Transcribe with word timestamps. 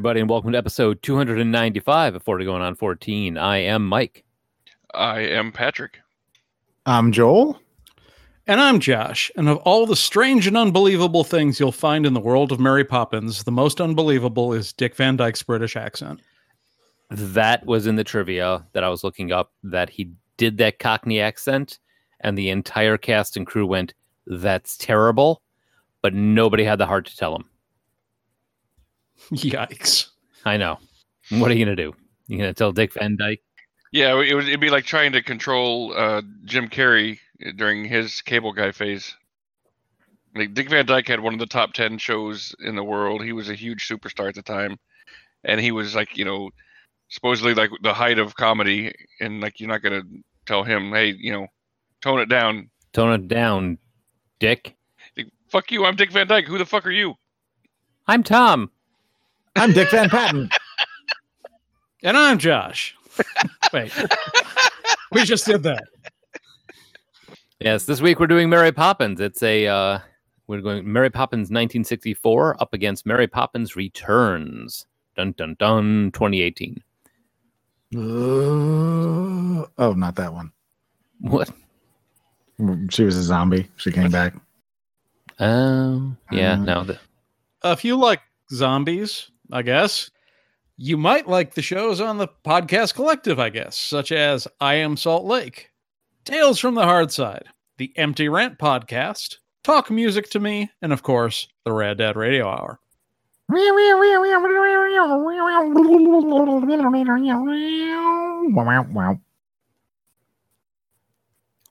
everybody, 0.00 0.20
and 0.20 0.30
welcome 0.30 0.50
to 0.50 0.56
episode 0.56 1.02
295 1.02 2.14
of 2.14 2.22
40 2.22 2.46
Going 2.46 2.62
on 2.62 2.74
14. 2.74 3.36
I 3.36 3.58
am 3.58 3.86
Mike. 3.86 4.24
I 4.94 5.20
am 5.20 5.52
Patrick. 5.52 5.98
I'm 6.86 7.12
Joel. 7.12 7.60
And 8.46 8.62
I'm 8.62 8.80
Josh. 8.80 9.30
And 9.36 9.46
of 9.46 9.58
all 9.58 9.84
the 9.84 9.94
strange 9.94 10.46
and 10.46 10.56
unbelievable 10.56 11.22
things 11.22 11.60
you'll 11.60 11.70
find 11.70 12.06
in 12.06 12.14
the 12.14 12.18
world 12.20 12.50
of 12.50 12.58
Mary 12.58 12.82
Poppins, 12.82 13.44
the 13.44 13.52
most 13.52 13.78
unbelievable 13.78 14.54
is 14.54 14.72
Dick 14.72 14.96
Van 14.96 15.16
Dyke's 15.16 15.42
British 15.42 15.76
accent. 15.76 16.22
That 17.10 17.66
was 17.66 17.86
in 17.86 17.96
the 17.96 18.02
trivia 18.02 18.64
that 18.72 18.82
I 18.82 18.88
was 18.88 19.04
looking 19.04 19.32
up 19.32 19.52
that 19.64 19.90
he 19.90 20.12
did 20.38 20.56
that 20.56 20.78
Cockney 20.78 21.20
accent, 21.20 21.78
and 22.20 22.38
the 22.38 22.48
entire 22.48 22.96
cast 22.96 23.36
and 23.36 23.46
crew 23.46 23.66
went, 23.66 23.92
That's 24.26 24.78
terrible. 24.78 25.42
But 26.00 26.14
nobody 26.14 26.64
had 26.64 26.78
the 26.78 26.86
heart 26.86 27.04
to 27.04 27.16
tell 27.18 27.36
him. 27.36 27.50
Yikes. 29.32 30.08
I 30.44 30.56
know. 30.56 30.78
What 31.30 31.50
are 31.50 31.54
you 31.54 31.64
going 31.64 31.76
to 31.76 31.82
do? 31.82 31.94
You 32.26 32.38
going 32.38 32.50
to 32.50 32.54
tell 32.54 32.72
Dick 32.72 32.94
Van 32.94 33.16
Dyke? 33.16 33.42
Yeah, 33.92 34.20
it 34.20 34.34
would 34.34 34.46
it'd 34.46 34.60
be 34.60 34.70
like 34.70 34.84
trying 34.84 35.12
to 35.12 35.22
control 35.22 35.92
uh, 35.96 36.22
Jim 36.44 36.68
Carrey 36.68 37.18
during 37.56 37.84
his 37.84 38.22
cable 38.22 38.52
guy 38.52 38.70
phase. 38.70 39.16
Like 40.34 40.54
Dick 40.54 40.70
Van 40.70 40.86
Dyke 40.86 41.08
had 41.08 41.20
one 41.20 41.32
of 41.32 41.40
the 41.40 41.46
top 41.46 41.72
ten 41.72 41.98
shows 41.98 42.54
in 42.60 42.76
the 42.76 42.84
world. 42.84 43.24
He 43.24 43.32
was 43.32 43.50
a 43.50 43.54
huge 43.54 43.88
superstar 43.88 44.28
at 44.28 44.36
the 44.36 44.42
time, 44.42 44.78
and 45.42 45.60
he 45.60 45.72
was 45.72 45.96
like, 45.96 46.16
you 46.16 46.24
know, 46.24 46.50
supposedly 47.08 47.52
like 47.52 47.70
the 47.82 47.92
height 47.92 48.20
of 48.20 48.36
comedy. 48.36 48.94
And 49.18 49.40
like, 49.40 49.58
you're 49.58 49.68
not 49.68 49.82
gonna 49.82 50.02
tell 50.46 50.62
him, 50.62 50.92
hey, 50.92 51.14
you 51.18 51.32
know, 51.32 51.48
tone 52.00 52.20
it 52.20 52.28
down. 52.28 52.70
Tone 52.92 53.12
it 53.12 53.26
down, 53.26 53.78
Dick. 54.38 54.76
Like, 55.16 55.32
fuck 55.48 55.72
you, 55.72 55.84
I'm 55.84 55.96
Dick 55.96 56.12
Van 56.12 56.28
Dyke. 56.28 56.46
Who 56.46 56.58
the 56.58 56.66
fuck 56.66 56.86
are 56.86 56.92
you? 56.92 57.14
I'm 58.06 58.22
Tom. 58.22 58.70
I'm 59.56 59.72
Dick 59.72 59.90
Van 59.90 60.08
Patten. 60.08 60.48
And 62.02 62.16
I'm 62.16 62.38
Josh. 62.38 62.96
Wait. 63.72 63.92
we 65.12 65.24
just 65.24 65.44
did 65.44 65.62
that. 65.64 65.84
Yes, 67.60 67.84
this 67.84 68.00
week 68.00 68.18
we're 68.20 68.26
doing 68.26 68.48
Mary 68.48 68.72
Poppins. 68.72 69.20
It's 69.20 69.42
a 69.42 69.66
uh 69.66 69.98
we're 70.46 70.60
going 70.62 70.90
Mary 70.90 71.10
Poppins 71.10 71.44
1964 71.50 72.56
up 72.62 72.72
against 72.72 73.04
Mary 73.06 73.26
Poppins 73.26 73.76
Returns. 73.76 74.86
Dun 75.16 75.32
dun 75.36 75.56
dun 75.58 76.10
2018. 76.12 76.82
Uh, 77.94 77.98
oh, 79.78 79.92
not 79.96 80.14
that 80.14 80.32
one. 80.32 80.52
What? 81.20 81.50
She 82.90 83.02
was 83.04 83.16
a 83.16 83.22
zombie. 83.22 83.68
She 83.76 83.90
came 83.92 84.10
back. 84.10 84.34
Um 85.38 86.16
yeah, 86.30 86.52
Um, 86.54 86.64
no. 86.64 86.84
The, 86.84 86.98
If 87.64 87.84
you 87.84 87.96
like 87.96 88.22
zombies, 88.50 89.29
I 89.52 89.62
guess, 89.62 90.10
you 90.76 90.96
might 90.96 91.28
like 91.28 91.54
the 91.54 91.62
shows 91.62 92.00
on 92.00 92.18
the 92.18 92.28
podcast 92.44 92.94
collective, 92.94 93.38
I 93.38 93.48
guess, 93.48 93.76
such 93.76 94.12
as 94.12 94.46
I 94.60 94.74
Am 94.74 94.96
Salt 94.96 95.24
Lake, 95.24 95.70
Tales 96.24 96.60
from 96.60 96.74
the 96.74 96.84
Hard 96.84 97.10
Side, 97.10 97.44
the 97.76 97.92
Empty 97.96 98.28
Rant 98.28 98.58
podcast, 98.58 99.38
Talk 99.64 99.90
Music 99.90 100.30
to 100.30 100.40
Me, 100.40 100.70
and 100.82 100.92
of 100.92 101.02
course, 101.02 101.48
the 101.64 101.72
Rad 101.72 101.98
Dad 101.98 102.16
Radio 102.16 102.48
Hour. 102.48 102.78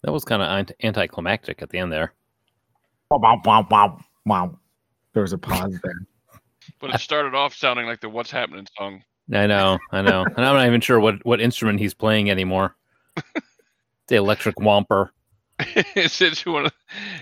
that 0.04 0.12
was 0.12 0.26
kind 0.26 0.42
of 0.42 0.76
anticlimactic 0.84 1.62
at 1.62 1.70
the 1.70 1.78
end 1.78 1.92
there. 1.92 2.14
Wow, 3.10 3.42
wow, 3.46 3.66
wow, 3.70 4.00
wow. 4.26 4.60
There 5.14 5.22
was 5.24 5.34
a 5.34 5.38
pause 5.38 5.80
there. 5.84 6.06
But 6.80 6.94
it 6.94 7.02
started 7.02 7.36
off 7.36 7.56
sounding 7.56 7.86
like 7.86 8.02
the 8.02 8.10
"What's 8.10 8.32
Happening" 8.32 8.68
song. 8.78 9.04
I 9.34 9.48
know, 9.48 9.80
I 9.92 10.02
know. 10.02 10.24
and 10.24 10.46
I'm 10.46 10.56
not 10.56 10.66
even 10.66 10.82
sure 10.82 11.00
what 11.00 11.24
what 11.26 11.42
instrument 11.42 11.80
he's 11.80 11.94
playing 11.94 12.30
anymore. 12.30 12.76
the 14.08 14.16
electric 14.16 14.56
womper. 14.56 15.10
it's 15.60 16.22
it's 16.22 16.46
one 16.46 16.68
of, 16.68 16.72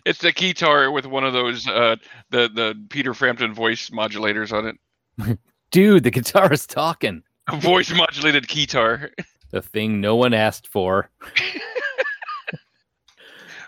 it's 0.06 0.20
the 0.20 0.32
guitar 0.32 0.92
with 0.92 1.06
one 1.06 1.24
of 1.24 1.34
those 1.34 1.68
uh 1.68 1.96
the 2.30 2.50
the 2.54 2.76
Peter 2.90 3.14
Frampton 3.14 3.54
voice 3.54 3.90
modulators 3.90 4.54
on 4.54 4.68
it. 4.68 5.40
Dude, 5.72 6.04
the 6.04 6.12
guitar 6.12 6.52
is 6.54 6.66
talking. 6.66 7.24
A 7.48 7.58
voice 7.58 7.94
modulated 7.94 8.48
guitar. 8.48 9.12
The 9.52 9.62
thing 9.62 10.02
no 10.02 10.16
one 10.16 10.34
asked 10.34 10.68
for. 10.68 11.10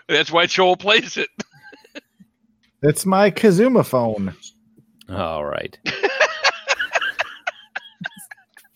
That's 0.08 0.30
why 0.30 0.46
Joel 0.46 0.76
plays 0.76 1.16
it. 1.16 1.28
It's 2.82 3.06
my 3.06 3.30
Kazuma 3.30 3.84
phone. 3.84 4.34
All 5.10 5.44
right. 5.44 5.78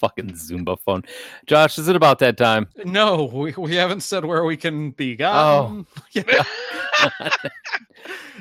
Fucking 0.00 0.32
Zumba 0.32 0.78
phone. 0.78 1.02
Josh, 1.46 1.78
is 1.78 1.88
it 1.88 1.96
about 1.96 2.18
that 2.18 2.36
time? 2.36 2.66
No, 2.84 3.24
we, 3.32 3.52
we 3.52 3.74
haven't 3.76 4.00
said 4.02 4.24
where 4.24 4.44
we 4.44 4.56
can 4.56 4.90
be 4.90 5.14
Oh. 5.14 5.84
gotten. 5.84 5.86
Yeah. 6.12 6.42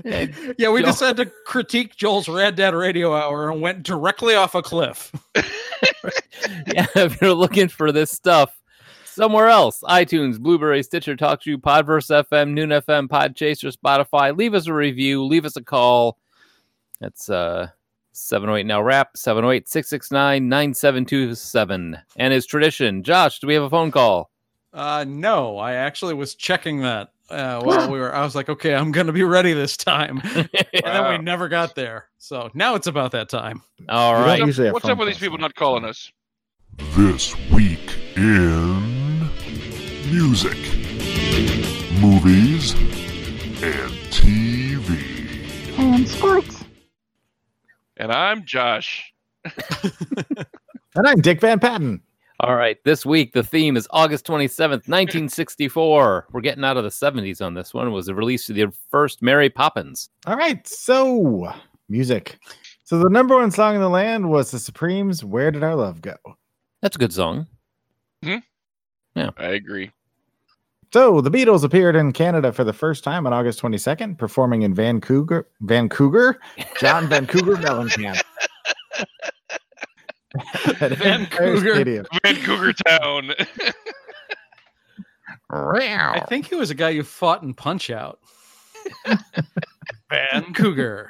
yeah, 0.58 0.70
we 0.70 0.82
Joel- 0.82 0.92
decided 0.92 1.26
to 1.28 1.32
critique 1.46 1.96
Joel's 1.96 2.28
Rad 2.28 2.56
Dad 2.56 2.74
Radio 2.74 3.14
Hour 3.16 3.50
and 3.52 3.62
went 3.62 3.84
directly 3.84 4.36
off 4.36 4.56
a 4.56 4.62
cliff. 4.62 5.12
yeah, 5.36 6.88
if 6.96 7.22
you're 7.22 7.34
looking 7.34 7.68
for 7.68 7.92
this 7.92 8.12
stuff 8.12 8.60
somewhere 9.06 9.48
else, 9.48 9.82
iTunes, 9.88 10.40
Blubrry, 10.40 10.82
Stitcher, 10.84 11.16
TalkShoe, 11.16 11.58
Podverse 11.58 12.26
FM, 12.30 12.52
Noon 12.54 12.70
FM, 12.70 13.08
Podchaser, 13.08 13.74
Spotify, 13.76 14.36
leave 14.36 14.54
us 14.54 14.68
a 14.68 14.74
review, 14.74 15.24
leave 15.24 15.46
us 15.46 15.56
a 15.56 15.64
call. 15.64 16.18
That's 17.00 17.30
uh 17.30 17.68
708 18.14 18.66
now 18.66 18.82
wrap 18.82 19.18
708 19.18 19.68
669 19.68 20.48
9727. 20.50 21.98
And 22.18 22.34
as 22.34 22.46
tradition, 22.46 23.04
Josh, 23.04 23.40
do 23.40 23.48
we 23.48 23.54
have 23.56 23.64
a 23.64 23.70
phone 23.70 23.92
call? 23.92 24.30
Uh, 24.72 25.06
no, 25.08 25.58
I 25.58 25.74
actually 25.74 26.14
was 26.14 26.36
checking 26.36 26.82
that 26.82 27.10
uh, 27.30 27.62
while 27.64 27.90
we 27.92 28.00
were. 28.00 28.14
I 28.14 28.24
was 28.24 28.36
like, 28.36 28.50
okay, 28.50 28.74
I'm 28.76 28.92
going 28.92 29.08
to 29.08 29.14
be 29.14 29.24
ready 29.24 29.54
this 29.54 29.78
time. 29.78 30.22
And 30.74 30.84
then 30.84 31.10
we 31.12 31.24
never 31.24 31.48
got 31.48 31.76
there. 31.76 32.10
So 32.18 32.50
now 32.54 32.76
it's 32.76 32.88
about 32.88 33.12
that 33.12 33.30
time. 33.30 33.62
All 33.90 34.14
We 34.14 34.38
don't 34.40 34.58
right. 34.60 34.74
What's 34.74 34.86
up 34.86 34.98
with 34.98 35.08
these 35.08 35.16
calls. 35.16 35.20
people 35.20 35.38
not 35.38 35.56
calling 35.56 35.86
us? 35.86 36.12
This 36.96 37.36
week 37.52 37.96
in 38.16 39.20
music, 40.12 40.58
movies, 42.02 42.74
and 43.64 43.92
TV. 44.12 45.78
And 45.80 46.08
sports. 46.10 46.63
And 48.04 48.12
I'm 48.12 48.44
Josh. 48.44 49.14
And 50.96 51.08
I'm 51.08 51.22
Dick 51.22 51.42
Van 51.42 51.58
Patten. 51.58 52.02
All 52.42 52.56
right. 52.56 52.78
This 52.84 53.04
week, 53.04 53.34
the 53.34 53.42
theme 53.42 53.76
is 53.76 53.88
August 53.90 54.28
27th, 54.28 54.88
1964. 54.88 56.28
We're 56.32 56.42
getting 56.42 56.64
out 56.64 56.78
of 56.78 56.84
the 56.84 56.92
70s 56.92 57.44
on 57.44 57.56
this 57.56 57.74
one. 57.74 57.88
It 57.88 57.92
was 57.92 58.06
the 58.06 58.14
release 58.14 58.48
of 58.50 58.56
the 58.56 58.72
first 58.92 59.24
Mary 59.24 59.50
Poppins. 59.50 60.10
All 60.28 60.36
right, 60.36 60.68
so 60.68 61.52
music. 61.90 62.38
So 62.84 63.00
the 63.00 63.10
number 63.10 63.36
one 63.38 63.50
song 63.50 63.74
in 63.74 63.82
the 63.82 63.90
land 63.90 64.30
was 64.30 64.52
the 64.52 64.60
Supremes' 64.60 65.24
"Where 65.24 65.50
Did 65.50 65.64
Our 65.64 65.76
Love 65.76 66.02
Go." 66.02 66.16
That's 66.82 66.96
a 66.96 67.00
good 67.00 67.14
song. 67.14 67.48
Hmm? 68.22 68.38
Yeah. 69.16 69.32
I 69.38 69.48
agree. 69.48 69.92
So 70.94 71.22
the 71.22 71.32
Beatles 71.32 71.64
appeared 71.64 71.96
in 71.96 72.12
Canada 72.12 72.54
for 72.54 72.64
the 72.64 72.72
first 72.72 73.04
time 73.04 73.26
on 73.26 73.34
August 73.34 73.60
22nd, 73.60 74.20
performing 74.20 74.62
in 74.62 74.76
Vancouver, 74.76 75.50
Vancouver, 75.62 76.40
John 76.80 77.10
Vancouver 77.10 77.56
Mellencamp. 77.56 78.22
At 80.82 81.04
Empire 81.04 81.58
Vancouver. 81.58 81.74
Stadium. 81.74 82.06
Vancouver 82.24 82.74
Town. 82.74 83.32
I 85.50 86.26
think 86.30 86.50
he 86.50 86.54
was 86.54 86.70
a 86.70 86.76
guy 86.76 86.90
you 86.90 87.02
fought 87.02 87.42
in 87.42 87.56
Punch 87.56 87.90
Out. 87.90 88.20
Van 90.12 90.54
Cougar. 90.54 91.10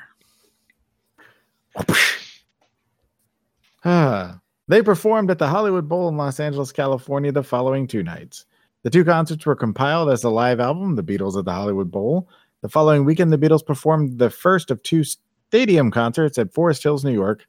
Ah. 3.83 4.39
they 4.69 4.81
performed 4.81 5.29
at 5.29 5.39
the 5.39 5.47
Hollywood 5.49 5.89
Bowl 5.89 6.07
in 6.07 6.15
Los 6.15 6.39
Angeles, 6.39 6.71
California 6.71 7.33
the 7.33 7.43
following 7.43 7.85
two 7.85 8.01
nights. 8.01 8.45
The 8.83 8.89
two 8.89 9.05
concerts 9.05 9.45
were 9.45 9.55
compiled 9.55 10.09
as 10.09 10.23
a 10.23 10.29
live 10.29 10.59
album, 10.59 10.95
The 10.95 11.03
Beatles 11.03 11.37
at 11.37 11.45
the 11.45 11.53
Hollywood 11.53 11.89
Bowl. 11.89 12.29
The 12.61 12.69
following 12.69 13.05
weekend, 13.05 13.31
the 13.31 13.37
Beatles 13.37 13.65
performed 13.65 14.19
the 14.19 14.29
first 14.29 14.71
of 14.71 14.83
two 14.83 15.03
stadium 15.03 15.89
concerts 15.89 16.37
at 16.37 16.53
Forest 16.53 16.83
Hills, 16.83 17.05
New 17.05 17.13
York. 17.13 17.47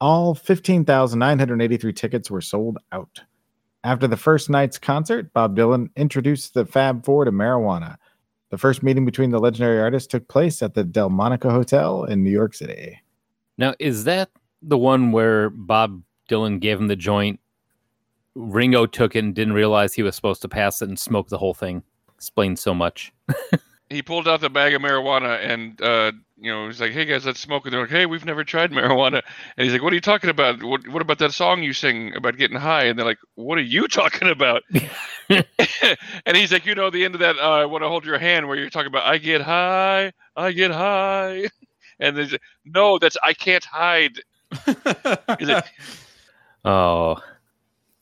All 0.00 0.34
15,983 0.34 1.92
tickets 1.92 2.30
were 2.30 2.40
sold 2.40 2.78
out. 2.90 3.20
After 3.84 4.06
the 4.06 4.16
first 4.16 4.48
night's 4.48 4.78
concert, 4.78 5.32
Bob 5.32 5.56
Dylan 5.56 5.90
introduced 5.94 6.54
the 6.54 6.64
Fab 6.64 7.04
Four 7.04 7.26
to 7.26 7.32
marijuana. 7.32 7.96
The 8.50 8.58
first 8.58 8.82
meeting 8.82 9.04
between 9.04 9.30
the 9.30 9.38
legendary 9.38 9.80
artists 9.80 10.08
took 10.08 10.26
place 10.28 10.62
at 10.62 10.74
the 10.74 10.84
Delmonico 10.84 11.50
Hotel 11.50 12.04
in 12.04 12.24
New 12.24 12.30
York 12.30 12.54
City. 12.54 13.00
Now, 13.58 13.74
is 13.78 14.04
that 14.04 14.30
the 14.62 14.78
one 14.78 15.12
where 15.12 15.50
Bob 15.50 16.02
Dylan 16.28 16.60
gave 16.60 16.80
him 16.80 16.88
the 16.88 16.96
joint? 16.96 17.40
Ringo 18.36 18.84
took 18.84 19.16
it 19.16 19.24
and 19.24 19.34
didn't 19.34 19.54
realize 19.54 19.94
he 19.94 20.02
was 20.02 20.14
supposed 20.14 20.42
to 20.42 20.48
pass 20.48 20.82
it 20.82 20.88
and 20.88 20.98
smoke 20.98 21.28
the 21.28 21.38
whole 21.38 21.54
thing. 21.54 21.82
Explains 22.14 22.60
so 22.60 22.74
much. 22.74 23.12
he 23.90 24.02
pulled 24.02 24.28
out 24.28 24.40
the 24.40 24.50
bag 24.50 24.74
of 24.74 24.82
marijuana 24.82 25.38
and 25.42 25.80
uh, 25.80 26.12
you 26.36 26.52
know 26.52 26.66
he's 26.66 26.80
like, 26.80 26.92
"Hey 26.92 27.06
guys, 27.06 27.24
let's 27.24 27.40
smoke." 27.40 27.64
And 27.64 27.72
they're 27.72 27.80
like, 27.80 27.90
"Hey, 27.90 28.04
we've 28.04 28.26
never 28.26 28.44
tried 28.44 28.72
marijuana." 28.72 29.22
And 29.56 29.64
he's 29.64 29.72
like, 29.72 29.82
"What 29.82 29.92
are 29.92 29.96
you 29.96 30.02
talking 30.02 30.28
about? 30.28 30.62
What 30.62 30.86
What 30.88 31.00
about 31.00 31.18
that 31.18 31.32
song 31.32 31.62
you 31.62 31.72
sing 31.72 32.14
about 32.14 32.36
getting 32.36 32.58
high?" 32.58 32.84
And 32.84 32.98
they're 32.98 33.06
like, 33.06 33.18
"What 33.36 33.56
are 33.56 33.62
you 33.62 33.88
talking 33.88 34.28
about?" 34.28 34.62
and 35.30 36.36
he's 36.36 36.52
like, 36.52 36.66
"You 36.66 36.74
know, 36.74 36.90
the 36.90 37.06
end 37.06 37.14
of 37.14 37.20
that, 37.20 37.36
uh, 37.38 37.52
I 37.52 37.64
want 37.64 37.84
to 37.84 37.88
hold 37.88 38.04
your 38.04 38.18
hand, 38.18 38.48
where 38.48 38.58
you're 38.58 38.70
talking 38.70 38.88
about, 38.88 39.06
I 39.06 39.16
get 39.16 39.40
high, 39.40 40.12
I 40.36 40.52
get 40.52 40.70
high." 40.70 41.48
And 41.98 42.14
they're 42.14 42.26
like, 42.26 42.42
no, 42.66 42.98
that's 42.98 43.16
I 43.24 43.32
can't 43.32 43.64
hide. 43.64 44.20
He's 45.38 45.48
like, 45.48 45.64
Oh, 46.66 47.16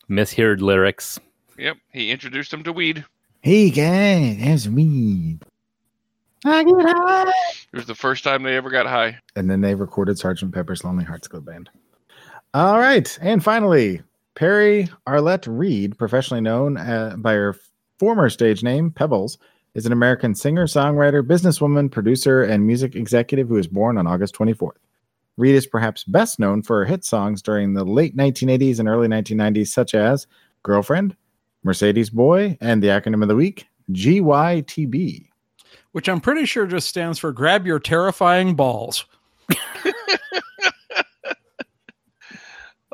misheard 0.08 0.60
lyrics. 0.62 1.18
yep, 1.58 1.76
he 1.92 2.10
introduced 2.10 2.52
him 2.52 2.62
to 2.64 2.72
weed. 2.72 3.04
Hey 3.42 3.70
guys, 3.70 4.38
that's 4.38 4.66
me. 4.66 5.38
I 6.44 6.64
get 6.64 6.74
high. 6.80 7.32
It 7.72 7.76
was 7.76 7.86
the 7.86 7.94
first 7.94 8.22
time 8.24 8.42
they 8.42 8.56
ever 8.56 8.70
got 8.70 8.86
high. 8.86 9.18
And 9.36 9.50
then 9.50 9.60
they 9.60 9.74
recorded 9.74 10.18
Sergeant 10.18 10.52
Pepper's 10.54 10.84
Lonely 10.84 11.04
Hearts 11.04 11.28
Club 11.28 11.46
Band. 11.46 11.70
All 12.52 12.78
right, 12.78 13.18
and 13.20 13.42
finally, 13.42 14.02
Perri 14.34 14.88
Arlette 15.06 15.46
Reid, 15.48 15.98
professionally 15.98 16.40
known 16.40 16.76
uh, 16.76 17.16
by 17.18 17.32
her 17.32 17.56
former 17.98 18.28
stage 18.30 18.62
name 18.62 18.90
Pebbles, 18.90 19.38
is 19.74 19.86
an 19.86 19.92
American 19.92 20.34
singer, 20.34 20.66
songwriter, 20.66 21.22
businesswoman, 21.22 21.90
producer, 21.90 22.42
and 22.42 22.66
music 22.66 22.94
executive 22.94 23.48
who 23.48 23.54
was 23.54 23.66
born 23.66 23.98
on 23.98 24.06
August 24.06 24.34
24th. 24.34 24.76
Reid 25.36 25.54
is 25.54 25.66
perhaps 25.66 26.04
best 26.04 26.38
known 26.38 26.62
for 26.62 26.78
her 26.78 26.84
hit 26.84 27.04
songs 27.04 27.42
during 27.42 27.74
the 27.74 27.84
late 27.84 28.16
1980s 28.16 28.78
and 28.78 28.88
early 28.88 29.08
1990s, 29.08 29.68
such 29.68 29.94
as 29.94 30.26
Girlfriend, 30.62 31.16
Mercedes 31.64 32.10
Boy, 32.10 32.56
and 32.60 32.82
the 32.82 32.88
acronym 32.88 33.22
of 33.22 33.28
the 33.28 33.36
week, 33.36 33.66
GYTB. 33.90 35.28
Which 35.92 36.08
I'm 36.08 36.20
pretty 36.20 36.46
sure 36.46 36.66
just 36.66 36.88
stands 36.88 37.18
for 37.18 37.32
grab 37.32 37.66
your 37.66 37.78
terrifying 37.78 38.54
balls. 38.54 39.04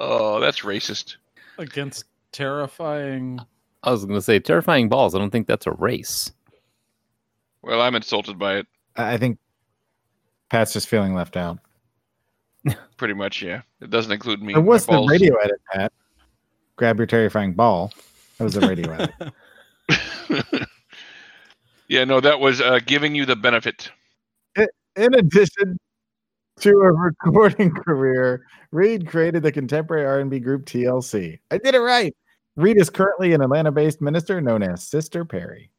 Oh, 0.00 0.40
that's 0.40 0.60
racist. 0.60 1.16
Against 1.58 2.06
terrifying. 2.32 3.38
I 3.82 3.90
was 3.90 4.04
going 4.04 4.18
to 4.18 4.22
say 4.22 4.38
terrifying 4.38 4.88
balls. 4.88 5.14
I 5.14 5.18
don't 5.18 5.30
think 5.30 5.46
that's 5.46 5.66
a 5.66 5.72
race. 5.72 6.32
Well, 7.62 7.82
I'm 7.82 7.94
insulted 7.94 8.38
by 8.38 8.56
it. 8.56 8.66
I 8.96 9.12
I 9.12 9.16
think 9.18 9.38
Pat's 10.48 10.72
just 10.72 10.88
feeling 10.88 11.14
left 11.14 11.36
out. 11.36 11.58
Pretty 12.96 13.14
much, 13.14 13.42
yeah. 13.42 13.62
It 13.80 13.90
doesn't 13.90 14.12
include 14.12 14.42
me. 14.42 14.54
It 14.54 14.58
was 14.58 14.86
the 14.86 15.06
radio 15.08 15.34
edit, 15.36 15.60
Pat. 15.72 15.92
Grab 16.76 16.98
your 16.98 17.06
terrifying 17.06 17.54
ball. 17.54 17.92
That 18.38 18.44
was 18.44 18.54
the 18.54 18.60
radio 18.60 18.92
edit. 19.90 20.68
yeah, 21.88 22.04
no, 22.04 22.20
that 22.20 22.40
was 22.40 22.60
uh, 22.60 22.80
giving 22.86 23.14
you 23.14 23.26
the 23.26 23.36
benefit. 23.36 23.90
In 24.96 25.14
addition 25.14 25.78
to 26.60 26.70
a 26.70 26.92
recording 26.92 27.70
career, 27.70 28.44
Reid 28.72 29.06
created 29.06 29.42
the 29.42 29.52
contemporary 29.52 30.04
R&B 30.04 30.40
group 30.40 30.66
TLC. 30.66 31.38
I 31.50 31.58
did 31.58 31.74
it 31.74 31.80
right. 31.80 32.14
Reid 32.56 32.76
is 32.76 32.90
currently 32.90 33.32
an 33.32 33.40
Atlanta-based 33.40 34.00
minister 34.02 34.40
known 34.40 34.62
as 34.62 34.82
Sister 34.82 35.24
Perri. 35.24 35.70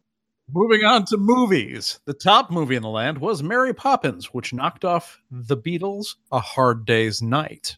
Moving 0.53 0.83
on 0.83 1.05
to 1.05 1.17
movies. 1.17 1.99
The 2.05 2.13
top 2.13 2.51
movie 2.51 2.75
in 2.75 2.81
the 2.81 2.89
land 2.89 3.19
was 3.19 3.41
Mary 3.41 3.73
Poppins, 3.73 4.33
which 4.33 4.53
knocked 4.53 4.83
off 4.83 5.21
The 5.31 5.55
Beatles' 5.57 6.15
A 6.31 6.39
Hard 6.39 6.85
Day's 6.85 7.21
Night. 7.21 7.77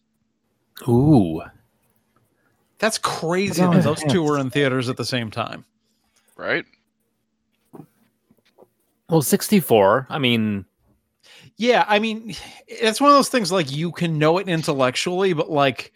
Ooh. 0.88 1.42
That's 2.80 2.98
crazy 2.98 3.62
that 3.62 3.84
those 3.84 4.04
two 4.04 4.24
were 4.24 4.40
in 4.40 4.50
theaters 4.50 4.90
at 4.90 4.98
the 4.98 5.06
same 5.06 5.32
time. 5.32 5.66
Right? 6.36 6.66
Well, 9.10 9.22
64. 9.22 10.08
I 10.10 10.18
mean, 10.18 10.66
Yeah, 11.58 11.86
I 11.88 12.00
mean, 12.00 12.36
it's 12.68 13.00
one 13.00 13.12
of 13.12 13.16
those 13.16 13.30
things 13.30 13.52
like 13.52 13.72
you 13.72 13.92
can 13.92 14.18
know 14.18 14.40
it 14.40 14.50
intellectually, 14.50 15.34
but 15.34 15.52
like 15.52 15.94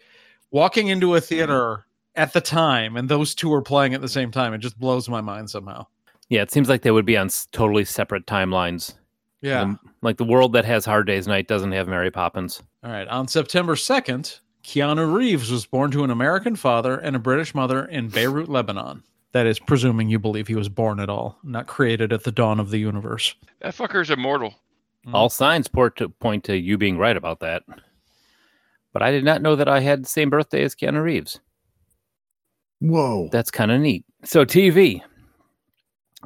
walking 0.50 0.88
into 0.88 1.14
a 1.14 1.20
theater 1.20 1.84
at 2.14 2.32
the 2.32 2.40
time 2.40 2.96
and 2.96 3.08
those 3.08 3.34
two 3.34 3.52
are 3.52 3.62
playing 3.62 3.94
at 3.94 4.00
the 4.00 4.08
same 4.08 4.30
time, 4.30 4.54
it 4.54 4.58
just 4.58 4.78
blows 4.78 5.08
my 5.08 5.20
mind 5.20 5.50
somehow. 5.50 5.86
Yeah, 6.28 6.42
it 6.42 6.50
seems 6.50 6.68
like 6.68 6.82
they 6.82 6.90
would 6.90 7.06
be 7.06 7.16
on 7.16 7.30
totally 7.52 7.84
separate 7.84 8.26
timelines. 8.26 8.94
Yeah. 9.40 9.62
Um, 9.62 9.80
like 10.02 10.16
the 10.16 10.24
world 10.24 10.52
that 10.54 10.64
has 10.64 10.84
Hard 10.84 11.06
Day's 11.06 11.28
Night 11.28 11.48
doesn't 11.48 11.72
have 11.72 11.88
Mary 11.88 12.10
Poppins. 12.10 12.62
All 12.82 12.90
right. 12.90 13.08
On 13.08 13.28
September 13.28 13.74
2nd, 13.74 14.40
Keanu 14.64 15.12
Reeves 15.12 15.50
was 15.50 15.64
born 15.64 15.90
to 15.92 16.04
an 16.04 16.10
American 16.10 16.56
father 16.56 16.98
and 16.98 17.16
a 17.16 17.20
British 17.20 17.54
mother 17.54 17.84
in 17.86 18.08
Beirut, 18.08 18.48
Lebanon. 18.48 19.02
That 19.32 19.46
is 19.46 19.58
presuming 19.58 20.08
you 20.08 20.18
believe 20.18 20.48
he 20.48 20.54
was 20.54 20.68
born 20.68 21.00
at 21.00 21.10
all, 21.10 21.38
not 21.44 21.66
created 21.66 22.12
at 22.12 22.24
the 22.24 22.32
dawn 22.32 22.58
of 22.58 22.70
the 22.70 22.78
universe. 22.78 23.34
That 23.60 23.74
fucker's 23.74 24.10
immortal. 24.10 24.54
Mm. 25.06 25.14
All 25.14 25.28
signs 25.28 25.68
point 25.68 25.96
to, 25.96 26.08
point 26.08 26.44
to 26.44 26.56
you 26.56 26.78
being 26.78 26.98
right 26.98 27.16
about 27.16 27.40
that. 27.40 27.62
But 28.92 29.02
I 29.02 29.10
did 29.10 29.24
not 29.24 29.42
know 29.42 29.54
that 29.54 29.68
I 29.68 29.80
had 29.80 30.04
the 30.04 30.08
same 30.08 30.30
birthday 30.30 30.62
as 30.62 30.74
Keanu 30.74 31.02
Reeves. 31.02 31.40
Whoa. 32.80 33.28
That's 33.30 33.50
kind 33.50 33.70
of 33.70 33.80
neat. 33.80 34.04
So, 34.24 34.44
TV. 34.44 35.02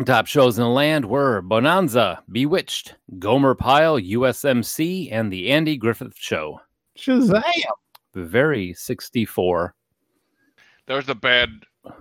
Top 0.07 0.27
shows 0.27 0.59
in 0.59 0.65
the 0.65 0.71
land 0.71 1.05
were 1.05 1.43
Bonanza, 1.43 2.23
Bewitched, 2.31 2.95
Gomer 3.19 3.55
Pyle, 3.55 4.01
USMC, 4.01 5.13
and 5.13 5.31
The 5.31 5.51
Andy 5.51 5.77
Griffith 5.77 6.15
Show. 6.17 6.61
Shazam. 6.99 7.43
Very 8.15 8.73
64. 8.73 9.75
That 10.87 10.95
was 10.95 11.07
the 11.07 11.15
bad 11.15 11.51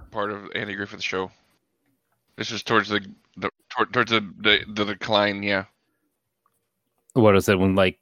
part 0.09 0.31
of 0.31 0.49
Andy 0.55 0.75
Griffith's 0.75 1.03
show. 1.03 1.31
This 2.37 2.51
is 2.51 2.63
towards 2.63 2.89
the, 2.89 3.05
the 3.37 3.49
toward, 3.69 3.93
towards 3.93 4.11
the, 4.11 4.21
the 4.39 4.59
the 4.73 4.85
decline. 4.85 5.43
Yeah. 5.43 5.65
What 7.13 7.35
is 7.35 7.47
it 7.49 7.59
when, 7.59 7.75
like, 7.75 7.99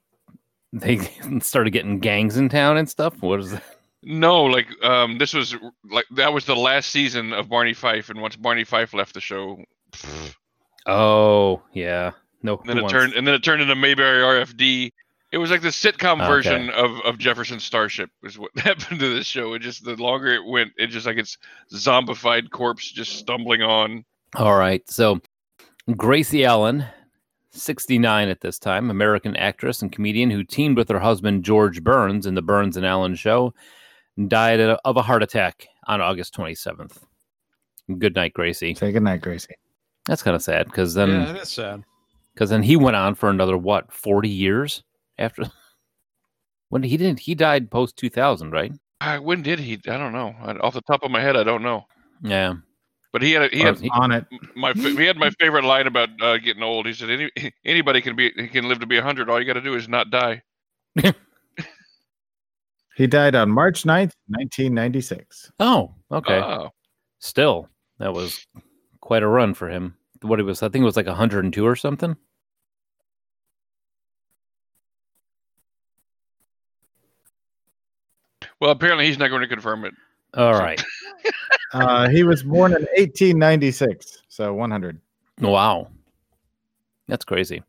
they 0.72 0.98
started 1.40 1.70
getting 1.70 1.98
gangs 1.98 2.36
in 2.36 2.48
town 2.48 2.76
and 2.76 2.88
stuff? 2.88 3.20
What 3.22 3.40
is 3.40 3.52
that? 3.52 3.62
No, 4.02 4.44
like 4.44 4.68
um, 4.82 5.18
this 5.18 5.34
was 5.34 5.54
like 5.90 6.06
that 6.12 6.32
was 6.32 6.46
the 6.46 6.56
last 6.56 6.90
season 6.90 7.34
of 7.34 7.50
Barney 7.50 7.74
Fife, 7.74 8.08
and 8.08 8.20
once 8.22 8.34
Barney 8.34 8.64
Fife 8.64 8.94
left 8.94 9.12
the 9.12 9.20
show, 9.20 9.62
pfft, 9.90 10.34
Oh, 10.86 11.62
yeah. 11.74 12.12
No, 12.42 12.56
And 12.58 12.68
then 12.70 12.78
it 12.78 12.82
wants- 12.82 12.92
turned 12.92 13.12
and 13.14 13.26
then 13.26 13.34
it 13.34 13.42
turned 13.42 13.60
into 13.62 13.74
Mayberry 13.74 14.22
RFD. 14.22 14.92
It 15.32 15.38
was 15.38 15.50
like 15.50 15.60
the 15.62 15.68
sitcom 15.68 16.14
Okay. 16.20 16.26
version 16.26 16.70
of, 16.70 16.90
of 17.04 17.18
Jefferson 17.18 17.60
Starship 17.60 18.10
is 18.24 18.38
what 18.38 18.50
happened 18.58 18.98
to 19.00 19.14
this 19.14 19.26
show. 19.26 19.52
It 19.54 19.60
just 19.60 19.84
the 19.84 19.94
longer 19.96 20.28
it 20.28 20.44
went, 20.44 20.72
it 20.76 20.88
just 20.88 21.06
like 21.06 21.18
it's 21.18 21.36
zombified 21.72 22.50
corpse 22.50 22.90
just 22.90 23.12
stumbling 23.16 23.62
on. 23.62 24.04
All 24.36 24.56
right. 24.56 24.88
So, 24.90 25.20
Gracie 25.96 26.44
Allen, 26.44 26.84
69 27.52 28.28
at 28.28 28.40
this 28.40 28.58
time, 28.58 28.90
American 28.90 29.36
actress 29.36 29.82
and 29.82 29.92
comedian 29.92 30.30
who 30.30 30.42
teamed 30.44 30.76
with 30.76 30.88
her 30.88 30.98
husband 31.00 31.44
George 31.44 31.82
Burns 31.84 32.26
in 32.26 32.34
the 32.34 32.42
Burns 32.42 32.76
and 32.76 32.86
Allen 32.86 33.14
show, 33.14 33.52
died 34.28 34.60
of 34.60 34.96
a 34.96 35.02
heart 35.02 35.22
attack 35.22 35.66
on 35.86 36.00
August 36.00 36.34
27th. 36.34 36.98
Good 37.98 38.14
night, 38.14 38.32
Gracie. 38.34 38.74
Say 38.74 38.92
good 38.92 39.02
night, 39.02 39.20
Gracie. 39.20 39.54
That's 40.06 40.22
kind 40.22 40.34
of 40.34 40.42
sad 40.42 40.66
because 40.66 40.94
then 40.94 41.08
yeah, 41.10 41.30
it 41.30 41.36
is 41.36 41.48
sad. 41.50 41.84
because 42.34 42.50
then 42.50 42.62
he 42.62 42.76
went 42.76 42.96
on 42.96 43.14
for 43.14 43.28
another 43.30 43.56
what 43.56 43.92
40 43.92 44.28
years 44.28 44.82
after 45.18 45.44
when 46.70 46.82
he 46.82 46.96
didn't 46.96 47.20
he 47.20 47.34
died 47.34 47.70
post 47.70 47.96
2000 47.96 48.50
right 48.50 48.72
Uh, 49.00 49.18
when 49.18 49.42
did 49.42 49.58
he? 49.60 49.74
I 49.86 49.96
don't 49.98 50.12
know. 50.12 50.34
I, 50.42 50.52
off 50.58 50.74
the 50.74 50.80
top 50.82 51.02
of 51.02 51.10
my 51.10 51.20
head, 51.20 51.36
I 51.36 51.44
don't 51.44 51.62
know. 51.62 51.86
yeah 52.22 52.54
But 53.12 53.22
he 53.22 53.32
had 53.32 53.42
a, 53.52 53.56
he 53.56 53.62
Or 53.62 53.66
had 53.66 53.78
he- 53.80 53.90
On 53.92 54.10
it. 54.12 54.24
my 54.56 54.72
he 54.72 55.04
had 55.04 55.16
my 55.16 55.30
favorite 55.38 55.64
line 55.64 55.86
about 55.86 56.08
uh, 56.22 56.38
getting 56.38 56.62
old. 56.62 56.86
He 56.86 56.92
said, 56.94 57.10
Any, 57.10 57.30
"Anybody 57.64 58.00
can 58.00 58.16
be 58.16 58.30
he 58.36 58.48
can 58.48 58.68
live 58.68 58.80
to 58.80 58.86
be 58.86 58.98
hundred. 59.00 59.28
All 59.30 59.38
you 59.38 59.46
got 59.46 59.54
to 59.54 59.60
do 59.60 59.74
is 59.74 59.88
not 59.88 60.10
die." 60.10 60.42
He 62.96 63.06
died 63.06 63.34
on 63.34 63.50
March 63.50 63.84
9th, 63.84 64.12
1996. 64.26 65.52
oh 65.60 65.94
okay 66.12 66.38
Oh, 66.40 66.68
still 67.18 67.68
that 67.98 68.12
was 68.12 68.46
quite 69.10 69.24
a 69.24 69.26
run 69.26 69.54
for 69.54 69.68
him 69.68 69.96
what 70.22 70.38
it 70.38 70.44
was 70.44 70.62
i 70.62 70.68
think 70.68 70.82
it 70.82 70.86
was 70.86 70.96
like 70.96 71.08
102 71.08 71.66
or 71.66 71.74
something 71.74 72.16
well, 78.60 78.70
apparently 78.70 79.06
he's 79.06 79.18
not 79.18 79.28
going 79.30 79.40
to 79.40 79.48
confirm 79.48 79.84
it. 79.84 79.92
all 80.34 80.52
right 80.54 80.80
Uh, 81.72 82.08
he 82.08 82.22
was 82.24 82.42
born 82.44 82.72
in 82.72 82.82
1896, 82.96 84.22
so 84.28 84.54
100. 84.54 85.00
wow 85.40 85.88
that's 87.08 87.24
crazy 87.24 87.64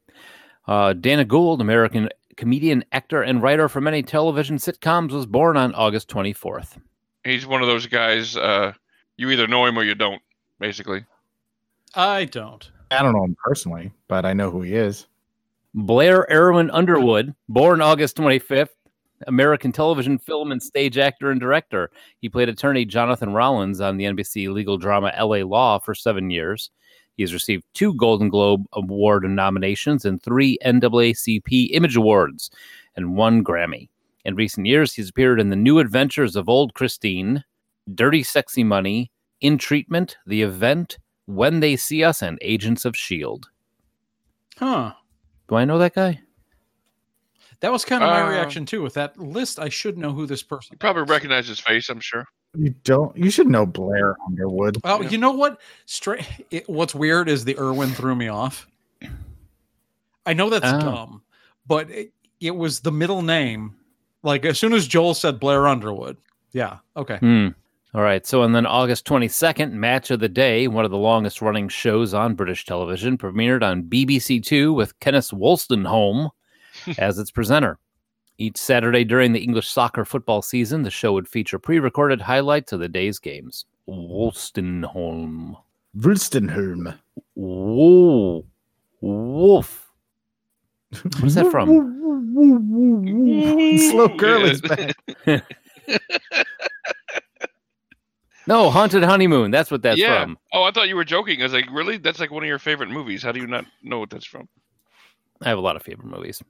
uh, 0.68 0.94
dana 0.94 1.26
gould 1.26 1.60
american 1.60 2.08
comedian 2.38 2.84
actor 2.92 3.24
and 3.24 3.42
writer 3.42 3.68
for 3.68 3.82
many 3.82 4.04
television 4.04 4.58
sitcoms 4.58 5.12
was 5.12 5.26
born 5.26 5.58
on 5.58 5.74
august 5.74 6.08
24th 6.10 6.78
He's 7.24 7.48
one 7.48 7.62
of 7.64 7.68
those 7.68 7.88
guys. 7.88 8.38
Uh, 8.38 8.74
you 9.18 9.32
either 9.32 9.48
know 9.48 9.66
him 9.66 9.78
or 9.80 9.84
you 9.84 9.96
don't. 9.96 10.22
Basically, 10.60 11.04
I 11.96 12.26
don't. 12.26 12.72
I 12.90 13.02
don't 13.02 13.14
know 13.14 13.24
him 13.24 13.38
personally, 13.44 13.92
but 14.08 14.26
I 14.26 14.34
know 14.34 14.52
who 14.52 14.62
he 14.62 14.76
is. 14.76 15.08
Blair 15.74 16.28
Erwin 16.30 16.70
Underwood, 16.72 17.34
born 17.48 17.82
August 17.82 18.18
25th, 18.18 18.70
American 19.28 19.72
television, 19.72 20.18
film, 20.18 20.52
and 20.52 20.62
stage 20.62 20.98
actor 20.98 21.32
and 21.32 21.40
director. 21.40 21.92
He 22.20 22.30
played 22.30 22.50
attorney 22.50 22.86
Jonathan 22.86 23.34
Rollins 23.34 23.80
on 23.80 23.98
the 23.98 24.06
NBC 24.06 24.52
legal 24.52 24.78
drama 24.78 25.14
LA 25.18 25.38
Law 25.46 25.80
for 25.80 25.96
seven 25.96 26.30
years. 26.30 26.72
He 27.16 27.24
has 27.24 27.34
received 27.34 27.64
two 27.74 27.94
Golden 27.94 28.30
Globe 28.30 28.66
Award 28.74 29.24
nominations 29.24 30.06
and 30.06 30.22
three 30.22 30.58
NAACP 30.66 31.70
Image 31.72 31.96
Awards 31.96 32.50
and 32.96 33.16
one 33.16 33.44
Grammy. 33.44 33.90
In 34.26 34.36
recent 34.36 34.66
years, 34.66 34.94
he's 34.94 35.10
appeared 35.10 35.40
in 35.40 35.50
The 35.50 35.56
New 35.56 35.80
Adventures 35.80 36.36
of 36.36 36.50
Old 36.50 36.74
Christine, 36.74 37.44
Dirty 37.94 38.24
Sexy 38.24 38.64
Money, 38.64 39.12
In 39.40 39.58
Treatment, 39.58 40.18
The 40.26 40.42
Event, 40.42 40.98
When 41.36 41.60
They 41.62 41.76
See 41.76 42.04
Us, 42.04 42.22
and 42.22 42.38
Agents 42.42 42.86
of 42.86 42.94
S.H.I.E.L.D. 42.96 43.48
Huh. 44.58 44.94
Do 45.48 45.56
I 45.56 45.66
know 45.66 45.78
that 45.78 45.96
guy? 45.96 46.20
That 47.62 47.72
was 47.72 47.86
kind 47.86 48.04
of 48.04 48.10
my 48.10 48.22
Uh, 48.22 48.30
reaction 48.30 48.66
too. 48.66 48.82
With 48.82 48.96
that 48.96 49.18
list, 49.18 49.60
I 49.60 49.70
should 49.70 49.98
know 49.98 50.12
who 50.12 50.26
this 50.26 50.44
person. 50.44 50.70
You 50.74 50.78
probably 50.78 51.04
recognize 51.04 51.48
his 51.48 51.60
face, 51.60 51.90
I'm 51.90 52.00
sure. 52.00 52.26
You 52.58 52.72
don't. 52.84 53.16
You 53.16 53.30
should 53.30 53.48
know 53.48 53.66
Blair 53.66 54.16
Underwood. 54.28 54.78
Oh, 54.84 55.02
Yeah. 55.02 55.10
you 55.10 55.18
know 55.18 55.32
what? 55.32 55.62
Straight. 55.86 56.26
It, 56.52 56.68
what's 56.68 56.94
weird 56.94 57.30
is 57.30 57.46
the 57.46 57.58
Erwin 57.58 57.92
threw 57.92 58.16
me 58.16 58.28
off. 58.28 58.68
I 60.26 60.34
know 60.34 60.50
that's 60.50 60.66
Oh. 60.66 60.80
dumb, 60.80 61.22
but 61.66 61.90
it, 61.90 62.12
it 62.40 62.56
was 62.56 62.82
the 62.82 62.92
middle 62.92 63.22
name. 63.22 63.76
Like 64.24 64.46
as 64.46 64.60
soon 64.60 64.74
as 64.74 64.88
Joel 64.88 65.14
said 65.14 65.40
Blair 65.40 65.68
Underwood, 65.68 66.18
yeah, 66.52 66.78
okay. 66.98 67.18
Hmm. 67.18 67.48
All 67.94 68.02
right. 68.02 68.26
So, 68.26 68.44
and 68.44 68.56
then 68.56 68.66
August 68.66 69.06
22nd, 69.06 69.74
Match 69.74 70.12
of 70.12 70.22
the 70.22 70.30
Day, 70.30 70.68
one 70.68 70.86
of 70.86 70.92
the 70.92 70.98
longest 70.98 71.42
running 71.42 71.68
shows 71.68 72.14
on 72.14 72.36
British 72.36 72.66
television, 72.66 73.18
premiered 73.18 73.64
on 73.64 73.84
BBC 73.84 74.42
Two 74.44 74.72
with 74.72 74.98
Kenneth 75.02 75.32
Wolstenholme 75.32 76.30
as 76.98 77.20
its 77.20 77.32
presenter. 77.32 77.78
Each 78.38 78.58
Saturday 78.58 79.04
during 79.04 79.34
the 79.34 79.44
English 79.44 79.70
soccer 79.70 80.06
football 80.06 80.42
season, 80.42 80.84
the 80.84 80.90
show 80.90 81.12
would 81.14 81.28
feature 81.28 81.60
pre 81.60 81.80
recorded 81.80 82.22
highlights 82.22 82.72
of 82.72 82.80
the 82.80 82.88
day's 82.88 83.20
games. 83.20 83.66
Wolstenholme. 83.88 85.58
Wulstenholm. 85.98 86.98
Whoa. 87.36 88.46
Wolf. 89.02 89.92
What's 91.20 91.36
that 91.36 91.52
from? 91.52 91.68
Slow 93.92 94.18
Curly's 94.18 94.62
back. 94.66 94.96
No, 98.52 98.70
Haunted 98.70 99.02
Honeymoon. 99.02 99.50
That's 99.50 99.72
what 99.72 99.82
that's 99.82 99.98
yeah. 99.98 100.24
from. 100.24 100.38
Oh, 100.52 100.64
I 100.64 100.72
thought 100.72 100.90
you 100.90 100.98
were 100.98 101.06
joking. 101.06 101.40
I 101.40 101.44
was 101.44 101.54
like, 101.54 101.72
really? 101.72 101.96
That's 101.96 102.20
like 102.20 102.32
one 102.32 102.44
of 102.44 102.50
your 102.50 102.60
favorite 102.60 102.90
movies. 102.90 103.24
How 103.24 103.32
do 103.32 103.40
you 103.40 103.48
not 103.48 103.64
know 103.82 103.98
what 103.98 104.10
that's 104.10 104.26
from? 104.26 104.50
I 105.42 105.48
have 105.48 105.58
a 105.58 105.62
lot 105.62 105.78
of 105.78 105.84
favorite 105.84 106.10
movies 106.10 106.44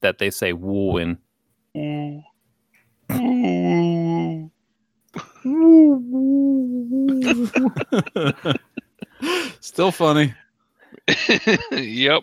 that 0.00 0.16
they 0.16 0.30
say 0.30 0.54
woo 0.54 0.96
in. 0.96 1.18
Ooh. 1.76 2.22
Ooh. 5.44 5.90
Still 9.60 9.92
funny. 9.92 10.32
yep. 11.72 12.22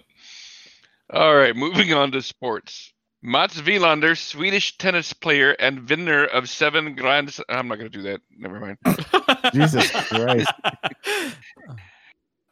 All 1.13 1.35
right, 1.35 1.55
moving 1.55 1.93
on 1.93 2.11
to 2.11 2.23
sports. 2.23 2.91
Mats 3.27 3.59
Wilander, 3.59 4.15
Swedish 4.15 4.77
tennis 4.77 5.11
player 5.11 5.51
and 5.53 5.89
winner 5.89 6.25
of 6.25 6.47
seven 6.47 6.93
Grand. 6.95 7.35
I'm 7.49 7.67
not 7.67 7.79
going 7.79 7.89
to 7.89 7.97
do 7.97 8.03
that. 8.03 8.21
Never 8.37 8.59
mind. 8.59 8.77
Jesus 9.53 9.89
Christ. 9.89 10.51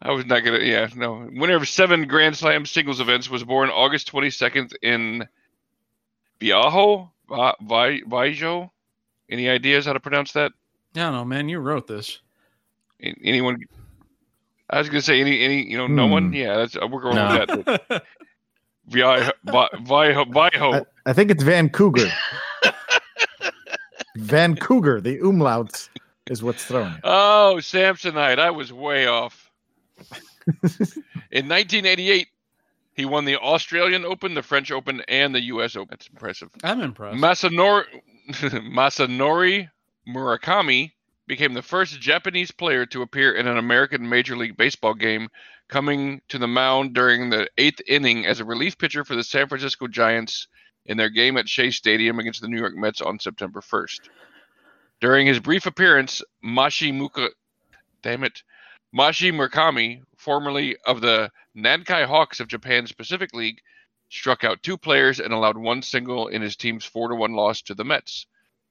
I 0.01 0.11
was 0.11 0.25
not 0.25 0.43
going 0.43 0.59
to. 0.59 0.65
Yeah, 0.65 0.87
no. 0.95 1.29
Winner 1.31 1.57
of 1.57 1.67
seven 1.69 2.07
Grand 2.07 2.35
Slam 2.35 2.65
singles 2.65 2.99
events 2.99 3.29
was 3.29 3.43
born 3.43 3.69
August 3.69 4.11
22nd 4.11 4.73
in 4.81 5.27
Biajo, 6.41 7.11
Va- 7.29 8.69
Any 9.29 9.49
ideas 9.49 9.85
how 9.85 9.93
to 9.93 9.99
pronounce 9.99 10.31
that? 10.33 10.51
I 10.95 10.99
don't 10.99 11.13
know, 11.13 11.23
man. 11.25 11.49
You 11.49 11.59
wrote 11.59 11.85
this. 11.87 12.19
Anyone? 12.99 13.59
I 14.69 14.79
was 14.79 14.89
going 14.89 15.01
to 15.01 15.05
say 15.05 15.21
any, 15.21 15.39
any, 15.43 15.69
you 15.69 15.77
know, 15.77 15.85
no 15.87 16.07
one. 16.07 16.29
Hmm. 16.29 16.33
Yeah, 16.33 16.55
that's 16.57 16.75
we're 16.75 17.01
going 17.01 17.15
No. 17.15 17.45
with 17.47 17.65
that. 17.65 18.03
Vi- 18.87 19.01
Vi- 19.01 19.69
Vijo, 19.81 20.25
Vijo. 20.25 20.73
I, 20.73 21.09
I 21.09 21.13
think 21.13 21.31
it's 21.31 21.43
Vancouver. 21.43 22.05
Vancouver. 24.17 25.01
The 25.01 25.19
umlauts 25.19 25.89
is 26.29 26.43
what's 26.43 26.65
thrown. 26.65 26.99
Oh, 27.03 27.55
Samsonite. 27.59 28.39
I 28.39 28.51
was 28.51 28.71
way 28.71 29.07
off. 29.07 29.49
In 31.31 31.47
1988, 31.49 32.27
he 32.95 33.05
won 33.05 33.25
the 33.25 33.37
Australian 33.37 34.05
Open, 34.05 34.33
the 34.35 34.43
French 34.43 34.71
Open, 34.71 35.01
and 35.07 35.33
the 35.33 35.41
U.S. 35.43 35.75
Open. 35.75 35.87
That's 35.91 36.07
impressive. 36.07 36.49
I'm 36.63 36.81
impressed. 36.81 37.17
Masanori, 37.17 37.85
Masanori 38.29 39.69
Murakami 40.07 40.91
became 41.25 41.53
the 41.53 41.61
first 41.61 41.99
Japanese 41.99 42.51
player 42.51 42.85
to 42.87 43.01
appear 43.01 43.33
in 43.33 43.47
an 43.47 43.57
American 43.57 44.07
Major 44.07 44.35
League 44.37 44.57
Baseball 44.57 44.93
game, 44.93 45.29
coming 45.73 46.21
to 46.29 46.37
the 46.37 46.47
mound 46.47 46.93
during 46.93 47.31
the 47.31 47.49
eighth 47.57 47.81
inning 47.87 48.27
as 48.27 48.39
a 48.39 48.45
relief 48.45 48.77
pitcher 48.77 49.03
for 49.03 49.15
the 49.15 49.23
San 49.23 49.47
Francisco 49.47 49.87
Giants 49.87 50.47
in 50.85 50.97
their 50.97 51.09
game 51.09 51.35
at 51.35 51.49
Shea 51.49 51.71
Stadium 51.71 52.19
against 52.19 52.41
the 52.41 52.47
New 52.47 52.59
York 52.59 52.75
Mets 52.75 53.01
on 53.01 53.17
September 53.17 53.59
1st. 53.59 54.01
During 55.01 55.25
his 55.25 55.39
brief 55.39 55.65
appearance, 55.65 56.21
Mashi 56.45 56.93
Muka, 56.93 57.29
damn 58.03 58.23
it, 58.23 58.43
Mashi 58.95 59.33
Murakami, 59.33 60.03
formerly 60.15 60.77
of 60.85 61.01
the 61.01 61.31
Nankai 61.57 62.05
Hawks 62.05 62.39
of 62.39 62.47
Japan's 62.47 62.91
Pacific 62.91 63.33
League, 63.33 63.59
struck 64.09 64.43
out 64.43 64.61
two 64.61 64.77
players 64.77 65.19
and 65.19 65.33
allowed 65.33 65.57
one 65.57 65.81
single 65.81 66.27
in 66.27 66.43
his 66.43 66.55
team's 66.55 66.85
4 66.85 67.07
to 67.07 67.15
1 67.15 67.33
loss 67.33 67.63
to 67.63 67.73
the 67.73 67.83
Mets. 67.83 68.27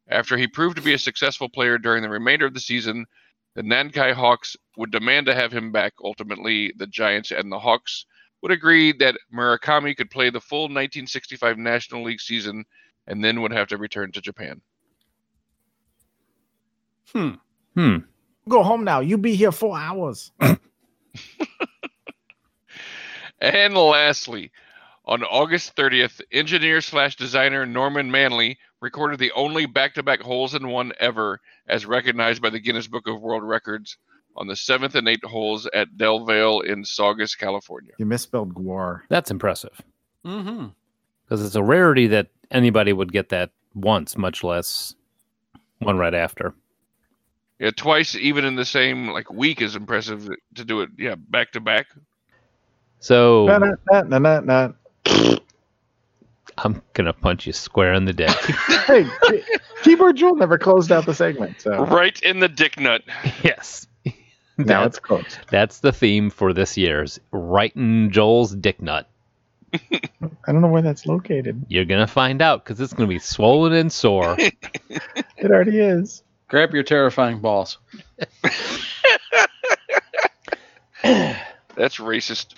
After 0.06 0.36
he 0.36 0.46
proved 0.46 0.76
to 0.76 0.82
be 0.82 0.94
a 0.94 0.98
successful 0.98 1.48
player 1.48 1.78
during 1.78 2.04
the 2.04 2.08
remainder 2.08 2.46
of 2.46 2.54
the 2.54 2.60
season, 2.60 3.06
the 3.54 3.62
Nankai 3.62 4.12
Hawks 4.12 4.56
would 4.76 4.90
demand 4.90 5.26
to 5.26 5.34
have 5.34 5.52
him 5.52 5.72
back. 5.72 5.92
Ultimately, 6.02 6.72
the 6.76 6.86
Giants 6.86 7.30
and 7.30 7.50
the 7.50 7.58
Hawks 7.58 8.06
would 8.42 8.52
agree 8.52 8.92
that 8.92 9.16
Murakami 9.34 9.96
could 9.96 10.10
play 10.10 10.30
the 10.30 10.40
full 10.40 10.64
1965 10.64 11.58
National 11.58 12.04
League 12.04 12.20
season 12.20 12.64
and 13.06 13.24
then 13.24 13.42
would 13.42 13.52
have 13.52 13.68
to 13.68 13.76
return 13.76 14.12
to 14.12 14.20
Japan. 14.20 14.60
Hmm. 17.12 17.30
Hmm. 17.74 17.96
Go 18.48 18.62
home 18.62 18.84
now. 18.84 19.00
You 19.00 19.18
be 19.18 19.34
here 19.34 19.52
four 19.52 19.78
hours. 19.78 20.32
And 23.42 23.74
lastly, 23.74 24.52
on 25.04 25.24
August 25.24 25.74
30th, 25.74 26.20
engineer 26.30 26.80
slash 26.80 27.16
designer 27.16 27.66
Norman 27.66 28.08
Manley 28.08 28.56
recorded 28.82 29.18
the 29.20 29.32
only 29.32 29.64
back 29.64 29.94
to 29.94 30.02
back 30.02 30.20
holes 30.20 30.54
in 30.54 30.68
one 30.68 30.92
ever 31.00 31.40
as 31.68 31.86
recognized 31.86 32.42
by 32.42 32.50
the 32.50 32.58
Guinness 32.60 32.88
Book 32.88 33.06
of 33.06 33.22
World 33.22 33.44
Records 33.44 33.96
on 34.36 34.48
the 34.48 34.56
seventh 34.56 34.94
and 34.96 35.08
eighth 35.08 35.24
holes 35.24 35.68
at 35.72 35.96
Del 35.96 36.24
Valle 36.24 36.60
in 36.60 36.84
Saugus, 36.84 37.34
California. 37.36 37.92
You 37.98 38.06
misspelled 38.06 38.54
Guar. 38.54 39.02
That's 39.08 39.30
impressive 39.30 39.80
Mm-hmm. 40.26 40.66
because 41.24 41.44
it's 41.44 41.56
a 41.56 41.62
rarity 41.62 42.06
that 42.08 42.28
anybody 42.50 42.92
would 42.92 43.12
get 43.12 43.30
that 43.30 43.50
once, 43.74 44.16
much 44.16 44.44
less 44.44 44.94
one 45.80 45.96
right 45.98 46.14
after. 46.14 46.54
Yeah, 47.58 47.70
twice 47.76 48.14
even 48.14 48.44
in 48.44 48.54
the 48.56 48.64
same 48.64 49.08
like 49.08 49.32
week 49.32 49.60
is 49.62 49.74
impressive 49.76 50.28
to 50.54 50.64
do 50.64 50.80
it. 50.82 50.90
Yeah, 50.98 51.14
back 51.16 51.52
to 51.52 51.60
back. 51.60 51.86
So 53.00 53.46
Nah, 53.46 53.58
nah, 53.58 53.74
nah, 53.90 54.02
nah, 54.02 54.18
nah, 54.18 54.40
nah. 54.40 55.36
I'm 56.58 56.82
gonna 56.94 57.12
punch 57.12 57.46
you 57.46 57.52
square 57.52 57.92
in 57.94 58.04
the 58.04 58.12
dick. 58.12 58.30
Hey, 58.86 59.06
Key- 59.28 59.42
Keyboard 59.82 60.16
Joel 60.16 60.36
never 60.36 60.58
closed 60.58 60.90
out 60.90 61.06
the 61.06 61.14
segment, 61.14 61.60
so 61.60 61.84
Right 61.86 62.20
in 62.22 62.40
the 62.40 62.48
dick 62.48 62.78
nut. 62.80 63.02
yes. 63.42 63.86
now 64.58 64.82
That's, 64.82 64.96
it's 64.96 64.98
closed. 64.98 65.38
that's 65.50 65.78
the 65.80 65.92
theme 65.92 66.30
for 66.30 66.52
this 66.52 66.76
year's 66.76 67.20
right 67.30 67.74
in 67.76 68.10
Joel's 68.10 68.54
dick 68.54 68.82
nut. 68.82 69.08
I 69.74 70.00
don't 70.52 70.60
know 70.60 70.68
where 70.68 70.82
that's 70.82 71.06
located. 71.06 71.64
You're 71.68 71.84
gonna 71.86 72.06
find 72.06 72.42
out 72.42 72.64
because 72.64 72.80
it's 72.80 72.92
gonna 72.92 73.08
be 73.08 73.18
swollen 73.20 73.72
and 73.72 73.90
sore. 73.92 74.36
It 74.38 75.50
already 75.50 75.78
is. 75.78 76.22
Grab 76.48 76.74
your 76.74 76.82
terrifying 76.82 77.38
balls. 77.40 77.78
That's 81.02 81.96
racist. 81.98 82.54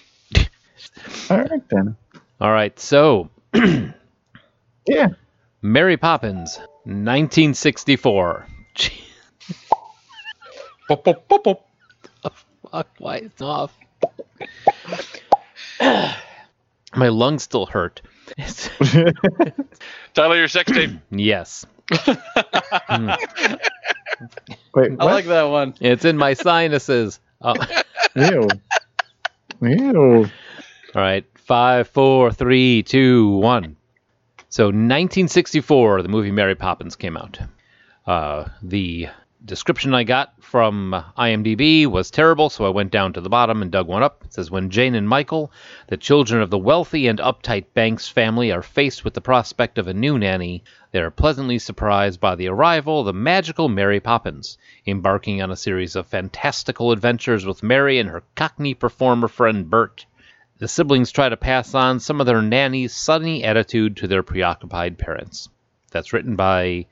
All 1.31 1.39
right 1.39 1.63
then. 1.71 1.97
All 2.41 2.51
right, 2.51 2.79
so 2.81 3.31
Yeah. 4.87 5.09
Mary 5.63 5.97
Poppins, 5.97 6.59
1964. 6.85 8.47
Pop, 10.89 11.05
pop, 11.05 11.27
pop, 11.29 11.45
pop. 11.45 11.67
Fuck, 12.71 12.89
why 12.99 13.17
it's 13.17 13.41
off? 13.41 13.75
My 16.95 17.09
lungs 17.09 17.43
still 17.45 17.65
hurt. 17.67 18.03
It's- 18.37 18.69
Tyler, 20.15 20.37
your 20.37 20.49
sex 20.49 20.71
tape. 20.71 20.91
yes, 21.11 21.65
Mm, 21.91 23.17
Wait, 24.75 24.91
I 24.93 25.05
what? 25.05 25.13
like 25.15 25.27
that 25.27 25.43
one. 25.45 25.75
it's 25.81 26.05
in 26.05 26.17
my 26.17 26.33
sinuses. 26.35 27.21
Oh. 27.43 27.55
Ew. 28.15 28.49
Ew. 29.61 30.25
All 30.95 31.03
right, 31.03 31.25
five, 31.45 31.89
four, 31.89 32.33
three, 32.33 32.83
two, 32.83 33.29
one. 33.37 33.77
So, 34.49 34.67
1964, 34.67 36.03
the 36.03 36.09
movie 36.09 36.31
Mary 36.31 36.55
Poppins 36.55 36.97
came 36.97 37.17
out. 37.17 37.39
Uh, 38.07 38.49
the 38.63 39.09
description 39.45 39.93
I 39.93 40.05
got 40.05 40.43
from 40.43 41.05
IMDb 41.19 41.87
was 41.87 42.11
terrible, 42.11 42.49
so 42.49 42.65
I 42.65 42.71
went 42.71 42.91
down 42.91 43.13
to 43.13 43.21
the 43.21 43.29
bottom 43.29 43.61
and 43.61 43.71
dug 43.71 43.87
one 43.87 44.03
up. 44.03 44.23
It 44.25 44.33
says 44.33 44.51
When 44.51 44.71
Jane 44.71 44.95
and 44.95 45.07
Michael, 45.07 45.53
the 45.89 45.99
children 45.99 46.41
of 46.41 46.49
the 46.49 46.57
wealthy 46.57 47.09
and 47.09 47.19
uptight 47.19 47.67
Banks 47.75 48.09
family, 48.09 48.51
are 48.51 48.63
faced 48.63 49.05
with 49.05 49.13
the 49.13 49.21
prospect 49.21 49.77
of 49.77 49.87
a 49.87 49.93
new 49.93 50.19
nanny, 50.19 50.65
they 50.93 51.01
are 51.01 51.11
pleasantly 51.11 51.59
surprised 51.59 52.21
by 52.21 52.37
the 52.37 52.49
arrival 52.49 53.01
of 53.01 53.07
the 53.07 53.13
magical 53.13 53.69
Mary 53.69 54.01
Poppins, 54.01 54.57
embarking 54.87 55.43
on 55.43 55.51
a 55.51 55.57
series 55.57 55.95
of 55.95 56.07
fantastical 56.07 56.91
adventures 56.91 57.45
with 57.45 57.63
Mary 57.63 57.99
and 57.99 58.09
her 58.09 58.23
cockney 58.35 58.73
performer 58.73 59.29
friend 59.29 59.69
Bert. 59.69 60.07
The 60.59 60.69
siblings 60.69 61.11
try 61.11 61.29
to 61.29 61.37
pass 61.37 61.75
on 61.75 62.01
some 62.01 62.21
of 62.21 62.27
their 62.27 62.41
nanny's 62.43 62.95
sunny 62.95 63.43
attitude 63.45 63.97
to 63.99 64.07
their 64.09 64.23
preoccupied 64.23 64.99
parents. 64.99 65.49
That's 65.91 66.13
written 66.13 66.37
by 66.37 66.87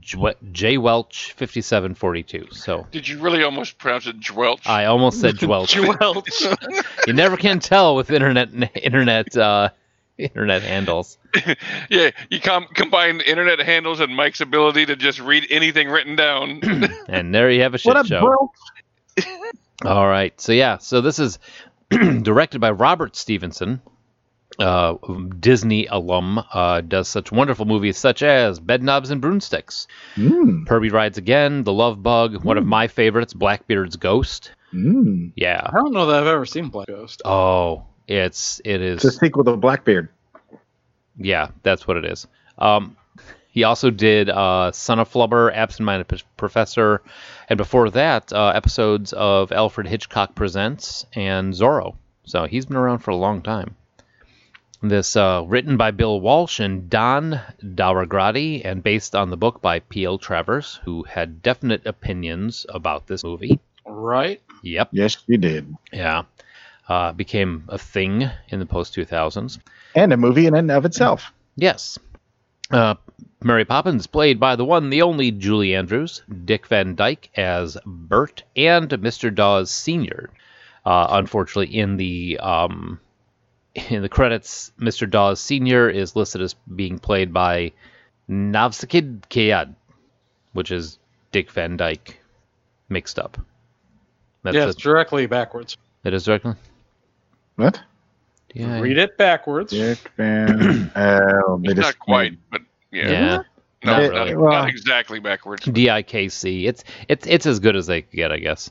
J. 0.00 0.34
J. 0.52 0.78
Welch, 0.78 1.32
5742. 1.36 2.48
So 2.52 2.86
Did 2.90 3.06
you 3.06 3.20
really 3.20 3.42
almost 3.44 3.78
pronounce 3.78 4.06
it 4.06 4.20
Dwelch? 4.20 4.66
I 4.66 4.86
almost 4.86 5.20
said 5.20 5.40
Welch. 5.42 5.78
Welch. 5.78 6.42
you 7.06 7.12
never 7.12 7.36
can 7.36 7.60
tell 7.60 7.94
with 7.94 8.10
internet 8.10 8.48
internet 8.74 9.36
uh, 9.36 9.70
internet 10.16 10.62
handles. 10.62 11.18
yeah, 11.88 12.10
you 12.30 12.40
com- 12.40 12.66
combine 12.74 13.20
internet 13.20 13.60
handles 13.60 14.00
and 14.00 14.14
Mike's 14.16 14.40
ability 14.40 14.86
to 14.86 14.96
just 14.96 15.20
read 15.20 15.46
anything 15.50 15.88
written 15.88 16.16
down. 16.16 16.60
And 17.08 17.32
there 17.34 17.50
you 17.50 17.62
have 17.62 17.74
a 17.74 17.78
shit 17.78 17.90
What 17.90 17.96
up, 17.96 18.06
show. 18.06 18.20
bro? 18.20 18.50
All 19.84 20.08
right. 20.08 20.38
So 20.40 20.50
yeah, 20.52 20.78
so 20.78 21.00
this 21.00 21.20
is 21.20 21.38
directed 22.22 22.60
by 22.60 22.70
Robert 22.70 23.16
Stevenson, 23.16 23.80
uh, 24.58 24.94
Disney 25.40 25.86
alum. 25.86 26.42
Uh, 26.52 26.80
does 26.82 27.08
such 27.08 27.32
wonderful 27.32 27.64
movies 27.64 27.96
such 27.96 28.22
as 28.22 28.60
Bedknobs 28.60 29.10
and 29.10 29.20
Broomsticks, 29.20 29.86
Mm, 30.16 30.68
Herbie 30.68 30.90
Rides 30.90 31.16
Again, 31.18 31.64
The 31.64 31.72
Love 31.72 32.02
Bug, 32.02 32.44
one 32.44 32.58
of 32.58 32.66
my 32.66 32.88
favorites, 32.88 33.32
Blackbeard's 33.32 33.96
Ghost. 33.96 34.52
mm. 34.74 35.32
Yeah. 35.36 35.62
I 35.66 35.72
don't 35.76 35.92
know 35.92 36.06
that 36.06 36.20
I've 36.22 36.26
ever 36.26 36.44
seen 36.46 36.68
Black 36.68 36.88
Ghost. 36.88 37.22
Oh, 37.24 37.84
it's 38.06 38.60
it 38.64 38.80
is. 38.82 39.04
It's 39.04 39.16
a 39.16 39.18
sequel 39.18 39.44
to 39.44 39.56
Blackbeard. 39.56 40.10
Yeah, 41.16 41.48
that's 41.62 41.86
what 41.88 41.96
it 41.96 42.04
is. 42.04 42.26
Um, 42.58 42.96
he 43.58 43.64
also 43.64 43.90
did 43.90 44.30
uh, 44.30 44.70
Son 44.70 45.00
of 45.00 45.12
Flubber, 45.12 45.52
Absent 45.52 45.84
Minded 45.84 46.06
P- 46.06 46.22
Professor, 46.36 47.02
and 47.48 47.56
before 47.56 47.90
that, 47.90 48.32
uh, 48.32 48.52
episodes 48.54 49.12
of 49.12 49.50
Alfred 49.50 49.88
Hitchcock 49.88 50.36
Presents 50.36 51.04
and 51.12 51.52
Zorro. 51.52 51.96
So 52.22 52.44
he's 52.44 52.66
been 52.66 52.76
around 52.76 53.00
for 53.00 53.10
a 53.10 53.16
long 53.16 53.42
time. 53.42 53.74
This 54.80 55.16
uh, 55.16 55.42
written 55.44 55.76
by 55.76 55.90
Bill 55.90 56.20
Walsh 56.20 56.60
and 56.60 56.88
Don 56.88 57.40
DaGradi 57.60 58.64
and 58.64 58.80
based 58.80 59.16
on 59.16 59.28
the 59.28 59.36
book 59.36 59.60
by 59.60 59.80
P.L. 59.80 60.18
Travers, 60.18 60.78
who 60.84 61.02
had 61.02 61.42
definite 61.42 61.84
opinions 61.84 62.64
about 62.68 63.08
this 63.08 63.24
movie. 63.24 63.58
Right? 63.84 64.40
Yep. 64.62 64.90
Yes, 64.92 65.16
he 65.26 65.36
did. 65.36 65.74
Yeah. 65.92 66.22
Uh, 66.88 67.10
became 67.10 67.64
a 67.66 67.76
thing 67.76 68.30
in 68.50 68.60
the 68.60 68.66
post 68.66 68.94
2000s. 68.94 69.58
And 69.96 70.12
a 70.12 70.16
movie 70.16 70.46
in 70.46 70.54
and 70.54 70.70
of 70.70 70.84
itself. 70.84 71.32
Yes. 71.56 71.98
Uh, 72.70 72.94
Mary 73.42 73.64
Poppins, 73.64 74.06
played 74.06 74.40
by 74.40 74.56
the 74.56 74.64
one, 74.64 74.90
the 74.90 75.02
only 75.02 75.30
Julie 75.30 75.74
Andrews, 75.74 76.22
Dick 76.44 76.66
Van 76.66 76.94
Dyke 76.94 77.30
as 77.36 77.78
Bert, 77.86 78.42
and 78.56 78.88
Mr. 78.88 79.34
Dawes 79.34 79.70
Sr. 79.70 80.30
Uh, 80.84 81.06
unfortunately, 81.10 81.76
in 81.76 81.96
the 81.96 82.38
um, 82.38 83.00
in 83.90 84.02
the 84.02 84.08
credits, 84.08 84.72
Mr. 84.78 85.08
Dawes 85.08 85.40
Sr. 85.40 85.88
is 85.88 86.16
listed 86.16 86.42
as 86.42 86.54
being 86.54 86.98
played 86.98 87.32
by 87.32 87.72
Navsakid 88.28 89.22
Kayad, 89.28 89.74
which 90.52 90.70
is 90.70 90.98
Dick 91.32 91.50
Van 91.50 91.76
Dyke 91.76 92.20
mixed 92.88 93.18
up. 93.18 93.38
That's 94.42 94.56
yeah, 94.56 94.64
it. 94.64 94.70
it's 94.70 94.82
directly 94.82 95.26
backwards. 95.26 95.76
It 96.04 96.14
is 96.14 96.24
directly. 96.24 96.54
What? 97.56 97.80
Yeah. 98.54 98.80
Read 98.80 98.98
it 98.98 99.16
backwards. 99.18 99.72
Dick 99.72 99.98
Van. 100.16 100.90
They 100.94 101.70
It's 101.70 101.74
just 101.74 101.76
not 101.80 101.98
quite, 101.98 102.38
but 102.50 102.62
yeah. 102.90 103.10
Yeah. 103.10 103.42
No, 103.84 103.92
Not 104.08 104.12
not. 104.12 104.36
Well- 104.36 104.50
not 104.52 104.68
exactly 104.68 105.20
backwards. 105.20 105.64
D 105.64 105.88
I 105.90 106.02
K 106.02 106.28
C. 106.28 106.66
It's 106.66 106.82
it's 107.08 107.26
it's 107.26 107.46
as 107.46 107.60
good 107.60 107.76
as 107.76 107.86
they 107.86 108.02
could 108.02 108.16
get, 108.16 108.32
I 108.32 108.38
guess. 108.38 108.70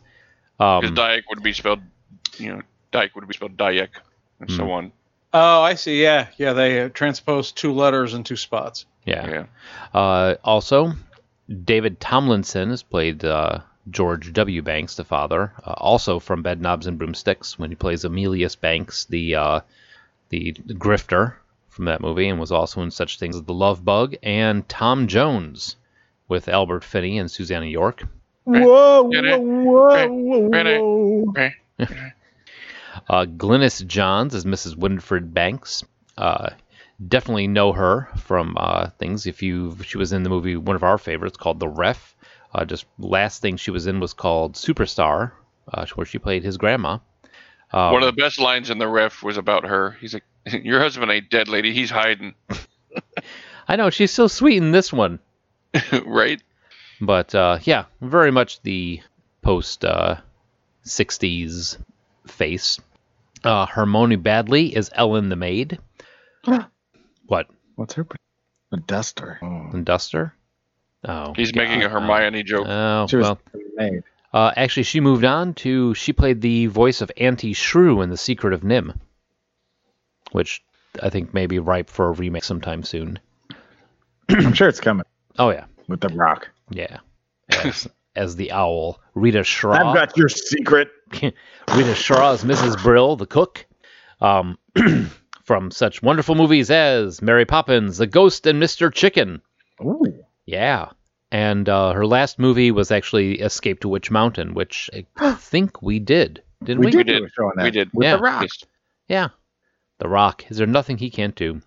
Because 0.57 0.89
Um, 0.89 0.95
Dyak 0.95 1.21
would 1.29 1.43
be 1.43 1.53
spelled, 1.53 1.81
you 2.37 2.51
know, 2.55 2.61
Dyke 2.91 3.15
would 3.15 3.27
be 3.27 3.33
spelled 3.35 3.55
Dayek, 3.57 3.89
and 4.39 4.49
Hmm. 4.49 4.55
so 4.55 4.71
on. 4.71 4.91
Oh, 5.33 5.61
I 5.61 5.75
see. 5.75 6.01
Yeah, 6.01 6.27
yeah. 6.37 6.53
They 6.53 6.81
uh, 6.81 6.89
transposed 6.89 7.55
two 7.57 7.71
letters 7.73 8.13
in 8.15 8.23
two 8.23 8.35
spots. 8.37 8.85
yeah. 9.05 9.29
Yeah. 9.29 9.45
Uh, 9.99 10.35
also, 10.43 10.93
David 11.63 11.99
Tomlinson 11.99 12.69
has 12.71 12.81
played 12.81 13.23
uh, 13.23 13.59
George 13.89 14.34
W. 14.34 14.62
Banks, 14.62 14.95
the 14.95 15.04
father, 15.04 15.54
uh, 15.63 15.73
also 15.78 16.19
from 16.19 16.43
Bedknobs 16.43 16.88
and 16.88 16.97
Broomsticks, 16.97 17.58
when 17.58 17.69
he 17.69 17.76
plays 17.76 18.04
Emilius 18.04 18.56
Banks, 18.56 19.06
the 19.06 19.36
uh, 19.36 19.60
the 20.30 20.54
grifter 20.54 21.34
from 21.69 21.86
that 21.86 22.02
movie, 22.02 22.28
and 22.28 22.39
was 22.39 22.52
also 22.52 22.82
in 22.82 22.91
such 22.91 23.19
things 23.19 23.36
as 23.36 23.43
The 23.43 23.54
Love 23.54 23.86
Bug 23.86 24.15
and 24.23 24.67
Tom 24.67 25.08
Jones 25.08 25.76
with 26.28 26.50
Albert 26.50 26.84
Finney 26.84 27.17
and 27.17 27.30
Susannah 27.30 27.65
York. 27.65 28.04
Whoa, 28.43 29.04
whoa, 29.04 29.38
whoa, 29.39 30.08
whoa, 30.08 30.50
Get 30.50 30.82
whoa. 30.82 31.50
Uh, 33.10 33.26
Glynis 33.26 33.86
Johns 33.86 34.34
as 34.34 34.43
Mrs. 34.43 34.76
Winfred 34.76 35.34
Banks. 35.34 35.84
Uh, 36.17 36.50
definitely 37.08 37.47
know 37.47 37.71
her 37.71 38.10
from 38.17 38.58
uh, 38.60 38.89
things. 38.97 39.28
If 39.28 39.43
you, 39.43 39.78
she 39.84 39.97
was 39.97 40.12
in 40.12 40.23
the 40.23 40.30
movie, 40.30 40.58
one 40.58 40.76
of 40.76 40.84
our 40.84 40.97
favorites 40.97 41.38
called 41.38 41.60
The 41.60 41.67
Ref. 41.69 42.15
Uh, 42.53 42.65
just 42.65 42.86
last 42.97 43.41
thing 43.41 43.57
she 43.57 43.71
was 43.71 43.88
in 43.88 43.99
was 43.99 44.13
called 44.13 44.53
Superstar, 44.53 45.31
uh, 45.73 45.86
where 45.95 46.05
she 46.05 46.17
played 46.17 46.43
his 46.43 46.57
grandma. 46.57 46.99
Um, 47.71 47.93
One 47.93 48.03
of 48.03 48.15
the 48.15 48.21
best 48.21 48.39
lines 48.39 48.69
in 48.69 48.77
the 48.77 48.88
ref 48.88 49.21
was 49.23 49.38
about 49.38 49.65
her. 49.65 49.91
He's 49.99 50.13
like, 50.13 50.23
"Your 50.63 50.79
husband 50.79 51.12
ain't 51.12 51.29
dead, 51.29 51.47
lady. 51.47 51.73
He's 51.73 51.89
hiding." 51.89 52.36
I 53.67 53.75
know 53.75 53.89
she's 53.89 54.12
so 54.12 54.27
sweet 54.27 54.57
in 54.57 54.71
this 54.71 54.93
one, 54.93 55.19
right? 56.05 56.41
but 57.01 57.36
uh, 57.36 57.60
yeah, 57.63 57.86
very 58.01 58.31
much 58.31 58.62
the 58.62 59.01
post 59.41 59.83
uh, 59.83 60.15
'60s 60.86 61.77
face. 62.27 62.79
Uh, 63.43 63.65
Hermione 63.65 64.17
Baddeley 64.17 64.71
is 64.71 64.89
Ellen 64.93 65.29
the 65.29 65.36
maid. 65.36 65.79
what? 67.27 67.47
What's 67.75 67.93
her? 67.95 68.07
A 68.71 68.77
duster. 68.77 69.39
Oh. 69.41 69.69
And 69.73 69.86
Duster? 69.86 70.33
Oh, 71.08 71.34
He's 71.36 71.56
making 71.56 71.84
a 71.84 71.89
Hermione 71.89 72.43
joke. 72.43 72.67
Oh, 72.67 73.08
She 73.08 73.17
well. 73.17 73.39
made. 73.76 74.04
Uh, 74.34 74.52
actually, 74.58 74.84
she 74.84 75.00
moved 75.00 75.24
on 75.24 75.54
to 75.56 75.93
she 75.93 76.12
played 76.13 76.41
the 76.41 76.65
voice 76.67 77.02
of 77.02 77.10
Auntie 77.17 77.54
Shrew 77.54 78.02
in 78.02 78.10
The 78.10 78.17
Secret 78.17 78.54
of 78.54 78.62
NIMH, 78.62 78.96
which 80.32 80.63
I 81.02 81.10
think 81.10 81.34
may 81.34 81.48
be 81.48 81.60
ripe 81.60 81.89
for 81.89 82.08
a 82.08 82.12
remake 82.12 82.43
sometime 82.43 82.84
soon. 82.84 83.20
I'm 84.30 84.54
sure 84.54 84.67
it's 84.67 84.82
coming 84.82 85.06
Oh 85.39 85.50
yeah, 85.52 85.65
with 85.88 86.02
the 86.02 86.10
rock. 86.10 86.50
yeah. 86.70 86.98
As, 87.50 87.88
as 88.15 88.36
the 88.36 88.52
owl, 88.52 89.00
Rita 89.15 89.43
Shaw. 89.43 89.72
I've 89.72 89.96
got 89.96 90.17
your 90.17 90.28
secret. 90.30 90.89
Rita 91.22 91.96
Shaw 91.96 92.34
as 92.34 92.43
Mrs. 92.43 92.82
Brill, 92.84 93.15
the 93.15 93.26
cook. 93.28 93.65
Um, 94.20 94.58
from 95.43 95.72
such 95.72 96.02
wonderful 96.04 96.36
movies 96.36 96.70
as 96.70 97.22
Mary 97.22 97.46
Poppins, 97.46 97.98
The 97.98 98.08
Ghost, 98.08 98.46
and 98.48 98.62
Mr. 98.62 98.91
Chicken. 98.93 99.41
Ooh. 99.82 100.04
Yeah. 100.46 100.89
And 101.31 101.67
uh, 101.67 101.91
her 101.93 102.05
last 102.05 102.39
movie 102.39 102.71
was 102.71 102.89
actually 102.91 103.39
Escape 103.41 103.81
to 103.81 103.89
Witch 103.89 104.09
Mountain, 104.09 104.53
which 104.53 104.89
I 104.93 105.33
think 105.37 105.81
we 105.81 105.99
did. 105.99 106.41
Didn't 106.63 106.79
we? 106.79 106.85
We, 106.87 106.91
did, 106.91 107.07
did. 107.07 107.19
do 107.19 107.25
a 107.25 107.29
show 107.29 107.45
on 107.45 107.53
that. 107.57 107.63
We 107.65 107.71
did. 107.71 107.89
With 107.93 108.05
Yeah. 108.05 108.15
the 108.15 108.21
rock. 108.23 108.47
Yeah. 109.07 109.27
The 109.99 110.07
Rock. 110.09 110.45
Is 110.49 110.57
there 110.57 110.67
nothing 110.67 110.97
he 110.97 111.09
can't 111.09 111.35
do? 111.35 111.61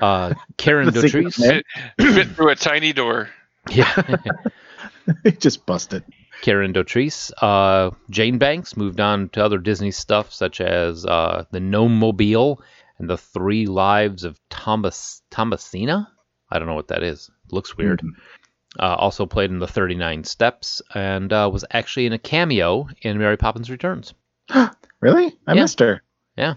Uh, 0.00 0.34
Karen 0.56 0.86
The 0.92 1.00
Dotrice. 1.00 1.38
Man. 1.38 1.62
Fit, 1.98 2.14
fit 2.14 2.28
through 2.28 2.48
a 2.50 2.56
tiny 2.56 2.92
door. 2.92 3.28
Yeah. 3.70 3.92
he 5.24 5.32
just 5.32 5.64
busted. 5.66 6.02
Karen 6.42 6.72
Dotrice. 6.72 7.30
Uh, 7.42 7.90
Jane 8.10 8.38
Banks 8.38 8.76
moved 8.76 9.00
on 9.00 9.28
to 9.30 9.44
other 9.44 9.58
Disney 9.58 9.90
stuff 9.90 10.32
such 10.32 10.60
as 10.60 11.04
uh, 11.04 11.44
The 11.50 11.60
Gnome 11.60 11.98
Mobile 11.98 12.62
and 12.98 13.08
The 13.10 13.18
Three 13.18 13.66
Lives 13.66 14.24
of 14.24 14.40
Thomas 14.50 15.20
Thomasina. 15.30 16.08
I 16.50 16.58
don't 16.58 16.68
know 16.68 16.74
what 16.74 16.88
that 16.88 17.02
is. 17.02 17.30
looks 17.50 17.76
weird. 17.76 18.00
Mhm. 18.00 18.10
Uh, 18.78 18.94
also 18.96 19.26
played 19.26 19.50
in 19.50 19.58
The 19.58 19.66
39 19.66 20.22
Steps 20.24 20.80
and 20.94 21.32
uh, 21.32 21.50
was 21.52 21.64
actually 21.70 22.06
in 22.06 22.12
a 22.12 22.18
cameo 22.18 22.88
in 23.02 23.18
Mary 23.18 23.36
Poppins 23.36 23.70
Returns. 23.70 24.14
Really? 25.00 25.32
I 25.46 25.54
Yeah. 25.54 25.62
missed 25.62 25.78
her. 25.78 26.02
Yeah. 26.36 26.54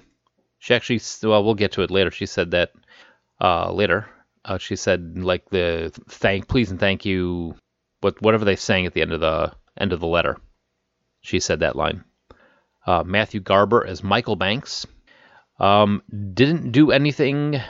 She 0.58 0.74
actually, 0.74 1.00
well, 1.24 1.44
we'll 1.44 1.54
get 1.54 1.74
to 1.74 1.84
it 1.84 1.92
later. 1.92 2.10
She 2.10 2.26
said 2.26 2.52
that 2.52 2.72
uh, 3.40 3.72
later. 3.72 4.08
Uh, 4.44 4.58
she 4.58 4.76
said 4.76 5.18
like 5.20 5.48
the 5.52 5.92
thank, 6.10 6.48
please 6.48 6.72
and 6.72 6.80
thank 6.80 7.06
you, 7.06 7.56
what 8.00 8.20
whatever 8.22 8.44
they 8.46 8.56
sang 8.56 8.88
at 8.88 8.94
the 8.94 9.02
end 9.04 9.12
of 9.14 9.20
the 9.20 9.54
end 9.80 9.94
of 9.94 10.00
the 10.00 10.08
letter. 10.08 10.38
She 11.22 11.40
said 11.40 11.60
that 11.60 11.76
line. 11.76 12.04
Uh, 12.86 13.04
Matthew 13.06 13.40
Garber 13.42 13.86
as 13.86 14.04
Michael 14.04 14.36
Banks. 14.36 14.88
Um, 15.60 16.02
didn't 16.34 16.72
do 16.72 16.90
anything 16.92 17.62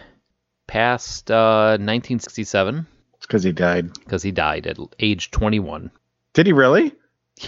past 0.68 1.30
uh, 1.30 1.72
1967 1.72 2.78
It's 2.78 2.88
because 3.32 3.44
he 3.44 3.54
died. 3.54 3.94
because 3.94 4.22
he 4.22 4.32
died 4.32 4.68
at 4.68 4.78
age 5.00 5.32
21. 5.32 5.90
Did 6.34 6.46
he 6.48 6.52
really? 6.54 6.94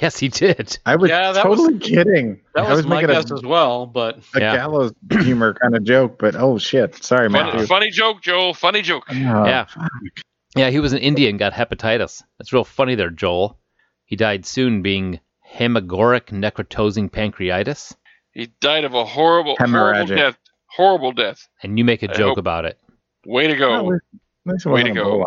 Yes, 0.01 0.17
he 0.17 0.29
did. 0.29 0.77
I 0.85 0.95
was 0.95 1.09
Yeah, 1.09 1.33
that 1.33 1.47
was- 1.47 1.59
totally 1.59 1.77
kidding. 1.79 2.39
That 2.55 2.65
I 2.65 2.69
was, 2.69 2.77
was 2.77 2.85
my 2.87 3.01
making 3.01 3.15
guess 3.15 3.29
a, 3.31 3.33
as 3.35 3.43
well, 3.43 3.85
but 3.85 4.19
a 4.33 4.39
Yeah. 4.39 4.55
gallows 4.55 4.93
humor 5.11 5.53
kind 5.53 5.75
of 5.75 5.83
joke, 5.83 6.17
but 6.17 6.35
oh 6.35 6.57
shit. 6.57 7.03
Sorry, 7.03 7.29
Funny, 7.29 7.51
Matthew. 7.51 7.67
funny 7.67 7.91
joke, 7.91 8.21
Joel. 8.21 8.53
Funny 8.53 8.81
joke. 8.81 9.03
Oh, 9.09 9.13
Yeah. 9.13 9.65
Yeah, 10.55 10.69
he 10.69 10.79
was 10.79 10.93
an 10.93 10.99
Indian, 10.99 11.37
got 11.37 11.51
hepatitis. 11.53 12.23
That's 12.37 12.53
real 12.53 12.63
funny 12.63 12.95
there, 12.95 13.09
Joel. 13.09 13.59
He 14.05 14.15
died 14.15 14.45
soon, 14.45 14.81
being 14.83 15.19
hemagoric 15.55 16.27
necrotizing 16.31 17.09
pancreatitis, 17.11 17.93
He 18.31 18.47
died 18.61 18.85
of 18.85 18.93
a 18.93 19.03
horrible, 19.05 19.55
horrible 19.57 19.79
Hemorrhagic. 20.07 20.15
death. 20.17 20.37
Horrible 20.75 21.11
death. 21.11 21.47
and 21.61 21.77
you 21.77 21.83
make 21.85 22.01
a 22.03 22.09
I 22.09 22.13
joke 22.13 22.29
hope- 22.29 22.37
about 22.39 22.65
it. 22.65 22.79
Way 23.25 23.47
to 23.47 23.55
go. 23.55 23.73
at 23.75 23.85
least 24.45 24.65
Way 24.65 24.83
to 24.83 24.91
go. 24.91 25.19
Ebola. 25.19 25.25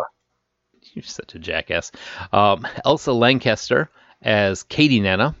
You're 0.97 1.03
such 1.03 1.35
a 1.35 1.39
jackass. 1.39 1.91
Um, 2.33 2.67
Elsa 2.83 3.13
Lancaster 3.13 3.87
as 4.23 4.63
Katie 4.63 4.99
Nana 4.99 5.35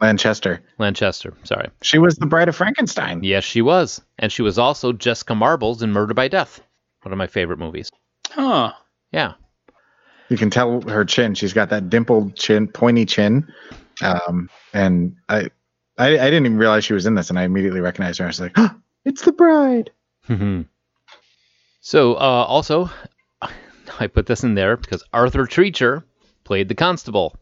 Lanchester. 0.00 0.62
Lanchester. 0.78 1.34
Sorry. 1.42 1.68
She 1.82 1.98
was 1.98 2.14
the 2.14 2.26
bride 2.26 2.48
of 2.48 2.54
Frankenstein. 2.54 3.24
Yes, 3.24 3.42
she 3.42 3.60
was, 3.60 4.00
and 4.20 4.30
she 4.30 4.42
was 4.42 4.56
also 4.56 4.92
Jessica 4.92 5.34
Marbles 5.34 5.82
in 5.82 5.90
Murder 5.90 6.14
by 6.14 6.28
Death, 6.28 6.60
one 7.02 7.10
of 7.10 7.18
my 7.18 7.26
favorite 7.26 7.58
movies. 7.58 7.90
huh. 8.30 8.72
Yeah. 9.10 9.32
You 10.28 10.36
can 10.36 10.48
tell 10.48 10.80
her 10.82 11.04
chin. 11.04 11.34
She's 11.34 11.52
got 11.52 11.70
that 11.70 11.90
dimpled 11.90 12.36
chin, 12.36 12.68
pointy 12.68 13.04
chin. 13.04 13.52
Um, 14.00 14.48
and 14.72 15.16
I, 15.28 15.50
I, 15.98 16.06
I 16.20 16.30
didn't 16.30 16.46
even 16.46 16.56
realize 16.56 16.84
she 16.84 16.94
was 16.94 17.04
in 17.04 17.16
this, 17.16 17.30
and 17.30 17.38
I 17.38 17.42
immediately 17.42 17.80
recognized 17.80 18.20
her. 18.20 18.26
I 18.26 18.28
was 18.28 18.40
like, 18.40 18.52
oh, 18.54 18.70
"It's 19.04 19.22
the 19.22 19.32
bride." 19.32 19.90
so, 21.80 22.14
uh, 22.14 22.44
also, 22.46 22.88
I 23.98 24.06
put 24.06 24.26
this 24.26 24.44
in 24.44 24.54
there 24.54 24.76
because 24.76 25.02
Arthur 25.12 25.46
Treacher 25.46 26.04
played 26.44 26.68
the 26.68 26.74
constable. 26.74 27.36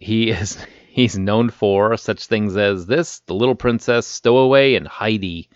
He 0.00 0.30
is 0.30 0.58
he's 0.88 1.18
known 1.18 1.50
for 1.50 1.96
such 1.96 2.26
things 2.26 2.56
as 2.56 2.86
this, 2.86 3.20
The 3.20 3.34
Little 3.34 3.54
Princess, 3.54 4.06
Stowaway, 4.06 4.74
and 4.74 4.86
Heidi, 4.86 5.48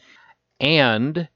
and 0.60 1.28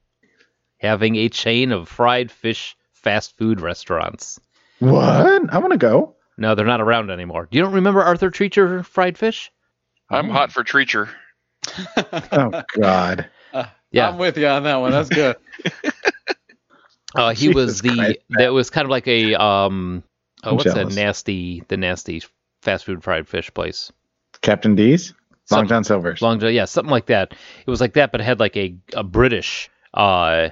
having 0.79 1.17
a 1.17 1.29
chain 1.29 1.73
of 1.73 1.89
fried 1.89 2.31
fish 2.31 2.77
fast 2.93 3.37
food 3.37 3.61
restaurants. 3.61 4.41
What? 4.79 5.53
I 5.53 5.59
want 5.59 5.73
to 5.73 5.79
go. 5.79 6.17
No, 6.37 6.55
they're 6.55 6.67
not 6.67 6.81
around 6.81 7.11
anymore. 7.11 7.49
You 7.51 7.63
don't 7.63 7.75
remember 7.75 8.03
Arthur 8.03 8.31
Treacher 8.31 8.85
fried 8.85 9.19
fish? 9.19 9.53
I'm 10.11 10.29
hot 10.29 10.53
for 10.53 10.65
Treacher. 10.65 11.09
Oh 11.97 12.63
God. 12.79 13.29
Uh, 13.53 13.67
yeah. 13.91 14.09
I'm 14.09 14.17
with 14.17 14.39
you 14.39 14.47
on 14.47 14.63
that 14.63 14.77
one. 14.77 14.93
That's 14.93 15.11
good. 15.11 15.37
Uh, 17.15 17.35
he 17.35 17.49
was 17.49 17.81
the 17.81 17.95
Christ, 17.95 18.19
that 18.31 18.53
was 18.53 18.71
kind 18.71 18.85
of 18.85 18.91
like 18.91 19.07
a 19.09 19.35
um 19.35 20.03
oh, 20.45 20.55
what's 20.55 20.73
that 20.73 20.93
nasty 20.93 21.63
the 21.69 21.77
nasty 21.77 22.23
fast 22.63 22.85
food 22.85 23.03
fried 23.03 23.29
fish 23.29 23.53
place? 23.53 23.93
Captain 24.41 24.75
D's. 24.75 25.15
Long 25.51 25.69
John 25.69 25.85
Silver's. 25.85 26.23
Long 26.23 26.41
John 26.41 26.55
yeah 26.55 26.65
something 26.65 26.91
like 26.91 27.07
that. 27.07 27.33
It 27.33 27.71
was 27.71 27.81
like 27.81 27.95
that 27.95 28.13
but 28.13 28.21
it 28.21 28.25
had 28.25 28.41
like 28.41 28.57
a, 28.57 28.75
a 28.95 29.05
British 29.05 29.71
uh 29.95 30.51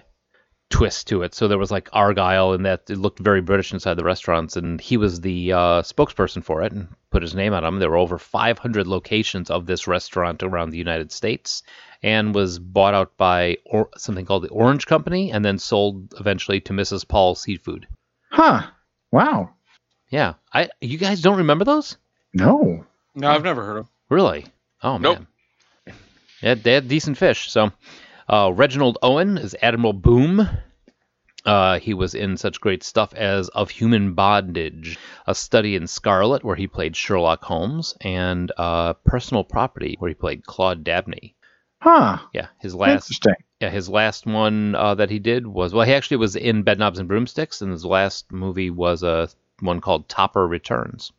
twist 0.70 1.09
to 1.09 1.23
it. 1.23 1.35
So 1.35 1.49
there 1.49 1.59
was 1.59 1.70
like 1.70 1.88
Argyle 1.92 2.53
and 2.53 2.64
that 2.64 2.88
it 2.88 2.96
looked 2.96 3.18
very 3.18 3.40
British 3.40 3.73
inside 3.73 3.94
the 3.94 4.05
restaurants 4.05 4.57
and 4.57 4.81
he 4.81 4.96
was 4.96 5.20
the 5.20 5.53
uh, 5.53 5.83
spokesperson 5.83 6.42
for 6.42 6.62
it 6.62 6.73
and 6.73 6.88
put 7.11 7.23
his 7.23 7.35
name 7.35 7.53
on 7.53 7.64
them 7.64 7.81
there 7.81 7.90
were 7.90 7.96
over 7.96 8.18
500 8.18 8.87
locations 8.87 9.51
of 9.51 9.66
this 9.66 9.88
restaurant 9.88 10.42
around 10.42 10.70
the 10.70 10.79
United 10.79 11.11
States 11.11 11.64
and 12.03 12.35
was 12.35 12.59
bought 12.59 12.95
out 12.95 13.17
by 13.17 13.59
or- 13.67 13.91
something 13.97 14.25
called 14.25 14.45
the 14.45 14.49
Orange 14.49 14.87
Company 14.87 15.31
and 15.33 15.45
then 15.45 15.59
sold 15.59 16.15
eventually 16.19 16.61
to 16.63 16.73
Mrs. 16.73 17.07
Paul 17.07 17.35
Seafood 17.35 17.87
Huh. 18.31 18.63
Wow. 19.13 19.51
Yeah, 20.11 20.35
I 20.53 20.71
you 20.81 20.99
guys 20.99 21.21
don't 21.21 21.39
remember 21.39 21.65
those? 21.65 21.97
No. 22.33 22.85
No, 23.15 23.29
I've 23.31 23.43
never 23.45 23.65
heard 23.65 23.79
of. 23.79 23.89
Really? 24.09 24.47
Oh 24.83 24.99
Nope. 24.99 25.19
man. 25.87 25.97
Yeah, 26.43 26.55
they 26.55 26.73
had 26.73 26.89
decent 26.89 27.19
fish. 27.19 27.51
So, 27.51 27.71
uh, 28.29 28.51
Reginald 28.55 28.97
Owen 29.03 29.37
is 29.37 29.55
Admiral 29.61 29.93
Boom. 29.93 30.49
Uh, 31.45 31.79
he 31.81 31.93
was 31.95 32.15
in 32.15 32.37
such 32.37 32.61
great 32.61 32.83
stuff 32.83 33.13
as 33.15 33.49
Of 33.51 33.71
Human 33.71 34.15
Bondage, 34.15 34.99
A 35.27 35.35
Study 35.35 35.75
in 35.75 35.87
Scarlet, 35.87 36.45
where 36.45 36.57
he 36.57 36.67
played 36.67 36.95
Sherlock 36.97 37.43
Holmes, 37.43 37.95
and 38.03 38.53
uh, 38.59 38.93
Personal 39.05 39.43
Property, 39.45 39.97
where 39.99 40.09
he 40.09 40.15
played 40.15 40.45
Claude 40.45 40.85
Dabney. 40.85 41.35
Huh. 41.81 42.19
Yeah, 42.35 42.49
his 42.61 42.75
last 42.75 43.11
Interesting. 43.11 43.35
yeah, 43.61 43.71
his 43.71 43.88
last 43.88 44.27
one 44.27 44.75
uh, 44.75 44.95
that 44.97 45.11
he 45.11 45.19
did 45.19 45.47
was 45.47 45.73
well, 45.73 45.87
he 45.87 45.95
actually 45.95 46.19
was 46.19 46.37
in 46.37 46.62
Bedknobs 46.62 46.99
and 46.99 47.09
Broomsticks, 47.09 47.62
and 47.62 47.73
his 47.73 47.85
last 47.85 48.31
movie 48.31 48.71
was 48.71 49.03
a 49.03 49.29
one 49.61 49.81
called 49.81 50.09
Topper 50.09 50.47
Returns. 50.47 51.12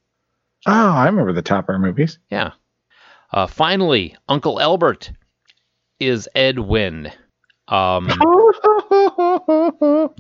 Oh, 0.67 0.91
I 0.91 1.06
remember 1.08 1.34
the 1.34 1.41
Topper 1.41 1.80
movies. 1.80 2.19
Yeah. 2.30 2.52
Uh, 3.32 3.47
finally, 3.47 4.15
Uncle 4.30 4.62
Albert 4.62 5.12
is 6.00 6.30
Ed 6.36 6.60
Wynn. 6.60 7.12
Um, 7.67 8.08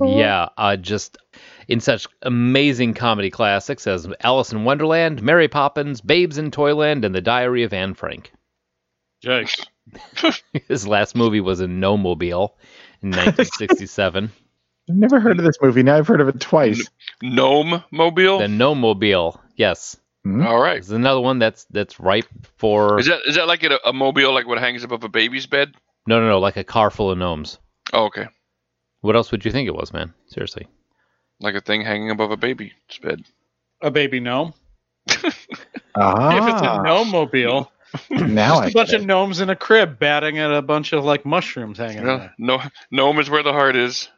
yeah, 0.01 0.47
uh, 0.57 0.77
just 0.77 1.17
in 1.67 1.81
such 1.81 2.07
amazing 2.21 2.93
comedy 2.93 3.29
classics 3.29 3.85
as 3.85 4.07
Alice 4.21 4.53
in 4.53 4.63
Wonderland, 4.63 5.21
Mary 5.21 5.49
Poppins, 5.49 5.99
Babes 5.99 6.37
in 6.37 6.49
Toyland, 6.49 7.03
and 7.03 7.13
The 7.13 7.21
Diary 7.21 7.63
of 7.63 7.73
Anne 7.73 7.93
Frank. 7.93 8.31
Jake. 9.21 9.53
His 10.67 10.87
last 10.87 11.15
movie 11.15 11.41
was 11.41 11.61
in 11.61 11.79
Gnome 11.79 12.01
Mobile 12.03 12.55
in 13.01 13.09
1967. 13.09 14.31
I've 14.89 14.95
never 14.95 15.19
heard 15.19 15.39
of 15.39 15.45
this 15.45 15.57
movie. 15.61 15.83
Now 15.83 15.97
I've 15.97 16.07
heard 16.07 16.21
of 16.21 16.27
it 16.27 16.39
twice. 16.39 16.87
Gnome 17.21 17.83
Mobile. 17.91 18.39
the 18.39 18.47
Gnome 18.47 18.79
Mobile, 18.81 19.39
yes, 19.55 19.97
Hmm? 20.23 20.45
All 20.45 20.59
right. 20.59 20.77
is 20.77 20.91
another 20.91 21.19
one 21.19 21.39
that's 21.39 21.63
that's 21.71 21.99
ripe 21.99 22.27
for 22.57 22.99
Is 22.99 23.07
that 23.07 23.21
is 23.25 23.35
that 23.37 23.47
like 23.47 23.63
a, 23.63 23.79
a 23.85 23.91
mobile 23.91 24.31
like 24.31 24.45
what 24.47 24.59
hangs 24.59 24.83
above 24.83 25.03
a 25.03 25.09
baby's 25.09 25.47
bed? 25.47 25.73
no, 26.05 26.19
no, 26.19 26.27
no, 26.27 26.37
like 26.39 26.57
a 26.57 26.63
car 26.63 26.91
full 26.91 27.09
of 27.09 27.17
gnomes. 27.17 27.57
Oh, 27.91 28.05
okay. 28.05 28.27
What 29.01 29.15
else 29.15 29.31
would 29.31 29.43
you 29.45 29.51
think 29.51 29.67
it 29.67 29.73
was, 29.73 29.91
man? 29.91 30.13
Seriously. 30.27 30.67
Like 31.39 31.55
a 31.55 31.61
thing 31.61 31.81
hanging 31.81 32.11
above 32.11 32.29
a 32.29 32.37
baby's 32.37 32.71
bed. 33.01 33.23
A 33.81 33.89
baby 33.89 34.19
gnome. 34.19 34.53
Ah, 35.95 36.37
If 36.37 36.53
it's 36.53 36.61
a 36.61 36.83
gnome 36.83 37.09
mobile, 37.09 37.71
now 38.09 38.61
just 38.61 38.71
a 38.71 38.73
bunch 38.73 38.89
get 38.91 38.99
of 39.01 39.05
gnomes 39.05 39.41
in 39.41 39.49
a 39.49 39.55
crib 39.55 39.99
batting 39.99 40.37
at 40.39 40.51
a 40.51 40.61
bunch 40.61 40.93
of 40.93 41.03
like 41.03 41.25
mushrooms 41.25 41.77
hanging 41.77 42.03
Well, 42.05 42.17
there. 42.19 42.33
no, 42.37 42.61
gnome 42.91 43.19
is 43.19 43.29
where 43.29 43.43
the 43.43 43.51
heart 43.53 43.75
is. 43.75 44.09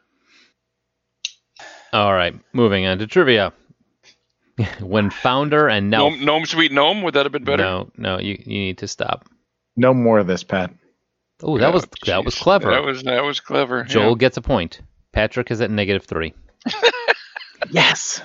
All 1.92 2.12
right, 2.12 2.34
moving 2.52 2.86
on 2.86 2.98
to 2.98 3.06
trivia. 3.06 3.52
when 4.80 5.10
founder 5.10 5.68
and 5.68 5.90
now 5.90 6.08
Gnome, 6.10 6.24
gnome, 6.24 6.46
sweet 6.46 6.70
gnome. 6.72 7.02
Would 7.02 7.14
that 7.14 7.24
have 7.26 7.32
been 7.32 7.44
better? 7.44 7.62
no, 7.62 7.90
no, 7.96 8.18
you, 8.20 8.36
you 8.46 8.58
need 8.58 8.78
to 8.78 8.88
stop. 8.88 9.26
no 9.76 9.92
more 9.92 10.18
of 10.20 10.26
this, 10.28 10.44
Pat. 10.44 10.72
Oh, 11.42 11.58
that 11.58 11.72
was 11.74 11.84
Oh, 11.84 11.88
that 12.06 12.24
was 12.24 12.36
clever. 12.36 12.70
That 12.70 12.84
was 12.84 13.02
that 13.02 13.24
was 13.24 13.40
clever. 13.40 13.78
yeah. 13.78 13.84
Joel 13.92 14.14
gets 14.14 14.36
a 14.36 14.42
point. 14.42 14.80
Patrick 15.12 15.50
is 15.50 15.60
at 15.60 15.70
negative 15.70 16.04
three. 16.04 16.34
Yes. 17.70 18.20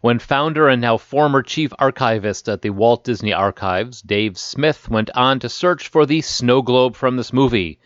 When 0.00 0.18
founder 0.18 0.68
and 0.68 0.80
now 0.80 0.96
former 0.96 1.42
chief 1.42 1.72
archivist 1.78 2.48
at 2.48 2.62
the 2.62 2.70
Walt 2.70 3.04
Disney 3.04 3.32
Archives, 3.32 4.02
Dave 4.02 4.36
Smith 4.36 4.88
went 4.88 5.10
on 5.14 5.38
to 5.40 5.48
search 5.48 5.88
for 5.88 6.06
the 6.06 6.20
snow 6.20 6.60
globe 6.60 6.96
from 6.96 7.16
this 7.16 7.32
movie. 7.32 7.78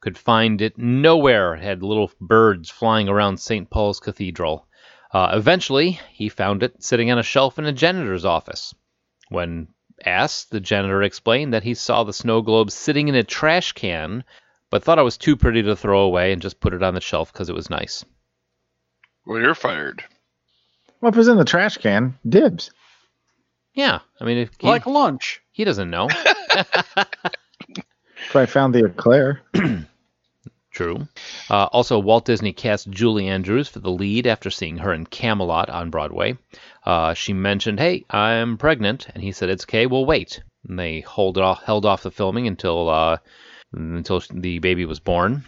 Could 0.00 0.16
find 0.16 0.62
it 0.62 0.78
nowhere. 0.78 1.56
Had 1.56 1.82
little 1.82 2.12
birds 2.20 2.70
flying 2.70 3.08
around 3.08 3.38
St. 3.38 3.68
Paul's 3.70 3.98
Cathedral. 3.98 4.68
Uh, 5.12 5.30
eventually, 5.32 5.98
he 6.12 6.28
found 6.28 6.62
it 6.62 6.82
sitting 6.82 7.10
on 7.10 7.18
a 7.18 7.22
shelf 7.22 7.58
in 7.58 7.66
a 7.66 7.72
janitor's 7.72 8.24
office. 8.24 8.74
When 9.28 9.68
asked, 10.04 10.50
the 10.50 10.60
janitor 10.60 11.02
explained 11.02 11.54
that 11.54 11.64
he 11.64 11.74
saw 11.74 12.04
the 12.04 12.12
snow 12.12 12.42
globe 12.42 12.70
sitting 12.70 13.08
in 13.08 13.14
a 13.14 13.24
trash 13.24 13.72
can, 13.72 14.24
but 14.70 14.84
thought 14.84 14.98
it 14.98 15.02
was 15.02 15.16
too 15.16 15.36
pretty 15.36 15.62
to 15.62 15.76
throw 15.76 16.02
away 16.02 16.32
and 16.32 16.42
just 16.42 16.60
put 16.60 16.74
it 16.74 16.82
on 16.82 16.94
the 16.94 17.00
shelf 17.00 17.32
because 17.32 17.48
it 17.48 17.54
was 17.54 17.70
nice. 17.70 18.04
Well, 19.26 19.40
you're 19.40 19.54
fired. 19.54 20.04
Well, 21.04 21.10
if 21.10 21.16
it 21.16 21.18
was 21.18 21.28
in 21.28 21.36
the 21.36 21.44
trash 21.44 21.76
can, 21.76 22.16
dibs. 22.26 22.70
Yeah, 23.74 23.98
I 24.18 24.24
mean, 24.24 24.38
if 24.38 24.52
he, 24.58 24.66
Like 24.66 24.86
lunch. 24.86 25.42
he 25.52 25.62
doesn't 25.64 25.90
know. 25.90 26.08
So 28.32 28.40
I 28.40 28.46
found 28.46 28.74
the 28.74 28.86
eclair. 28.86 29.42
True. 30.72 31.06
Uh, 31.50 31.64
also, 31.66 31.98
Walt 31.98 32.24
Disney 32.24 32.54
cast 32.54 32.88
Julie 32.88 33.28
Andrews 33.28 33.68
for 33.68 33.80
the 33.80 33.90
lead 33.90 34.26
after 34.26 34.48
seeing 34.48 34.78
her 34.78 34.94
in 34.94 35.04
Camelot 35.04 35.68
on 35.68 35.90
Broadway. 35.90 36.38
Uh, 36.86 37.12
she 37.12 37.34
mentioned, 37.34 37.80
"Hey, 37.80 38.06
I'm 38.08 38.56
pregnant," 38.56 39.08
and 39.12 39.22
he 39.22 39.30
said, 39.30 39.50
"It's 39.50 39.66
okay. 39.66 39.84
We'll 39.84 40.06
wait." 40.06 40.42
And 40.66 40.78
they 40.78 41.00
hold 41.00 41.36
off, 41.36 41.62
held 41.64 41.84
off 41.84 42.02
the 42.02 42.10
filming 42.10 42.46
until 42.46 42.88
uh, 42.88 43.18
until 43.74 44.22
the 44.32 44.58
baby 44.60 44.86
was 44.86 45.00
born, 45.00 45.44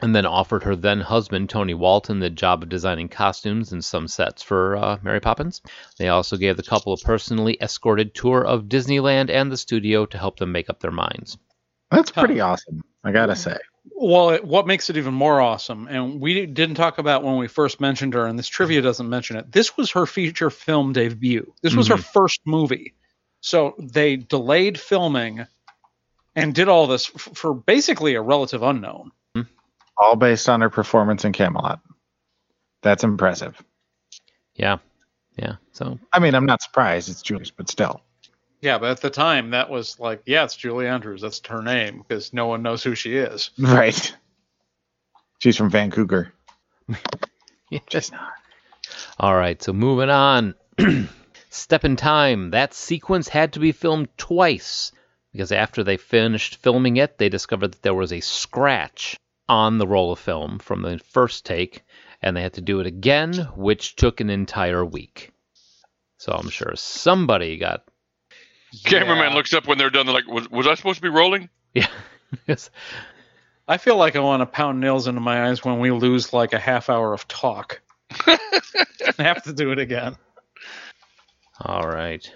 and 0.00 0.14
then 0.14 0.26
offered 0.26 0.62
her 0.62 0.76
then 0.76 1.00
husband 1.00 1.50
Tony 1.50 1.74
Walton 1.74 2.20
the 2.20 2.30
job 2.30 2.62
of 2.62 2.68
designing 2.68 3.08
costumes 3.08 3.72
and 3.72 3.84
some 3.84 4.08
sets 4.08 4.42
for 4.42 4.76
uh, 4.76 4.98
Mary 5.02 5.20
Poppins. 5.20 5.62
They 5.98 6.08
also 6.08 6.36
gave 6.36 6.56
the 6.56 6.62
couple 6.62 6.92
a 6.92 6.96
personally 6.98 7.56
escorted 7.60 8.14
tour 8.14 8.44
of 8.44 8.64
Disneyland 8.64 9.30
and 9.30 9.50
the 9.50 9.56
studio 9.56 10.06
to 10.06 10.18
help 10.18 10.38
them 10.38 10.52
make 10.52 10.70
up 10.70 10.80
their 10.80 10.90
minds. 10.90 11.38
That's 11.90 12.10
Huh. 12.10 12.22
pretty 12.22 12.40
awesome. 12.40 12.82
I 13.02 13.12
gotta 13.12 13.34
say. 13.36 13.56
Well, 13.94 14.30
it, 14.30 14.44
what 14.44 14.66
makes 14.66 14.90
it 14.90 14.96
even 14.98 15.14
more 15.14 15.40
awesome, 15.40 15.88
and 15.88 16.20
we 16.20 16.44
didn't 16.46 16.74
talk 16.76 16.98
about 16.98 17.22
when 17.22 17.38
we 17.38 17.48
first 17.48 17.80
mentioned 17.80 18.12
her, 18.14 18.26
and 18.26 18.38
this 18.38 18.48
trivia 18.48 18.82
doesn't 18.82 19.08
mention 19.08 19.36
it. 19.36 19.50
This 19.50 19.76
was 19.76 19.90
her 19.92 20.06
feature 20.06 20.50
film 20.50 20.92
debut. 20.92 21.52
This 21.62 21.74
was 21.74 21.88
her 21.88 21.96
first 21.96 22.40
movie. 22.44 22.94
So 23.40 23.74
they 23.78 24.16
delayed 24.16 24.78
filming 24.78 25.46
and 26.36 26.54
did 26.54 26.68
all 26.68 26.86
this 26.86 27.10
f- 27.14 27.30
for 27.34 27.54
basically 27.54 28.14
a 28.14 28.22
relative 28.22 28.62
unknown. 28.62 29.12
All 30.00 30.16
based 30.16 30.48
on 30.48 30.60
her 30.62 30.70
performance 30.70 31.24
in 31.24 31.32
Camelot. 31.32 31.80
That's 32.82 33.04
impressive. 33.04 33.62
Yeah. 34.54 34.78
Yeah. 35.36 35.56
So 35.72 35.98
I 36.12 36.18
mean, 36.18 36.34
I'm 36.34 36.46
not 36.46 36.62
surprised 36.62 37.08
it's 37.08 37.22
Julius, 37.22 37.50
but 37.50 37.68
still. 37.68 38.02
Yeah, 38.60 38.78
but 38.78 38.90
at 38.90 39.00
the 39.00 39.10
time, 39.10 39.50
that 39.50 39.70
was 39.70 39.98
like, 39.98 40.22
yeah, 40.26 40.44
it's 40.44 40.56
Julie 40.56 40.86
Andrews. 40.86 41.22
That's 41.22 41.40
her 41.46 41.62
name 41.62 41.98
because 41.98 42.32
no 42.32 42.46
one 42.46 42.62
knows 42.62 42.82
who 42.82 42.94
she 42.94 43.16
is. 43.16 43.50
Right. 43.58 44.14
She's 45.38 45.56
from 45.56 45.70
Vancouver. 45.70 46.32
just 47.88 48.12
not. 48.12 48.32
All 49.18 49.34
right, 49.34 49.62
so 49.62 49.72
moving 49.72 50.10
on. 50.10 50.54
Step 51.50 51.84
in 51.84 51.96
time. 51.96 52.50
That 52.50 52.74
sequence 52.74 53.28
had 53.28 53.54
to 53.54 53.60
be 53.60 53.72
filmed 53.72 54.08
twice 54.18 54.92
because 55.32 55.52
after 55.52 55.82
they 55.82 55.96
finished 55.96 56.56
filming 56.56 56.98
it, 56.98 57.16
they 57.16 57.28
discovered 57.30 57.72
that 57.72 57.82
there 57.82 57.94
was 57.94 58.12
a 58.12 58.20
scratch 58.20 59.16
on 59.50 59.78
the 59.78 59.86
roll 59.86 60.12
of 60.12 60.18
film 60.20 60.58
from 60.60 60.82
the 60.82 60.98
first 61.10 61.44
take, 61.44 61.82
and 62.22 62.36
they 62.36 62.42
had 62.42 62.54
to 62.54 62.60
do 62.60 62.80
it 62.80 62.86
again, 62.86 63.34
which 63.56 63.96
took 63.96 64.20
an 64.20 64.30
entire 64.30 64.84
week. 64.84 65.32
So 66.18 66.32
I'm 66.32 66.48
sure 66.50 66.72
somebody 66.76 67.56
got 67.58 67.84
Cameraman 68.84 69.30
Yeah. 69.30 69.34
looks 69.34 69.52
up 69.52 69.66
when 69.66 69.78
they're 69.78 69.90
done. 69.90 70.06
They're 70.06 70.14
like, 70.14 70.28
"Was, 70.28 70.48
was 70.50 70.66
I 70.68 70.74
supposed 70.74 70.96
to 70.96 71.02
be 71.02 71.08
rolling?" 71.08 71.48
yeah. 71.74 71.88
Yes. 72.46 72.70
I 73.66 73.76
feel 73.78 73.96
like 73.96 74.14
I 74.14 74.20
want 74.20 74.40
to 74.42 74.46
pound 74.46 74.80
nails 74.80 75.08
into 75.08 75.20
my 75.20 75.48
eyes 75.48 75.64
when 75.64 75.80
we 75.80 75.90
lose 75.90 76.32
like 76.32 76.52
a 76.52 76.58
half 76.60 76.88
hour 76.88 77.12
of 77.12 77.26
talk. 77.26 77.80
I 78.26 78.38
have 79.18 79.42
to 79.44 79.52
do 79.52 79.72
it 79.72 79.78
again. 79.80 80.16
All 81.60 81.82
right. 81.88 82.28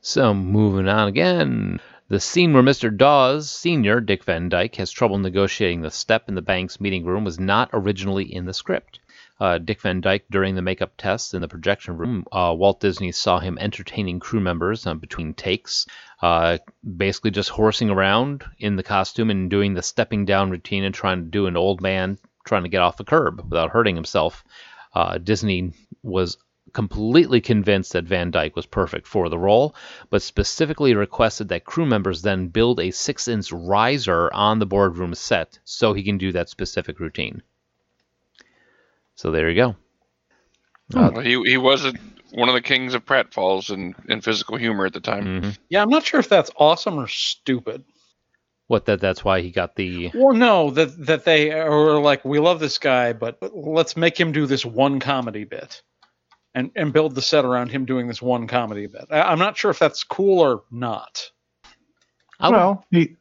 So 0.00 0.32
moving 0.34 0.88
on 0.88 1.08
again. 1.08 1.80
The 2.12 2.20
scene 2.20 2.52
where 2.52 2.62
Mr. 2.62 2.94
Dawes, 2.94 3.50
Sr., 3.50 3.98
Dick 3.98 4.22
Van 4.24 4.50
Dyke, 4.50 4.74
has 4.74 4.90
trouble 4.90 5.16
negotiating 5.16 5.80
the 5.80 5.90
step 5.90 6.28
in 6.28 6.34
the 6.34 6.42
bank's 6.42 6.78
meeting 6.78 7.06
room 7.06 7.24
was 7.24 7.40
not 7.40 7.70
originally 7.72 8.30
in 8.30 8.44
the 8.44 8.52
script. 8.52 9.00
Uh, 9.40 9.56
Dick 9.56 9.80
Van 9.80 10.02
Dyke, 10.02 10.26
during 10.30 10.54
the 10.54 10.60
makeup 10.60 10.92
tests 10.98 11.32
in 11.32 11.40
the 11.40 11.48
projection 11.48 11.96
room, 11.96 12.26
uh, 12.30 12.54
Walt 12.54 12.80
Disney 12.80 13.12
saw 13.12 13.38
him 13.38 13.56
entertaining 13.58 14.20
crew 14.20 14.40
members 14.40 14.86
uh, 14.86 14.92
between 14.92 15.32
takes, 15.32 15.86
uh, 16.20 16.58
basically 16.98 17.30
just 17.30 17.48
horsing 17.48 17.88
around 17.88 18.44
in 18.58 18.76
the 18.76 18.82
costume 18.82 19.30
and 19.30 19.48
doing 19.48 19.72
the 19.72 19.80
stepping 19.80 20.26
down 20.26 20.50
routine 20.50 20.84
and 20.84 20.94
trying 20.94 21.24
to 21.24 21.30
do 21.30 21.46
an 21.46 21.56
old 21.56 21.80
man 21.80 22.18
trying 22.44 22.64
to 22.64 22.68
get 22.68 22.82
off 22.82 23.00
a 23.00 23.04
curb 23.04 23.40
without 23.48 23.70
hurting 23.70 23.94
himself. 23.94 24.44
Uh, 24.94 25.16
Disney 25.16 25.72
was 26.02 26.36
completely 26.72 27.40
convinced 27.40 27.92
that 27.92 28.04
Van 28.04 28.30
Dyke 28.30 28.56
was 28.56 28.66
perfect 28.66 29.06
for 29.06 29.28
the 29.28 29.38
role, 29.38 29.74
but 30.10 30.22
specifically 30.22 30.94
requested 30.94 31.48
that 31.48 31.64
crew 31.64 31.86
members 31.86 32.22
then 32.22 32.48
build 32.48 32.80
a 32.80 32.90
six 32.90 33.28
inch 33.28 33.52
riser 33.52 34.32
on 34.32 34.58
the 34.58 34.66
boardroom 34.66 35.14
set 35.14 35.58
so 35.64 35.92
he 35.92 36.02
can 36.02 36.18
do 36.18 36.32
that 36.32 36.48
specific 36.48 36.98
routine. 37.00 37.42
So 39.14 39.30
there 39.30 39.50
you 39.50 39.56
go. 39.56 39.76
Well, 40.94 41.20
he 41.20 41.40
he 41.44 41.56
wasn't 41.56 41.98
one 42.32 42.48
of 42.48 42.54
the 42.54 42.60
kings 42.62 42.94
of 42.94 43.04
pratfalls 43.04 43.70
in, 43.70 43.94
in 44.08 44.20
physical 44.20 44.56
humor 44.56 44.86
at 44.86 44.92
the 44.92 45.00
time. 45.00 45.42
hmm 45.42 45.50
Yeah, 45.68 45.82
I'm 45.82 45.90
not 45.90 46.04
sure 46.04 46.20
if 46.20 46.28
that's 46.28 46.50
awesome 46.56 46.98
or 46.98 47.06
stupid. 47.06 47.84
What 48.68 48.86
that 48.86 49.00
that's 49.00 49.24
why 49.24 49.42
he 49.42 49.50
got 49.50 49.76
the 49.76 50.10
Well, 50.14 50.34
no, 50.34 50.70
that 50.70 51.06
that 51.06 51.24
they 51.24 51.52
are 51.52 52.00
like, 52.00 52.24
we 52.24 52.38
love 52.38 52.58
this 52.58 52.78
guy, 52.78 53.12
but 53.12 53.38
let's 53.54 53.96
make 53.96 54.18
him 54.18 54.32
do 54.32 54.46
this 54.46 54.64
one 54.64 54.98
comedy 54.98 55.44
bit, 55.44 55.82
and 56.54 56.70
and 56.76 56.92
build 56.92 57.14
the 57.14 57.22
set 57.22 57.44
around 57.44 57.70
him 57.70 57.84
doing 57.84 58.08
this 58.08 58.22
one 58.22 58.46
comedy 58.46 58.86
bit. 58.86 59.06
I, 59.10 59.22
I'm 59.22 59.38
not 59.38 59.56
sure 59.56 59.70
if 59.70 59.78
that's 59.78 60.04
cool 60.04 60.40
or 60.40 60.62
not. 60.70 61.30
I 62.40 62.48
would, 62.48 62.56
well, 62.56 62.84
he, 62.90 63.16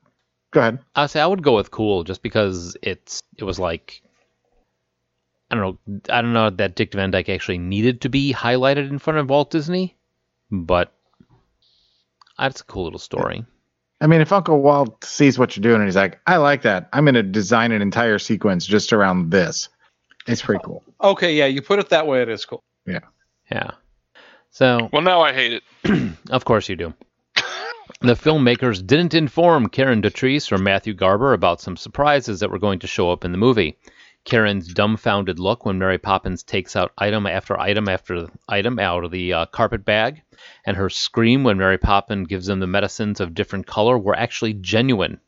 go 0.51 0.61
ahead. 0.61 0.79
I 0.95 1.01
would 1.01 1.11
say 1.11 1.21
I 1.21 1.27
would 1.27 1.43
go 1.43 1.55
with 1.55 1.71
cool 1.71 2.03
just 2.03 2.21
because 2.21 2.75
it's 2.81 3.21
it 3.37 3.43
was 3.43 3.59
like 3.59 4.01
I 5.49 5.55
don't 5.55 5.63
know 5.63 5.97
I 6.09 6.21
don't 6.21 6.33
know 6.33 6.49
that 6.49 6.75
Dick 6.75 6.93
Van 6.93 7.11
Dyke 7.11 7.29
actually 7.29 7.57
needed 7.57 8.01
to 8.01 8.09
be 8.09 8.33
highlighted 8.33 8.89
in 8.89 8.99
front 8.99 9.19
of 9.19 9.29
Walt 9.29 9.51
Disney, 9.51 9.95
but 10.49 10.93
that's 12.37 12.61
a 12.61 12.65
cool 12.65 12.85
little 12.85 12.99
story. 12.99 13.45
I 14.01 14.07
mean, 14.07 14.19
if 14.19 14.31
Uncle 14.31 14.59
Walt 14.61 15.03
sees 15.03 15.37
what 15.37 15.55
you're 15.55 15.61
doing 15.61 15.75
and 15.75 15.85
he's 15.85 15.95
like, 15.95 16.19
I 16.25 16.37
like 16.37 16.63
that, 16.63 16.89
I'm 16.91 17.05
going 17.05 17.13
to 17.13 17.23
design 17.23 17.71
an 17.71 17.83
entire 17.83 18.17
sequence 18.17 18.65
just 18.65 18.93
around 18.93 19.29
this. 19.29 19.69
It's 20.27 20.41
pretty 20.41 20.63
cool. 20.65 20.83
Okay, 21.01 21.35
yeah, 21.35 21.45
you 21.45 21.61
put 21.61 21.77
it 21.77 21.89
that 21.89 22.07
way, 22.07 22.23
it 22.23 22.29
is 22.29 22.43
cool. 22.43 22.63
Yeah. 22.87 23.01
So 24.49 24.89
Well, 24.91 25.01
now 25.01 25.21
I 25.21 25.33
hate 25.33 25.53
it. 25.53 25.63
Of 26.29 26.45
course 26.45 26.69
you 26.69 26.75
do. 26.75 26.93
The 27.99 28.13
filmmakers 28.15 28.85
didn't 28.85 29.13
inform 29.13 29.67
Karen 29.67 30.01
Dotrice 30.01 30.51
or 30.51 30.57
Matthew 30.57 30.93
Garber 30.93 31.33
about 31.33 31.61
some 31.61 31.77
surprises 31.77 32.39
that 32.39 32.49
were 32.49 32.57
going 32.57 32.79
to 32.79 32.87
show 32.87 33.11
up 33.11 33.23
in 33.25 33.31
the 33.31 33.37
movie. 33.37 33.77
Karen's 34.23 34.73
dumbfounded 34.73 35.39
look 35.39 35.65
when 35.65 35.77
Mary 35.77 35.97
Poppins 35.97 36.41
takes 36.41 36.75
out 36.75 36.93
item 36.97 37.27
after 37.27 37.59
item 37.59 37.87
after 37.87 38.27
item 38.47 38.79
out 38.79 39.03
of 39.03 39.11
the 39.11 39.33
uh, 39.33 39.45
carpet 39.47 39.83
bag, 39.83 40.21
and 40.65 40.77
her 40.77 40.89
scream 40.89 41.43
when 41.43 41.57
Mary 41.57 41.77
Poppins 41.77 42.27
gives 42.27 42.47
them 42.47 42.59
the 42.59 42.65
medicines 42.65 43.19
of 43.19 43.33
different 43.33 43.67
color 43.67 43.97
were 43.97 44.15
actually 44.15 44.53
genuine. 44.53 45.19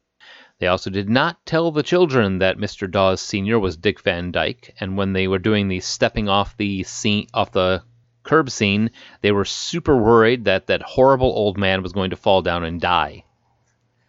They 0.59 0.67
also 0.67 0.89
did 0.89 1.09
not 1.09 1.45
tell 1.45 1.71
the 1.71 1.83
children 1.83 2.39
that 2.39 2.57
Mr. 2.57 2.89
Dawes 2.89 3.21
Sr. 3.21 3.59
was 3.59 3.77
Dick 3.77 4.01
Van 4.01 4.31
Dyke, 4.31 4.73
and 4.79 4.97
when 4.97 5.13
they 5.13 5.27
were 5.27 5.39
doing 5.39 5.67
the 5.67 5.79
stepping 5.79 6.29
off 6.29 6.57
the 6.57 6.83
scene 6.83 7.27
off 7.33 7.51
the 7.51 7.83
curb 8.23 8.49
scene, 8.49 8.91
they 9.21 9.31
were 9.31 9.45
super 9.45 9.95
worried 9.95 10.45
that 10.45 10.67
that 10.67 10.81
horrible 10.81 11.31
old 11.31 11.57
man 11.57 11.83
was 11.83 11.93
going 11.93 12.09
to 12.09 12.15
fall 12.15 12.41
down 12.41 12.63
and 12.63 12.81
die, 12.81 13.23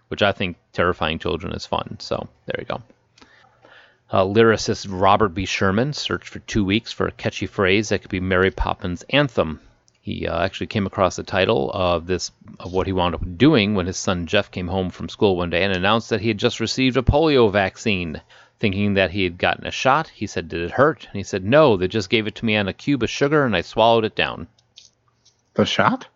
which 0.09 0.23
I 0.23 0.33
think 0.33 0.57
terrifying 0.73 1.19
children 1.19 1.53
is 1.53 1.67
fun. 1.67 1.97
So 2.01 2.29
there 2.47 2.61
you 2.61 2.67
go. 2.67 2.83
Uh, 4.11 4.25
lyricist 4.25 4.87
Robert 4.89 5.31
B. 5.31 5.45
Sherman 5.45 5.93
searched 5.93 6.29
for 6.29 6.39
two 6.41 6.65
weeks 6.65 6.93
for 6.93 7.07
a 7.07 7.13
catchy 7.13 7.47
phrase 7.47 7.89
that 7.89 8.03
could 8.03 8.11
be 8.11 8.21
Mary 8.21 8.51
Poppins' 8.51 9.05
anthem. 9.11 9.61
He 10.01 10.29
uh, 10.29 10.41
actually 10.45 10.67
came 10.67 10.87
across 10.87 11.17
the 11.17 11.23
title 11.23 11.71
of 11.73 12.07
this 12.07 12.31
of 12.61 12.73
what 12.73 12.87
he 12.87 12.93
wound 12.93 13.15
up 13.15 13.39
doing 13.39 13.75
when 13.75 13.87
his 13.87 13.97
son 13.97 14.27
Jeff 14.27 14.51
came 14.51 14.69
home 14.69 14.91
from 14.91 15.09
school 15.09 15.37
one 15.37 15.51
day 15.51 15.65
and 15.65 15.75
announced 15.75 16.11
that 16.11 16.21
he 16.21 16.29
had 16.29 16.39
just 16.39 16.61
received 16.61 16.99
a 16.99 17.03
polio 17.03 17.51
vaccine. 17.51 18.21
Thinking 18.65 18.95
that 18.95 19.11
he 19.11 19.25
had 19.25 19.37
gotten 19.37 19.67
a 19.67 19.71
shot, 19.71 20.09
he 20.09 20.27
said, 20.27 20.49
"Did 20.49 20.63
it 20.63 20.71
hurt?" 20.71 21.05
And 21.05 21.19
he 21.19 21.23
said, 21.23 21.45
"No, 21.45 21.77
they 21.77 21.87
just 21.87 22.09
gave 22.09 22.27
it 22.27 22.35
to 22.37 22.47
me 22.47 22.57
on 22.57 22.67
a 22.67 22.73
cube 22.73 23.03
of 23.03 23.11
sugar 23.11 23.45
and 23.45 23.55
I 23.55 23.61
swallowed 23.61 24.07
it 24.07 24.17
down." 24.17 24.47
The 25.53 25.67
shot? 25.67 26.07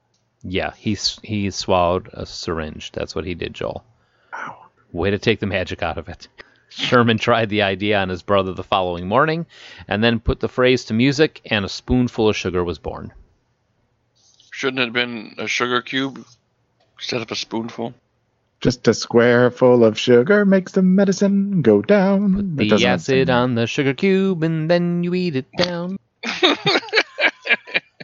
Yeah, 0.42 0.72
he 0.74 0.96
he 1.22 1.50
swallowed 1.50 2.08
a 2.14 2.24
syringe. 2.24 2.90
That's 2.92 3.14
what 3.14 3.26
he 3.26 3.34
did, 3.34 3.52
Joel. 3.52 3.84
Wow. 4.32 4.68
Way 4.92 5.10
to 5.10 5.18
take 5.18 5.40
the 5.40 5.46
magic 5.46 5.82
out 5.82 5.98
of 5.98 6.08
it. 6.08 6.26
Sherman 6.70 7.18
tried 7.18 7.50
the 7.50 7.60
idea 7.60 8.00
on 8.00 8.08
his 8.08 8.22
brother 8.22 8.54
the 8.54 8.64
following 8.64 9.06
morning, 9.06 9.44
and 9.86 10.02
then 10.02 10.18
put 10.18 10.40
the 10.40 10.48
phrase 10.48 10.86
to 10.86 10.94
music, 10.94 11.42
and 11.50 11.66
a 11.66 11.68
spoonful 11.68 12.30
of 12.30 12.36
sugar 12.36 12.64
was 12.64 12.78
born. 12.78 13.12
Shouldn't 14.52 14.80
it 14.80 14.84
have 14.84 14.94
been 14.94 15.34
a 15.36 15.48
sugar 15.48 15.82
cube 15.82 16.24
instead 16.96 17.20
of 17.20 17.30
a 17.30 17.36
spoonful? 17.36 17.92
Just 18.60 18.88
a 18.88 18.94
square 18.94 19.50
full 19.52 19.84
of 19.84 19.96
sugar 19.98 20.44
makes 20.44 20.72
the 20.72 20.82
medicine 20.82 21.62
go 21.62 21.80
down. 21.80 22.56
That 22.56 22.68
The 22.78 22.86
acid 22.86 23.28
sound- 23.28 23.50
on 23.50 23.54
the 23.54 23.66
sugar 23.66 23.94
cube, 23.94 24.42
and 24.42 24.68
then 24.70 25.04
you 25.04 25.14
eat 25.14 25.36
it 25.36 25.46
down. 25.56 25.96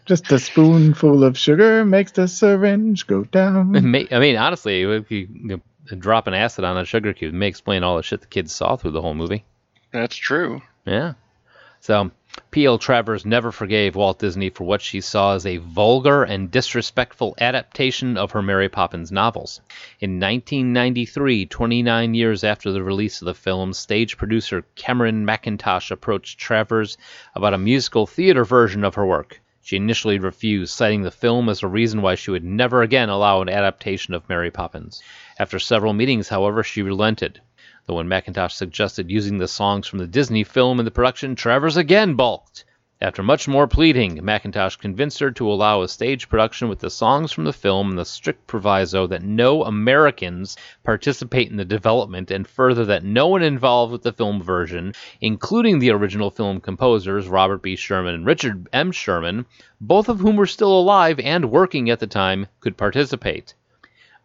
Just 0.06 0.30
a 0.32 0.38
spoonful 0.38 1.24
of 1.24 1.38
sugar 1.38 1.84
makes 1.84 2.12
the 2.12 2.28
syringe 2.28 3.06
go 3.06 3.24
down. 3.24 3.74
I 3.74 4.18
mean, 4.18 4.36
honestly, 4.36 4.82
if 4.82 5.10
you, 5.10 5.28
you 5.32 5.60
drop 5.98 6.26
an 6.26 6.34
acid 6.34 6.62
on 6.64 6.76
a 6.76 6.84
sugar 6.84 7.14
cube, 7.14 7.32
it 7.32 7.36
may 7.36 7.48
explain 7.48 7.82
all 7.82 7.96
the 7.96 8.02
shit 8.02 8.20
the 8.20 8.26
kids 8.26 8.52
saw 8.52 8.76
through 8.76 8.90
the 8.90 9.00
whole 9.00 9.14
movie. 9.14 9.44
That's 9.92 10.14
true. 10.14 10.60
Yeah. 10.84 11.14
So, 11.86 12.12
P.L. 12.50 12.78
Travers 12.78 13.26
never 13.26 13.52
forgave 13.52 13.94
Walt 13.94 14.18
Disney 14.18 14.48
for 14.48 14.64
what 14.64 14.80
she 14.80 15.02
saw 15.02 15.34
as 15.34 15.44
a 15.44 15.58
vulgar 15.58 16.24
and 16.24 16.50
disrespectful 16.50 17.34
adaptation 17.38 18.16
of 18.16 18.30
her 18.30 18.40
Mary 18.40 18.70
Poppins 18.70 19.12
novels. 19.12 19.60
In 20.00 20.18
1993, 20.18 21.44
29 21.44 22.14
years 22.14 22.42
after 22.42 22.72
the 22.72 22.82
release 22.82 23.20
of 23.20 23.26
the 23.26 23.34
film, 23.34 23.74
stage 23.74 24.16
producer 24.16 24.64
Cameron 24.76 25.26
Mackintosh 25.26 25.90
approached 25.90 26.38
Travers 26.38 26.96
about 27.34 27.52
a 27.52 27.58
musical 27.58 28.06
theater 28.06 28.46
version 28.46 28.82
of 28.82 28.94
her 28.94 29.04
work. 29.04 29.42
She 29.60 29.76
initially 29.76 30.18
refused, 30.18 30.72
citing 30.72 31.02
the 31.02 31.10
film 31.10 31.50
as 31.50 31.62
a 31.62 31.68
reason 31.68 32.00
why 32.00 32.14
she 32.14 32.30
would 32.30 32.44
never 32.44 32.80
again 32.80 33.10
allow 33.10 33.42
an 33.42 33.50
adaptation 33.50 34.14
of 34.14 34.26
Mary 34.26 34.50
Poppins. 34.50 35.02
After 35.38 35.58
several 35.58 35.92
meetings, 35.92 36.30
however, 36.30 36.62
she 36.62 36.80
relented. 36.80 37.42
Though 37.86 37.96
when 37.96 38.08
Mackintosh 38.08 38.54
suggested 38.54 39.10
using 39.10 39.36
the 39.36 39.46
songs 39.46 39.86
from 39.86 39.98
the 39.98 40.06
Disney 40.06 40.42
film 40.42 40.78
in 40.78 40.86
the 40.86 40.90
production, 40.90 41.34
Travers 41.34 41.76
again 41.76 42.14
balked. 42.14 42.64
After 42.98 43.22
much 43.22 43.46
more 43.46 43.66
pleading, 43.66 44.24
Mackintosh 44.24 44.76
convinced 44.76 45.18
her 45.18 45.30
to 45.32 45.52
allow 45.52 45.82
a 45.82 45.88
stage 45.88 46.30
production 46.30 46.70
with 46.70 46.78
the 46.78 46.88
songs 46.88 47.30
from 47.30 47.44
the 47.44 47.52
film 47.52 47.90
and 47.90 47.98
the 47.98 48.06
strict 48.06 48.46
proviso 48.46 49.06
that 49.08 49.22
no 49.22 49.64
Americans 49.64 50.56
participate 50.82 51.50
in 51.50 51.58
the 51.58 51.64
development, 51.66 52.30
and 52.30 52.48
further 52.48 52.86
that 52.86 53.04
no 53.04 53.28
one 53.28 53.42
involved 53.42 53.92
with 53.92 54.02
the 54.02 54.14
film 54.14 54.40
version, 54.40 54.94
including 55.20 55.78
the 55.78 55.90
original 55.90 56.30
film 56.30 56.62
composers 56.62 57.28
Robert 57.28 57.60
B. 57.60 57.76
Sherman 57.76 58.14
and 58.14 58.24
Richard 58.24 58.66
M. 58.72 58.92
Sherman, 58.92 59.44
both 59.78 60.08
of 60.08 60.20
whom 60.20 60.36
were 60.36 60.46
still 60.46 60.72
alive 60.72 61.20
and 61.20 61.50
working 61.50 61.90
at 61.90 62.00
the 62.00 62.06
time, 62.06 62.46
could 62.60 62.78
participate. 62.78 63.52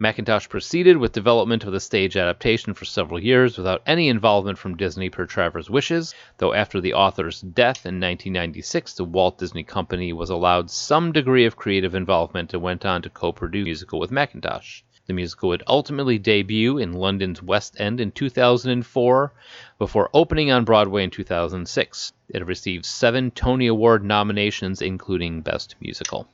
Mackintosh 0.02 0.48
proceeded 0.48 0.96
with 0.96 1.12
development 1.12 1.66
of 1.66 1.74
the 1.74 1.80
stage 1.82 2.16
adaptation 2.16 2.74
for 2.74 2.86
several 2.86 3.22
years 3.22 3.58
without 3.58 3.82
any 3.86 4.08
involvement 4.08 4.58
from 4.58 4.78
Disney 4.78 5.10
per 5.10 5.26
Travers' 5.26 5.70
wishes, 5.70 6.16
though 6.38 6.54
after 6.54 6.80
the 6.80 6.94
author's 6.94 7.42
death 7.42 7.86
in 7.86 7.96
1996, 7.96 8.94
the 8.94 9.04
Walt 9.04 9.38
Disney 9.38 9.64
Company 9.64 10.14
was 10.14 10.30
allowed 10.30 10.72
some 10.72 11.12
degree 11.12 11.44
of 11.44 11.58
creative 11.58 11.96
involvement 11.96 12.54
and 12.54 12.64
went 12.64 12.86
on 12.86 13.02
to 13.02 13.10
co-produce 13.10 13.60
the 13.62 13.66
musical 13.66 14.00
with 14.00 14.10
Mackintosh. 14.10 14.84
The 15.08 15.14
musical 15.14 15.50
would 15.50 15.64
ultimately 15.68 16.18
debut 16.18 16.78
in 16.78 16.94
London's 16.94 17.44
West 17.44 17.76
End 17.78 18.00
in 18.00 18.12
2004 18.12 19.34
before 19.78 20.10
opening 20.14 20.50
on 20.50 20.64
Broadway 20.64 21.04
in 21.04 21.10
2006. 21.10 22.14
It 22.30 22.46
received 22.46 22.86
seven 22.86 23.32
Tony 23.32 23.68
Award 23.68 24.06
nominations, 24.06 24.82
including 24.82 25.42
Best 25.42 25.76
Musical. 25.82 26.30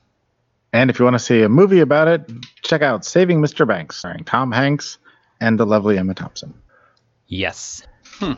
And 0.76 0.90
if 0.90 0.98
you 0.98 1.04
want 1.06 1.14
to 1.14 1.18
see 1.18 1.40
a 1.40 1.48
movie 1.48 1.80
about 1.80 2.06
it, 2.06 2.30
check 2.62 2.82
out 2.82 3.02
Saving 3.02 3.40
Mr. 3.40 3.66
Banks, 3.66 3.96
starring 3.96 4.24
Tom 4.24 4.52
Hanks 4.52 4.98
and 5.40 5.58
the 5.58 5.64
lovely 5.64 5.96
Emma 5.96 6.12
Thompson. 6.12 6.52
Yes. 7.28 7.82
Hmm. 8.18 8.32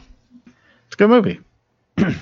It's 0.86 0.94
a 0.94 0.96
good 0.96 1.10
movie. 1.10 1.40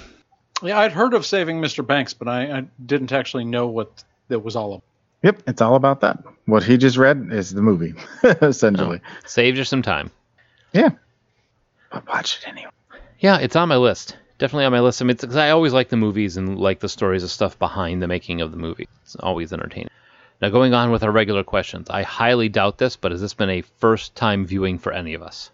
Yeah, 0.63 0.79
I'd 0.79 0.93
heard 0.93 1.13
of 1.13 1.27
Saving 1.27 1.61
Mr. 1.61 1.87
Banks, 1.87 2.15
but 2.15 2.29
I, 2.29 2.51
I 2.61 2.65
didn't 2.87 3.13
actually 3.13 3.45
know 3.45 3.67
what 3.67 4.03
that 4.29 4.39
was 4.39 4.57
all 4.57 4.71
about. 4.73 4.83
Yep, 5.23 5.43
it's 5.49 5.61
all 5.61 5.75
about 5.75 6.01
that. 6.01 6.25
What 6.47 6.63
he 6.63 6.79
just 6.79 6.97
read 6.97 7.29
is 7.31 7.53
the 7.53 7.61
movie, 7.61 7.93
essentially. 8.25 9.03
Oh, 9.05 9.17
Saved 9.27 9.59
you 9.59 9.65
some 9.65 9.83
time. 9.83 10.11
Yeah. 10.73 10.89
But 11.93 12.09
watch 12.09 12.39
it 12.39 12.49
anyway. 12.49 12.71
Yeah, 13.21 13.37
it's 13.37 13.55
on 13.55 13.69
my 13.69 13.77
list. 13.77 14.17
Definitely 14.39 14.65
on 14.65 14.73
my 14.73 14.81
list. 14.81 15.03
I 15.03 15.05
mean, 15.05 15.11
it's, 15.11 15.25
'cause 15.27 15.37
I 15.37 15.51
always 15.51 15.75
like 15.75 15.91
the 15.91 15.99
movies 15.99 16.39
and 16.39 16.59
like 16.59 16.81
the 16.81 16.89
stories 16.89 17.23
of 17.23 17.31
stuff 17.31 17.59
behind 17.59 18.03
the 18.03 18.09
making 18.09 18.41
of 18.41 18.51
the 18.51 18.57
movie. 18.57 18.89
It's 19.03 19.15
always 19.17 19.53
entertaining. 19.53 19.91
Now, 20.41 20.51
going 20.51 20.75
on 20.75 20.91
with 20.91 21.03
our 21.03 21.11
regular 21.11 21.45
questions, 21.45 21.89
I 21.89 22.03
highly 22.03 22.49
doubt 22.49 22.79
this, 22.79 22.97
but 22.97 23.11
has 23.13 23.21
this 23.21 23.35
been 23.35 23.49
a 23.51 23.63
first 23.63 24.15
time 24.15 24.47
viewing 24.47 24.79
for 24.79 24.93
any 24.93 25.15
of 25.15 25.23
us? 25.23 25.51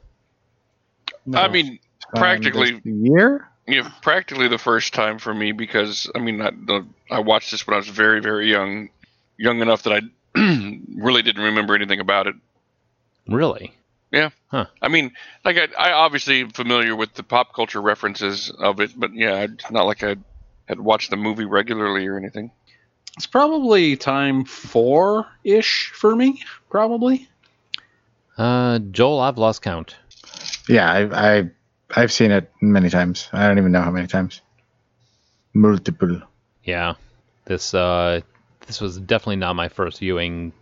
I 1.34 1.48
mean, 1.48 1.78
Um, 2.14 2.18
practically, 2.20 2.72
this 2.72 2.80
year? 2.84 3.48
yeah, 3.68 3.88
practically 4.02 4.48
the 4.48 4.58
first 4.58 4.92
time 4.92 5.18
for 5.18 5.32
me 5.32 5.52
because 5.52 6.10
I 6.14 6.18
mean, 6.18 6.40
I, 6.42 6.50
the, 6.50 6.84
I 7.10 7.20
watched 7.20 7.52
this 7.52 7.64
when 7.66 7.74
I 7.74 7.78
was 7.78 7.88
very, 7.88 8.20
very 8.20 8.50
young, 8.50 8.88
young 9.36 9.60
enough 9.60 9.84
that 9.84 9.92
I 9.92 10.00
really 10.96 11.22
didn't 11.22 11.44
remember 11.44 11.74
anything 11.76 12.00
about 12.00 12.26
it. 12.26 12.34
Really? 13.28 13.72
Yeah. 14.10 14.30
Huh. 14.48 14.66
I 14.82 14.88
mean, 14.88 15.12
like 15.44 15.56
I, 15.56 15.68
I 15.78 15.92
obviously 15.92 16.40
am 16.40 16.50
familiar 16.50 16.96
with 16.96 17.14
the 17.14 17.22
pop 17.22 17.54
culture 17.54 17.80
references 17.80 18.50
of 18.50 18.80
it, 18.80 18.90
but 18.96 19.14
yeah, 19.14 19.36
it's 19.44 19.70
not 19.70 19.86
like 19.86 20.02
I 20.02 20.16
had 20.66 20.80
watched 20.80 21.10
the 21.10 21.16
movie 21.16 21.44
regularly 21.44 22.06
or 22.08 22.16
anything. 22.18 22.50
It's 23.16 23.26
probably 23.26 23.96
time 23.96 24.44
four 24.44 25.26
ish 25.44 25.90
for 25.94 26.16
me, 26.16 26.42
probably. 26.70 27.28
Uh, 28.38 28.78
Joel, 28.78 29.20
I've 29.20 29.36
lost 29.38 29.60
count. 29.62 29.96
Yeah, 30.68 30.90
I, 30.90 31.38
I, 31.38 31.50
I've 31.94 32.12
seen 32.12 32.30
it 32.30 32.50
many 32.62 32.88
times. 32.88 33.28
I 33.32 33.46
don't 33.46 33.58
even 33.58 33.72
know 33.72 33.82
how 33.82 33.90
many 33.90 34.06
times. 34.06 34.40
Multiple. 35.54 36.22
Yeah, 36.64 36.94
this 37.44 37.74
uh, 37.74 38.20
this 38.66 38.80
was 38.80 38.98
definitely 38.98 39.36
not 39.36 39.54
my 39.56 39.68
first 39.68 39.98
viewing. 39.98 40.52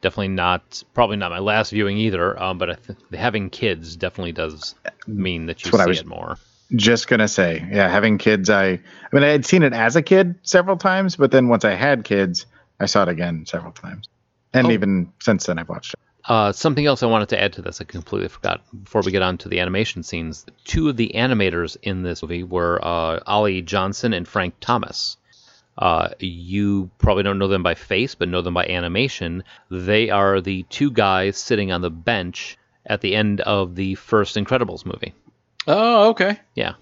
Definitely 0.00 0.28
not, 0.28 0.82
probably 0.94 1.16
not 1.16 1.30
my 1.32 1.40
last 1.40 1.70
viewing 1.70 1.98
either. 1.98 2.40
Um, 2.40 2.56
but 2.56 2.70
I 2.70 2.74
th- 2.74 2.98
having 3.12 3.50
kids 3.50 3.96
definitely 3.96 4.32
does 4.32 4.76
mean 5.08 5.46
that 5.46 5.60
you 5.64 5.70
That's 5.70 5.72
what 5.72 5.80
I 5.82 5.84
see 5.86 5.88
was- 5.90 6.00
it 6.00 6.06
more. 6.06 6.38
Just 6.76 7.08
gonna 7.08 7.28
say, 7.28 7.66
yeah, 7.72 7.88
having 7.88 8.18
kids, 8.18 8.50
I, 8.50 8.66
I 8.66 8.80
mean, 9.12 9.22
I 9.24 9.28
had 9.28 9.46
seen 9.46 9.62
it 9.62 9.72
as 9.72 9.96
a 9.96 10.02
kid 10.02 10.34
several 10.42 10.76
times, 10.76 11.16
but 11.16 11.30
then 11.30 11.48
once 11.48 11.64
I 11.64 11.72
had 11.72 12.04
kids, 12.04 12.44
I 12.78 12.86
saw 12.86 13.02
it 13.04 13.08
again 13.08 13.46
several 13.46 13.72
times, 13.72 14.08
and 14.52 14.66
Oh. 14.66 14.70
even 14.70 15.12
since 15.20 15.46
then, 15.46 15.58
I've 15.58 15.68
watched 15.68 15.94
it. 15.94 16.00
Uh, 16.26 16.52
something 16.52 16.84
else 16.84 17.02
I 17.02 17.06
wanted 17.06 17.30
to 17.30 17.40
add 17.42 17.54
to 17.54 17.62
this, 17.62 17.80
I 17.80 17.84
completely 17.84 18.28
forgot. 18.28 18.60
Before 18.84 19.00
we 19.02 19.12
get 19.12 19.22
on 19.22 19.38
to 19.38 19.48
the 19.48 19.60
animation 19.60 20.02
scenes, 20.02 20.44
two 20.64 20.90
of 20.90 20.96
the 20.98 21.12
animators 21.14 21.78
in 21.82 22.02
this 22.02 22.22
movie 22.22 22.42
were 22.42 22.78
uh, 22.84 23.20
Ollie 23.26 23.62
Johnston 23.62 24.12
and 24.12 24.28
Frank 24.28 24.54
Thomas. 24.60 25.16
Uh, 25.78 26.08
you 26.18 26.90
probably 26.98 27.22
don't 27.22 27.38
know 27.38 27.48
them 27.48 27.62
by 27.62 27.74
face, 27.76 28.14
but 28.14 28.28
know 28.28 28.42
them 28.42 28.52
by 28.52 28.66
animation. 28.66 29.42
They 29.70 30.10
are 30.10 30.42
the 30.42 30.64
two 30.64 30.90
guys 30.90 31.38
sitting 31.38 31.72
on 31.72 31.80
the 31.80 31.90
bench 31.90 32.58
at 32.84 33.00
the 33.00 33.14
end 33.14 33.40
of 33.40 33.74
the 33.74 33.94
first 33.94 34.36
Incredibles 34.36 34.84
movie. 34.84 35.14
Oh, 35.68 36.08
okay. 36.08 36.40
Yeah, 36.54 36.74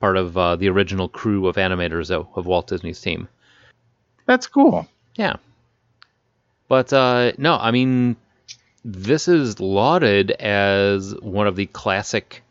part 0.00 0.16
of 0.16 0.36
uh, 0.36 0.56
the 0.56 0.70
original 0.70 1.08
crew 1.08 1.46
of 1.46 1.56
animators 1.56 2.10
of, 2.10 2.26
of 2.34 2.46
Walt 2.46 2.66
Disney's 2.66 3.00
team. 3.00 3.28
That's 4.26 4.46
cool. 4.46 4.88
Yeah. 5.14 5.36
But 6.66 6.92
uh, 6.92 7.32
no, 7.36 7.56
I 7.56 7.70
mean, 7.70 8.16
this 8.82 9.28
is 9.28 9.60
lauded 9.60 10.30
as 10.30 11.14
one 11.20 11.46
of 11.46 11.56
the 11.56 11.66
classic 11.66 12.42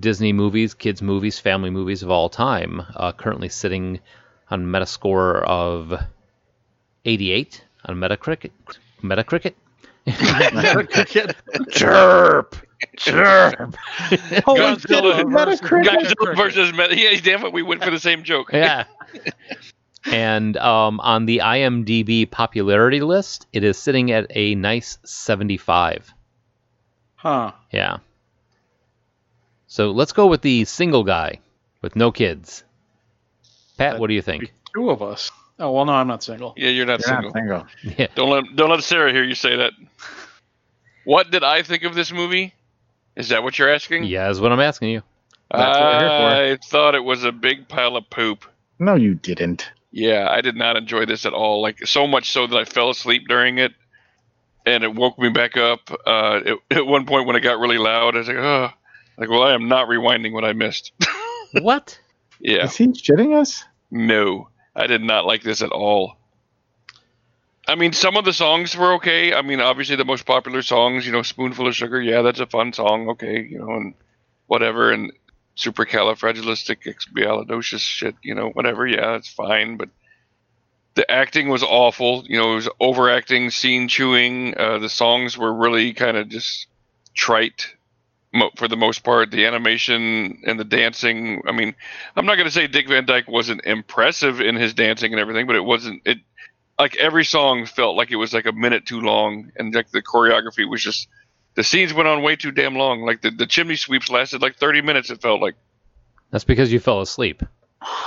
Disney 0.00 0.32
movies, 0.32 0.74
kids' 0.74 1.00
movies, 1.00 1.38
family 1.38 1.70
movies 1.70 2.02
of 2.02 2.10
all 2.10 2.28
time. 2.28 2.82
Uh, 2.96 3.12
currently 3.12 3.48
sitting 3.48 4.00
on 4.50 4.66
Metascore 4.66 5.44
of 5.44 5.94
88 7.04 7.64
on 7.84 7.96
Metacritic. 7.96 8.50
Metacritic. 9.02 9.54
Chirp. 11.70 12.56
Chirp. 12.96 13.76
Godzilla, 14.46 15.24
Metacritic. 15.24 15.84
Godzilla 15.84 16.36
versus 16.36 16.72
Meta. 16.72 16.96
Yeah, 16.96 17.18
damn 17.20 17.44
it, 17.44 17.52
we 17.52 17.62
went 17.62 17.82
for 17.82 17.90
the 17.90 17.98
same 17.98 18.22
joke. 18.22 18.52
yeah. 18.52 18.84
And 20.06 20.56
um, 20.58 21.00
on 21.00 21.24
the 21.24 21.38
IMDb 21.38 22.30
popularity 22.30 23.00
list, 23.00 23.46
it 23.54 23.64
is 23.64 23.78
sitting 23.78 24.10
at 24.12 24.26
a 24.30 24.54
nice 24.54 24.98
75. 25.04 26.12
Huh. 27.14 27.52
Yeah. 27.70 27.98
So 29.66 29.92
let's 29.92 30.12
go 30.12 30.26
with 30.26 30.42
the 30.42 30.66
single 30.66 31.04
guy 31.04 31.40
with 31.80 31.96
no 31.96 32.12
kids. 32.12 32.64
Pat, 33.78 33.98
what 33.98 34.08
do 34.08 34.14
you 34.14 34.22
think? 34.22 34.52
Two 34.74 34.90
of 34.90 35.00
us. 35.02 35.30
Oh 35.58 35.70
well, 35.70 35.84
no, 35.84 35.92
I'm 35.92 36.08
not 36.08 36.22
single. 36.24 36.52
Yeah, 36.56 36.70
you're 36.70 36.86
not 36.86 37.00
You're 37.00 37.08
single. 37.08 37.30
not 37.32 37.66
single. 37.82 37.94
Yeah. 37.98 38.06
Don't 38.14 38.30
let 38.30 38.56
don't 38.56 38.70
let 38.70 38.82
Sarah 38.82 39.12
hear 39.12 39.22
you 39.24 39.34
say 39.34 39.56
that. 39.56 39.72
What 41.04 41.30
did 41.30 41.44
I 41.44 41.62
think 41.62 41.84
of 41.84 41.94
this 41.94 42.12
movie? 42.12 42.54
Is 43.16 43.28
that 43.28 43.42
what 43.42 43.58
you're 43.58 43.72
asking? 43.72 44.04
Yeah, 44.04 44.28
is 44.30 44.40
what 44.40 44.50
I'm 44.52 44.60
asking 44.60 44.90
you. 44.90 45.02
That's 45.50 45.78
what 45.78 45.86
we're 46.02 46.44
here 46.46 46.54
I 46.54 46.56
thought 46.66 46.94
it 46.94 47.04
was 47.04 47.22
a 47.22 47.30
big 47.30 47.68
pile 47.68 47.96
of 47.96 48.08
poop. 48.10 48.44
No, 48.80 48.94
you 48.96 49.14
didn't. 49.14 49.70
Yeah, 49.92 50.26
I 50.28 50.40
did 50.40 50.56
not 50.56 50.76
enjoy 50.76 51.06
this 51.06 51.24
at 51.26 51.32
all. 51.32 51.62
Like 51.62 51.86
so 51.86 52.06
much 52.08 52.30
so 52.32 52.46
that 52.48 52.56
I 52.56 52.64
fell 52.64 52.90
asleep 52.90 53.28
during 53.28 53.58
it, 53.58 53.72
and 54.66 54.82
it 54.82 54.92
woke 54.92 55.16
me 55.18 55.28
back 55.28 55.56
up. 55.56 55.88
Uh, 56.04 56.40
it, 56.44 56.58
at 56.70 56.86
one 56.86 57.06
point 57.06 57.26
when 57.28 57.36
it 57.36 57.40
got 57.40 57.60
really 57.60 57.78
loud, 57.78 58.16
I 58.16 58.18
was 58.18 58.26
like, 58.26 58.36
"Oh, 58.38 58.70
like 59.18 59.28
well, 59.28 59.44
I 59.44 59.54
am 59.54 59.68
not 59.68 59.86
rewinding 59.88 60.32
what 60.32 60.44
I 60.44 60.52
missed." 60.52 60.90
what? 61.60 61.96
yeah, 62.40 62.64
Is 62.64 62.74
he 62.74 62.88
shitting 62.88 63.38
us? 63.40 63.62
no, 63.92 64.48
I 64.74 64.86
did 64.86 65.02
not 65.02 65.26
like 65.26 65.42
this 65.42 65.60
at 65.62 65.70
all. 65.70 66.16
I 67.66 67.76
mean, 67.76 67.92
some 67.92 68.16
of 68.16 68.24
the 68.24 68.32
songs 68.32 68.76
were 68.76 68.94
okay. 68.94 69.32
I 69.32 69.42
mean, 69.42 69.60
obviously 69.60 69.94
the 69.96 70.04
most 70.04 70.26
popular 70.26 70.62
songs, 70.62 71.06
you 71.06 71.12
know, 71.12 71.22
"Spoonful 71.22 71.66
of 71.66 71.74
Sugar," 71.74 72.00
yeah, 72.00 72.22
that's 72.22 72.40
a 72.40 72.46
fun 72.46 72.72
song. 72.72 73.08
Okay, 73.10 73.42
you 73.42 73.58
know, 73.58 73.70
and 73.70 73.94
whatever, 74.46 74.92
and 74.92 75.12
supercalifragilisticexpialidocious 75.56 77.80
shit, 77.80 78.16
you 78.22 78.34
know, 78.34 78.50
whatever. 78.50 78.86
Yeah, 78.86 79.16
it's 79.16 79.28
fine, 79.28 79.78
but 79.78 79.88
the 80.94 81.10
acting 81.10 81.48
was 81.48 81.62
awful. 81.62 82.24
You 82.26 82.38
know, 82.38 82.52
it 82.52 82.56
was 82.56 82.68
overacting, 82.80 83.48
scene 83.50 83.88
chewing. 83.88 84.58
Uh, 84.58 84.78
the 84.78 84.90
songs 84.90 85.38
were 85.38 85.54
really 85.54 85.94
kind 85.94 86.16
of 86.16 86.28
just 86.28 86.66
trite 87.14 87.73
mo- 88.34 88.50
for 88.56 88.68
the 88.68 88.76
most 88.76 89.04
part. 89.04 89.30
The 89.30 89.46
animation 89.46 90.42
and 90.44 90.58
the 90.58 90.64
dancing. 90.64 91.42
I 91.46 91.52
mean, 91.52 91.74
I'm 92.16 92.26
not 92.26 92.34
going 92.34 92.46
to 92.46 92.52
say 92.52 92.66
Dick 92.66 92.88
Van 92.88 93.06
Dyke 93.06 93.28
wasn't 93.28 93.64
impressive 93.64 94.40
in 94.40 94.56
his 94.56 94.74
dancing 94.74 95.12
and 95.12 95.20
everything, 95.20 95.46
but 95.46 95.56
it 95.56 95.64
wasn't. 95.64 96.02
It 96.04 96.18
like 96.78 96.96
every 96.96 97.24
song 97.24 97.66
felt 97.66 97.96
like 97.96 98.10
it 98.10 98.16
was 98.16 98.34
like 98.34 98.46
a 98.46 98.52
minute 98.52 98.86
too 98.86 99.00
long, 99.00 99.52
and 99.56 99.74
like 99.74 99.90
the 99.90 100.02
choreography 100.02 100.68
was 100.68 100.82
just. 100.82 101.08
The 101.54 101.62
scenes 101.62 101.94
went 101.94 102.08
on 102.08 102.22
way 102.22 102.34
too 102.34 102.50
damn 102.50 102.74
long. 102.74 103.02
Like 103.02 103.22
the, 103.22 103.30
the 103.30 103.46
chimney 103.46 103.76
sweeps 103.76 104.10
lasted 104.10 104.42
like 104.42 104.56
30 104.56 104.82
minutes. 104.82 105.10
It 105.10 105.22
felt 105.22 105.40
like. 105.40 105.54
That's 106.32 106.42
because 106.42 106.72
you 106.72 106.80
fell 106.80 107.00
asleep. 107.00 107.44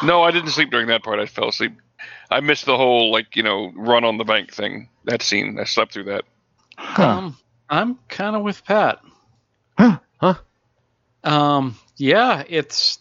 No, 0.04 0.22
I 0.22 0.32
didn't 0.32 0.50
sleep 0.50 0.70
during 0.70 0.88
that 0.88 1.02
part. 1.02 1.20
I 1.20 1.28
fell 1.28 1.48
asleep. 1.48 1.72
I 2.30 2.42
missed 2.42 2.66
the 2.66 2.76
whole 2.76 3.10
like 3.12 3.36
you 3.38 3.44
know 3.44 3.72
run 3.76 4.04
on 4.04 4.18
the 4.18 4.26
bank 4.26 4.54
thing. 4.54 4.90
That 5.06 5.22
scene. 5.22 5.58
I 5.60 5.64
slept 5.64 5.94
through 5.94 6.06
that. 6.06 6.26
Huh. 6.78 7.08
Um, 7.08 7.38
I'm 7.70 8.00
kind 8.10 8.36
of 8.36 8.44
with 8.44 8.64
Pat. 8.66 9.00
Huh. 9.78 10.00
Huh. 10.18 10.36
Um, 11.24 11.78
yeah, 11.98 12.44
it's 12.48 13.00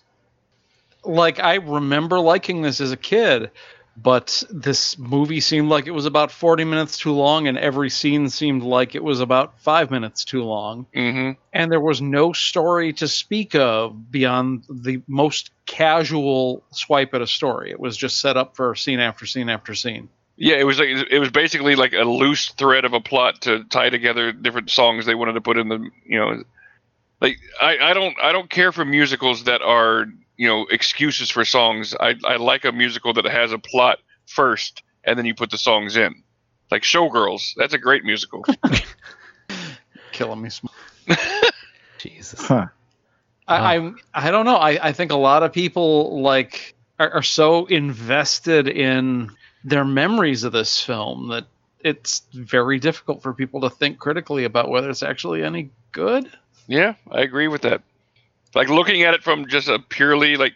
like 1.04 1.40
I 1.40 1.54
remember 1.56 2.18
liking 2.20 2.62
this 2.62 2.80
as 2.80 2.92
a 2.92 2.96
kid, 2.96 3.50
but 3.96 4.42
this 4.50 4.98
movie 4.98 5.40
seemed 5.40 5.68
like 5.68 5.86
it 5.86 5.92
was 5.92 6.06
about 6.06 6.30
40 6.30 6.64
minutes 6.64 6.98
too 6.98 7.12
long, 7.12 7.46
and 7.46 7.56
every 7.56 7.90
scene 7.90 8.28
seemed 8.28 8.62
like 8.62 8.94
it 8.94 9.02
was 9.04 9.20
about 9.20 9.60
five 9.60 9.90
minutes 9.90 10.24
too 10.24 10.42
long. 10.42 10.86
hmm 10.92 11.32
And 11.52 11.70
there 11.70 11.80
was 11.80 12.02
no 12.02 12.32
story 12.32 12.92
to 12.94 13.08
speak 13.08 13.54
of 13.54 14.10
beyond 14.10 14.64
the 14.68 15.02
most 15.06 15.50
casual 15.66 16.62
swipe 16.72 17.14
at 17.14 17.22
a 17.22 17.26
story. 17.26 17.70
It 17.70 17.80
was 17.80 17.96
just 17.96 18.20
set 18.20 18.36
up 18.36 18.56
for 18.56 18.74
scene 18.74 19.00
after 19.00 19.26
scene 19.26 19.48
after 19.48 19.74
scene. 19.74 20.08
Yeah, 20.38 20.56
it 20.56 20.64
was 20.64 20.78
like 20.78 20.88
it 20.88 21.18
was 21.18 21.30
basically 21.30 21.76
like 21.76 21.94
a 21.94 22.04
loose 22.04 22.50
thread 22.50 22.84
of 22.84 22.92
a 22.92 23.00
plot 23.00 23.40
to 23.42 23.64
tie 23.64 23.88
together 23.88 24.32
different 24.32 24.68
songs 24.68 25.06
they 25.06 25.14
wanted 25.14 25.32
to 25.32 25.40
put 25.40 25.56
in 25.56 25.68
the 25.68 25.78
you 26.06 26.18
know, 26.18 26.42
like 27.20 27.38
I, 27.60 27.78
I 27.78 27.94
don't 27.94 28.16
I 28.22 28.32
don't 28.32 28.50
care 28.50 28.72
for 28.72 28.84
musicals 28.84 29.44
that 29.44 29.62
are 29.62 30.06
you 30.36 30.48
know 30.48 30.66
excuses 30.70 31.30
for 31.30 31.44
songs. 31.44 31.94
I 31.98 32.14
I 32.24 32.36
like 32.36 32.64
a 32.64 32.72
musical 32.72 33.12
that 33.14 33.24
has 33.24 33.52
a 33.52 33.58
plot 33.58 33.98
first 34.26 34.82
and 35.06 35.18
then 35.18 35.24
you 35.24 35.34
put 35.34 35.50
the 35.50 35.58
songs 35.58 35.96
in, 35.96 36.22
like 36.70 36.82
Showgirls. 36.82 37.54
That's 37.56 37.72
a 37.72 37.78
great 37.78 38.04
musical. 38.04 38.44
Killing 40.12 40.42
me. 40.42 40.50
sm- 40.50 40.66
Jesus. 41.98 42.44
Huh. 42.46 42.66
I, 43.48 43.76
I'm 43.76 43.96
I 44.12 44.32
don't 44.32 44.44
know. 44.44 44.56
I, 44.56 44.88
I 44.88 44.92
think 44.92 45.12
a 45.12 45.16
lot 45.16 45.44
of 45.44 45.52
people 45.52 46.20
like 46.20 46.74
are, 46.98 47.10
are 47.10 47.22
so 47.22 47.66
invested 47.66 48.66
in 48.66 49.30
their 49.62 49.84
memories 49.84 50.42
of 50.42 50.52
this 50.52 50.82
film 50.82 51.28
that 51.28 51.46
it's 51.80 52.22
very 52.32 52.80
difficult 52.80 53.22
for 53.22 53.32
people 53.32 53.60
to 53.60 53.70
think 53.70 53.98
critically 53.98 54.44
about 54.44 54.68
whether 54.68 54.90
it's 54.90 55.04
actually 55.04 55.44
any 55.44 55.70
good. 55.92 56.28
Yeah, 56.66 56.94
I 57.10 57.20
agree 57.22 57.48
with 57.48 57.62
that. 57.62 57.82
Like 58.54 58.68
looking 58.68 59.02
at 59.02 59.14
it 59.14 59.22
from 59.22 59.48
just 59.48 59.68
a 59.68 59.78
purely 59.78 60.36
like 60.36 60.54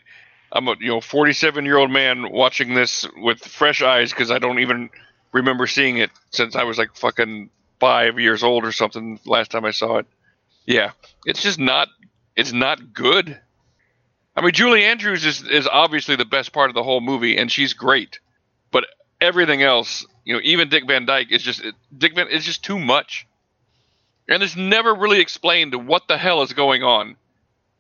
I'm 0.53 0.69
a 0.69 0.75
you 0.81 0.89
know 0.89 1.01
47 1.01 1.65
year 1.65 1.77
old 1.77 1.91
man 1.91 2.31
watching 2.31 2.75
this 2.75 3.07
with 3.17 3.41
fresh 3.41 3.83
eyes 3.83 4.11
because 4.11 4.31
I 4.31 4.39
don't 4.39 4.59
even 4.59 4.91
remember 5.33 5.67
seeing 5.67 5.99
it 5.99 6.11
since 6.31 6.57
I 6.57 6.65
was 6.65 6.79
like 6.79 6.97
fucking 6.97 7.51
five 7.79 8.19
years 8.19 8.43
old 8.43 8.65
or 8.65 8.73
something 8.73 9.21
last 9.25 9.51
time 9.51 9.65
I 9.65 9.71
saw 9.71 9.99
it. 9.99 10.07
Yeah, 10.67 10.93
it's 11.25 11.43
just 11.43 11.59
not 11.59 11.89
it's 12.37 12.53
not 12.53 12.93
good. 12.93 13.39
I 14.37 14.43
mean, 14.43 14.53
Julie 14.53 14.85
Andrews 14.85 15.25
is 15.25 15.43
is 15.43 15.67
obviously 15.67 16.17
the 16.17 16.25
best 16.25 16.53
part 16.53 16.71
of 16.71 16.75
the 16.75 16.83
whole 16.83 17.01
movie, 17.01 17.37
and 17.37 17.51
she's 17.51 17.75
great. 17.75 18.21
But 18.71 18.87
everything 19.21 19.63
else, 19.63 20.07
you 20.25 20.35
know, 20.35 20.41
even 20.43 20.69
Dick 20.69 20.87
Van 20.87 21.05
Dyke 21.05 21.31
is 21.31 21.43
just 21.43 21.63
Dick 21.97 22.15
Van 22.15 22.29
is 22.29 22.45
just 22.45 22.65
too 22.65 22.79
much. 22.79 23.27
And 24.31 24.43
it's 24.43 24.57
never 24.57 24.95
really 24.95 25.21
explained 25.21 25.75
what 25.87 26.07
the 26.09 26.17
hell 26.17 26.43
is 26.43 26.53
going 26.53 26.83
on. 26.85 27.17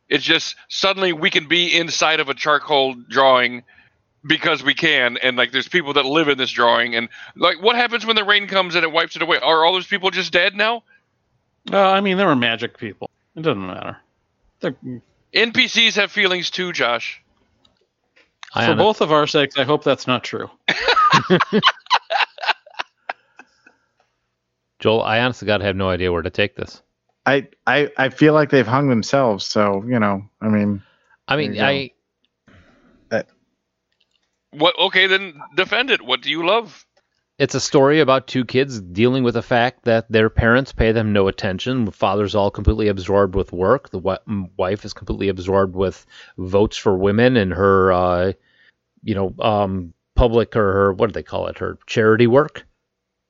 It's 0.08 0.24
just 0.24 0.56
suddenly 0.68 1.12
we 1.12 1.30
can 1.30 1.46
be 1.46 1.74
inside 1.74 2.18
of 2.18 2.28
a 2.28 2.34
charcoal 2.34 2.94
drawing 2.94 3.62
because 4.26 4.62
we 4.62 4.74
can, 4.74 5.16
and 5.18 5.36
like 5.36 5.52
there's 5.52 5.68
people 5.68 5.94
that 5.94 6.04
live 6.04 6.28
in 6.28 6.36
this 6.36 6.50
drawing, 6.50 6.96
and 6.96 7.08
like 7.36 7.62
what 7.62 7.76
happens 7.76 8.04
when 8.04 8.16
the 8.16 8.24
rain 8.24 8.48
comes 8.48 8.74
and 8.74 8.84
it 8.84 8.90
wipes 8.92 9.16
it 9.16 9.22
away? 9.22 9.38
Are 9.38 9.64
all 9.64 9.72
those 9.72 9.86
people 9.86 10.10
just 10.10 10.32
dead 10.32 10.56
now? 10.56 10.82
Uh, 11.72 11.78
I 11.78 12.00
mean, 12.00 12.16
they 12.16 12.24
were 12.24 12.36
magic 12.36 12.76
people. 12.76 13.08
It 13.36 13.42
doesn't 13.42 13.64
matter. 13.64 13.96
They're, 14.60 14.74
NPCs 15.32 15.94
have 15.94 16.10
feelings 16.10 16.50
too, 16.50 16.72
Josh. 16.72 17.22
I 18.52 18.66
for 18.66 18.74
both 18.74 19.00
of 19.00 19.12
our 19.12 19.28
sakes, 19.28 19.56
I 19.56 19.64
hope 19.64 19.84
that's 19.84 20.08
not 20.08 20.24
true. 20.24 20.50
Joel, 24.80 25.02
I 25.02 25.20
honestly 25.20 25.46
got 25.46 25.58
to 25.58 25.64
have 25.64 25.76
no 25.76 25.88
idea 25.88 26.10
where 26.12 26.22
to 26.22 26.30
take 26.30 26.56
this. 26.56 26.82
I, 27.26 27.48
I 27.66 27.90
I 27.96 28.08
feel 28.08 28.32
like 28.32 28.50
they've 28.50 28.66
hung 28.66 28.88
themselves. 28.88 29.44
So 29.44 29.84
you 29.86 29.98
know, 29.98 30.28
I 30.40 30.48
mean, 30.48 30.82
I 31.28 31.36
mean, 31.36 31.52
There 31.52 31.72
you 31.72 31.90
I 33.12 33.22
What? 34.52 34.78
Okay, 34.78 35.06
then 35.06 35.40
defend 35.54 35.90
it. 35.90 36.02
What 36.02 36.22
do 36.22 36.30
you 36.30 36.46
love? 36.46 36.84
it's 37.40 37.54
a 37.54 37.60
story 37.60 38.00
about 38.00 38.26
two 38.26 38.44
kids 38.44 38.82
dealing 38.82 39.24
with 39.24 39.32
the 39.32 39.40
fact 39.42 39.84
that 39.84 40.12
their 40.12 40.28
parents 40.28 40.74
pay 40.74 40.92
them 40.92 41.14
no 41.14 41.26
attention. 41.26 41.86
The 41.86 41.90
father's 41.90 42.34
all 42.34 42.50
completely 42.50 42.88
absorbed 42.88 43.34
with 43.34 43.50
work. 43.50 43.88
The 43.88 44.18
wife 44.58 44.84
is 44.84 44.92
completely 44.92 45.30
absorbed 45.30 45.74
with 45.74 46.04
votes 46.36 46.76
for 46.76 46.98
women 46.98 47.38
and 47.38 47.50
her, 47.54 47.92
uh, 47.92 48.32
you 49.02 49.14
know, 49.14 49.34
um, 49.38 49.94
public 50.14 50.54
or 50.54 50.70
her 50.70 50.92
what 50.92 51.06
do 51.06 51.12
they 51.14 51.22
call 51.22 51.46
it? 51.46 51.56
Her 51.56 51.78
charity 51.86 52.26
work. 52.26 52.66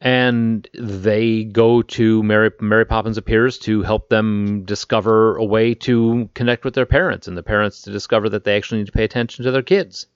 And 0.02 0.66
they 0.74 1.44
go 1.44 1.82
to 1.82 2.22
Mary 2.22 2.50
Mary 2.60 2.86
Poppins 2.86 3.18
appears 3.18 3.58
to 3.60 3.82
help 3.82 4.08
them 4.08 4.64
discover 4.64 5.36
a 5.36 5.44
way 5.44 5.74
to 5.74 6.30
connect 6.34 6.64
with 6.64 6.74
their 6.74 6.86
parents, 6.86 7.28
and 7.28 7.36
the 7.36 7.42
parents 7.42 7.82
to 7.82 7.90
discover 7.92 8.28
that 8.30 8.44
they 8.44 8.56
actually 8.56 8.78
need 8.78 8.86
to 8.86 8.92
pay 8.92 9.04
attention 9.04 9.44
to 9.44 9.50
their 9.50 9.62
kids. 9.62 10.06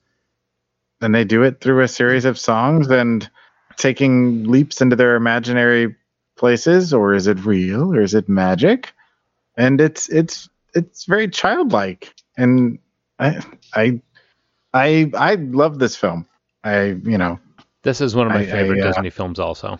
and 1.01 1.13
they 1.13 1.23
do 1.23 1.43
it 1.43 1.61
through 1.61 1.81
a 1.83 1.87
series 1.87 2.25
of 2.25 2.39
songs 2.39 2.89
and 2.89 3.29
taking 3.77 4.45
leaps 4.45 4.81
into 4.81 4.95
their 4.95 5.15
imaginary 5.15 5.95
places, 6.37 6.93
or 6.93 7.13
is 7.13 7.27
it 7.27 7.45
real, 7.45 7.93
or 7.93 8.01
is 8.01 8.13
it 8.13 8.29
magic? 8.29 8.93
And 9.57 9.81
it's 9.81 10.09
it's 10.09 10.49
it's 10.73 11.05
very 11.05 11.29
childlike, 11.29 12.13
and 12.37 12.79
I 13.19 13.41
I 13.73 14.01
I 14.73 15.11
I 15.15 15.35
love 15.35 15.79
this 15.79 15.95
film. 15.95 16.27
I 16.63 16.85
you 17.03 17.17
know 17.17 17.39
This 17.85 18.01
is 18.01 18.15
one 18.15 18.27
of 18.27 18.33
my 18.33 18.39
I- 18.39 18.43
I, 18.43 18.45
favorite 18.51 18.81
uh, 18.81 18.87
Disney 18.89 19.09
films, 19.11 19.39
also. 19.39 19.79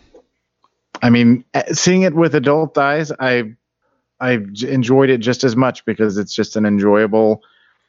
I 1.02 1.10
mean, 1.10 1.44
eh, 1.54 1.72
seeing 1.74 2.02
it 2.02 2.14
with 2.14 2.34
adult 2.34 2.78
eyes, 2.78 3.12
I 3.20 3.52
I 4.20 4.38
enjoyed 4.66 5.10
it 5.10 5.18
just 5.18 5.44
as 5.44 5.54
much 5.56 5.84
because 5.84 6.16
it's 6.16 6.34
just 6.34 6.56
an 6.56 6.64
enjoyable, 6.64 7.42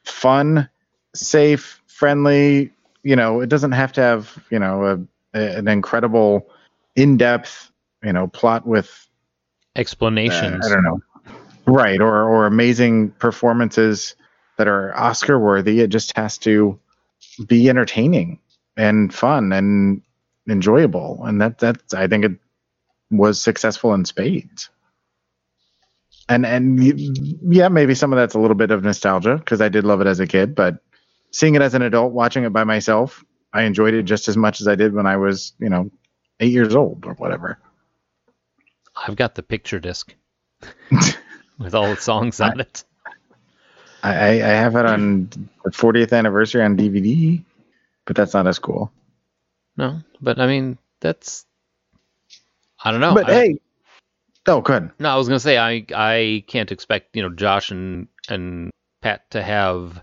fun, 0.03 0.67
safe, 1.15 1.81
friendly. 1.87 2.73
You 3.03 3.15
know, 3.15 3.39
it 3.39 3.47
doesn't 3.47 3.71
have 3.71 3.93
to 3.93 4.01
have 4.01 4.43
you 4.49 4.59
know 4.59 4.85
a, 5.33 5.39
a- 5.39 5.57
an 5.59 5.67
incredible, 5.69 6.49
in-depth 6.95 7.71
you 8.03 8.11
know 8.11 8.27
plot 8.27 8.67
with 8.67 8.87
uh, 8.87 9.79
Explanations. 9.79 10.65
I 10.65 10.69
don't 10.69 10.83
know, 10.83 10.99
right? 11.67 12.01
Or 12.01 12.23
or 12.23 12.45
amazing 12.47 13.11
performances 13.11 14.15
that 14.57 14.67
are 14.67 14.97
Oscar 14.97 15.39
worthy. 15.39 15.79
It 15.81 15.89
just 15.89 16.17
has 16.17 16.37
to 16.39 16.79
be 17.47 17.69
entertaining 17.69 18.39
and 18.75 19.13
fun 19.13 19.53
and 19.53 20.01
enjoyable, 20.47 21.21
and 21.23 21.41
that 21.41 21.59
that's 21.59 21.93
I 21.93 22.07
think 22.07 22.25
it 22.25 22.31
was 23.11 23.41
successful 23.41 23.93
in 23.93 24.05
spades. 24.05 24.69
And 26.29 26.45
and 26.45 26.79
yeah, 27.41 27.69
maybe 27.69 27.95
some 27.95 28.11
of 28.11 28.17
that's 28.17 28.35
a 28.35 28.39
little 28.39 28.55
bit 28.55 28.71
of 28.71 28.83
nostalgia 28.83 29.37
because 29.37 29.61
I 29.61 29.69
did 29.69 29.85
love 29.85 30.01
it 30.01 30.07
as 30.07 30.19
a 30.19 30.27
kid, 30.27 30.55
but 30.55 30.79
seeing 31.31 31.55
it 31.55 31.61
as 31.61 31.73
an 31.73 31.81
adult, 31.81 32.11
watching 32.13 32.43
it 32.43 32.51
by 32.51 32.63
myself, 32.63 33.23
I 33.53 33.63
enjoyed 33.63 33.93
it 33.93 34.03
just 34.03 34.27
as 34.27 34.35
much 34.35 34.59
as 34.61 34.67
I 34.67 34.75
did 34.75 34.93
when 34.93 35.05
I 35.05 35.17
was, 35.17 35.53
you 35.59 35.69
know, 35.69 35.89
eight 36.39 36.51
years 36.51 36.75
old 36.75 37.05
or 37.05 37.13
whatever. 37.13 37.57
I've 38.95 39.15
got 39.15 39.35
the 39.35 39.43
picture 39.43 39.79
disc 39.79 40.13
with 41.59 41.75
all 41.75 41.89
the 41.89 42.01
songs 42.01 42.41
on 42.41 42.59
it. 42.59 42.83
I, 44.03 44.13
I 44.13 44.29
I 44.29 44.53
have 44.63 44.75
it 44.75 44.85
on 44.85 45.29
the 45.63 45.71
40th 45.71 46.13
anniversary 46.13 46.61
on 46.63 46.77
DVD, 46.77 47.43
but 48.05 48.15
that's 48.15 48.33
not 48.33 48.47
as 48.47 48.59
cool. 48.59 48.91
No, 49.77 50.01
but 50.21 50.39
I 50.39 50.47
mean 50.47 50.77
that's. 50.99 51.45
I 52.83 52.91
don't 52.91 53.01
know. 53.01 53.13
but 53.13 53.29
I- 53.29 53.33
hey, 53.33 53.59
oh, 54.47 54.61
good. 54.61 54.91
no, 54.99 55.09
I 55.09 55.15
was 55.15 55.27
gonna 55.27 55.39
say 55.39 55.57
I 55.57 55.85
I 55.95 56.43
can't 56.47 56.71
expect 56.71 57.15
you 57.15 57.21
know 57.23 57.29
Josh 57.29 57.71
and 57.71 58.07
and 58.29 58.71
Pat 59.01 59.29
to 59.31 59.41
have 59.43 60.01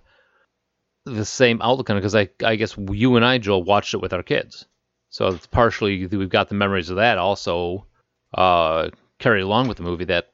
the 1.05 1.25
same 1.25 1.61
outlook 1.61 1.91
on 1.91 1.97
it 1.97 2.01
because 2.01 2.15
I 2.15 2.29
I 2.45 2.57
guess 2.57 2.77
you 2.79 3.17
and 3.17 3.25
I 3.25 3.39
Joel 3.39 3.63
watched 3.65 3.95
it 3.95 3.99
with 4.01 4.13
our 4.13 4.23
kids, 4.23 4.67
so 5.11 5.27
it's 5.29 5.47
partially 5.47 6.07
we've 6.07 6.29
got 6.31 6.49
the 6.49 6.55
memories 6.55 6.91
of 6.91 6.97
that 6.97 7.19
also 7.19 7.87
uh 8.35 8.91
carry 9.19 9.43
along 9.43 9.69
with 9.69 9.77
the 9.77 9.83
movie 9.83 10.05
that 10.07 10.31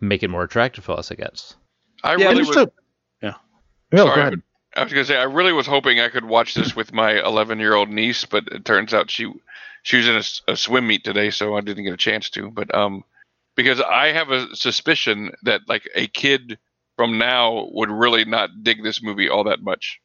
make 0.00 0.22
it 0.22 0.28
more 0.28 0.42
attractive 0.44 0.84
for 0.84 0.92
us, 0.92 1.10
I 1.12 1.14
guess. 1.16 1.54
I 2.02 2.12
Yeah, 2.16 2.28
really 2.28 2.36
just 2.44 2.48
was. 2.56 2.56
a- 2.66 2.72
yeah. 3.22 3.34
No, 3.92 4.04
Sorry, 4.04 4.14
go 4.16 4.20
ahead. 4.22 4.42
I 4.78 4.84
was 4.84 4.92
gonna 4.92 5.04
say 5.04 5.16
I 5.16 5.24
really 5.24 5.52
was 5.52 5.66
hoping 5.66 5.98
I 5.98 6.08
could 6.08 6.24
watch 6.24 6.54
this 6.54 6.76
with 6.76 6.92
my 6.92 7.20
11 7.24 7.58
year 7.58 7.74
old 7.74 7.88
niece, 7.88 8.24
but 8.24 8.46
it 8.52 8.64
turns 8.64 8.94
out 8.94 9.10
she 9.10 9.32
she 9.82 9.96
was 9.96 10.08
in 10.08 10.52
a 10.52 10.56
swim 10.56 10.86
meet 10.86 11.04
today, 11.04 11.30
so 11.30 11.56
I 11.56 11.60
didn't 11.60 11.84
get 11.84 11.92
a 11.92 11.98
chance 11.98 12.30
to. 12.30 12.50
But 12.50 12.72
um, 12.74 13.04
because 13.56 13.80
I 13.80 14.12
have 14.12 14.30
a 14.30 14.54
suspicion 14.54 15.32
that 15.42 15.62
like 15.68 15.88
a 15.94 16.06
kid 16.06 16.58
from 16.96 17.18
now 17.18 17.68
would 17.72 17.90
really 17.90 18.24
not 18.24 18.62
dig 18.62 18.84
this 18.84 19.02
movie 19.02 19.28
all 19.28 19.44
that 19.44 19.62
much. 19.62 20.00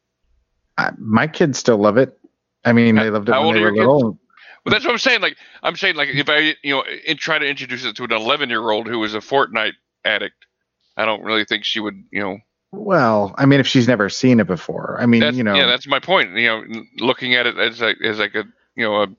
I, 0.77 0.91
my 0.97 1.27
kids 1.27 1.59
still 1.59 1.77
love 1.77 1.97
it. 1.97 2.17
I 2.65 2.73
mean, 2.73 2.95
they 2.95 3.09
loved 3.09 3.29
it 3.29 3.31
when 3.31 3.53
they 3.53 3.61
were 3.61 3.75
little. 3.75 4.17
But 4.63 4.71
that's 4.71 4.85
what 4.85 4.91
I'm 4.91 4.97
saying. 4.97 5.21
Like 5.21 5.37
I'm 5.61 5.75
saying, 5.75 5.95
like 5.95 6.09
if 6.09 6.29
I 6.29 6.55
you 6.63 6.75
know 6.75 6.83
in, 7.05 7.17
try 7.17 7.37
to 7.37 7.45
introduce 7.45 7.85
it 7.85 7.95
to 7.97 8.05
an 8.05 8.11
11 8.11 8.49
year 8.49 8.71
old 8.71 8.87
who 8.87 9.03
is 9.03 9.13
a 9.13 9.19
Fortnite 9.19 9.73
addict, 10.03 10.47
I 10.97 11.05
don't 11.05 11.21
really 11.21 11.45
think 11.45 11.63
she 11.63 11.79
would 11.79 12.03
you 12.11 12.21
know 12.21 12.39
Well, 12.75 13.35
I 13.37 13.45
mean, 13.45 13.59
if 13.59 13.67
she's 13.67 13.87
never 13.87 14.09
seen 14.09 14.39
it 14.39 14.47
before, 14.47 14.97
I 14.99 15.05
mean, 15.05 15.21
That's, 15.21 15.37
you 15.37 15.43
know, 15.43 15.53
yeah, 15.53 15.67
that's 15.67 15.87
my 15.87 15.99
point. 15.99 16.31
You 16.35 16.47
know, 16.47 16.63
looking 16.97 17.35
at 17.35 17.45
it 17.45 17.55
as 17.57 17.79
like 17.79 17.97
as 18.03 18.17
like 18.17 18.33
a 18.33 18.45
you 18.75 18.83
know 18.83 18.95
a, 19.03 19.03
a 19.03 19.09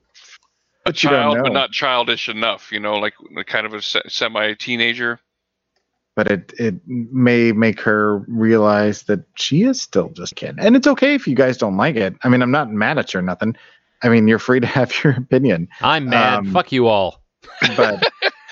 But 0.83 1.01
you 1.01 1.09
don't 1.09 1.19
child, 1.21 1.37
but 1.41 1.53
know. 1.53 1.59
not 1.61 1.71
childish 1.71 2.27
enough. 2.27 2.71
You 2.71 2.79
know, 2.81 2.95
like 2.95 3.13
like 3.33 3.47
kind 3.47 3.65
of 3.65 3.73
a 3.73 3.81
semi 3.81 4.53
teenager. 4.55 5.19
but 6.17 6.29
it 6.29 6.53
it 6.59 6.75
may 6.85 7.53
make 7.53 7.79
her 7.81 8.17
realize 8.27 9.03
that 9.03 9.21
she 9.35 9.63
is 9.63 9.81
still 9.81 10.09
just 10.09 10.33
a 10.33 10.35
kid, 10.35 10.55
and 10.59 10.75
it's 10.75 10.87
okay 10.87 11.15
if 11.15 11.25
you 11.25 11.35
guys 11.35 11.57
don't 11.57 11.77
like 11.77 11.95
it. 11.95 12.13
I 12.23 12.29
mean, 12.29 12.41
I'm 12.41 12.51
not 12.51 12.71
mad 12.71 12.97
at 12.97 13.13
you 13.13 13.19
or 13.19 13.23
nothing. 13.23 13.55
I 14.03 14.09
mean, 14.09 14.27
you're 14.27 14.37
free 14.39 14.59
to 14.59 14.67
have 14.77 14.91
your 15.03 15.13
opinion, 15.13 15.69
I'm 15.81 16.09
mad. 16.09 16.39
Um, 16.39 16.51
Fuck 16.53 16.73
you 16.73 16.87
all. 16.87 17.21
but 17.77 18.03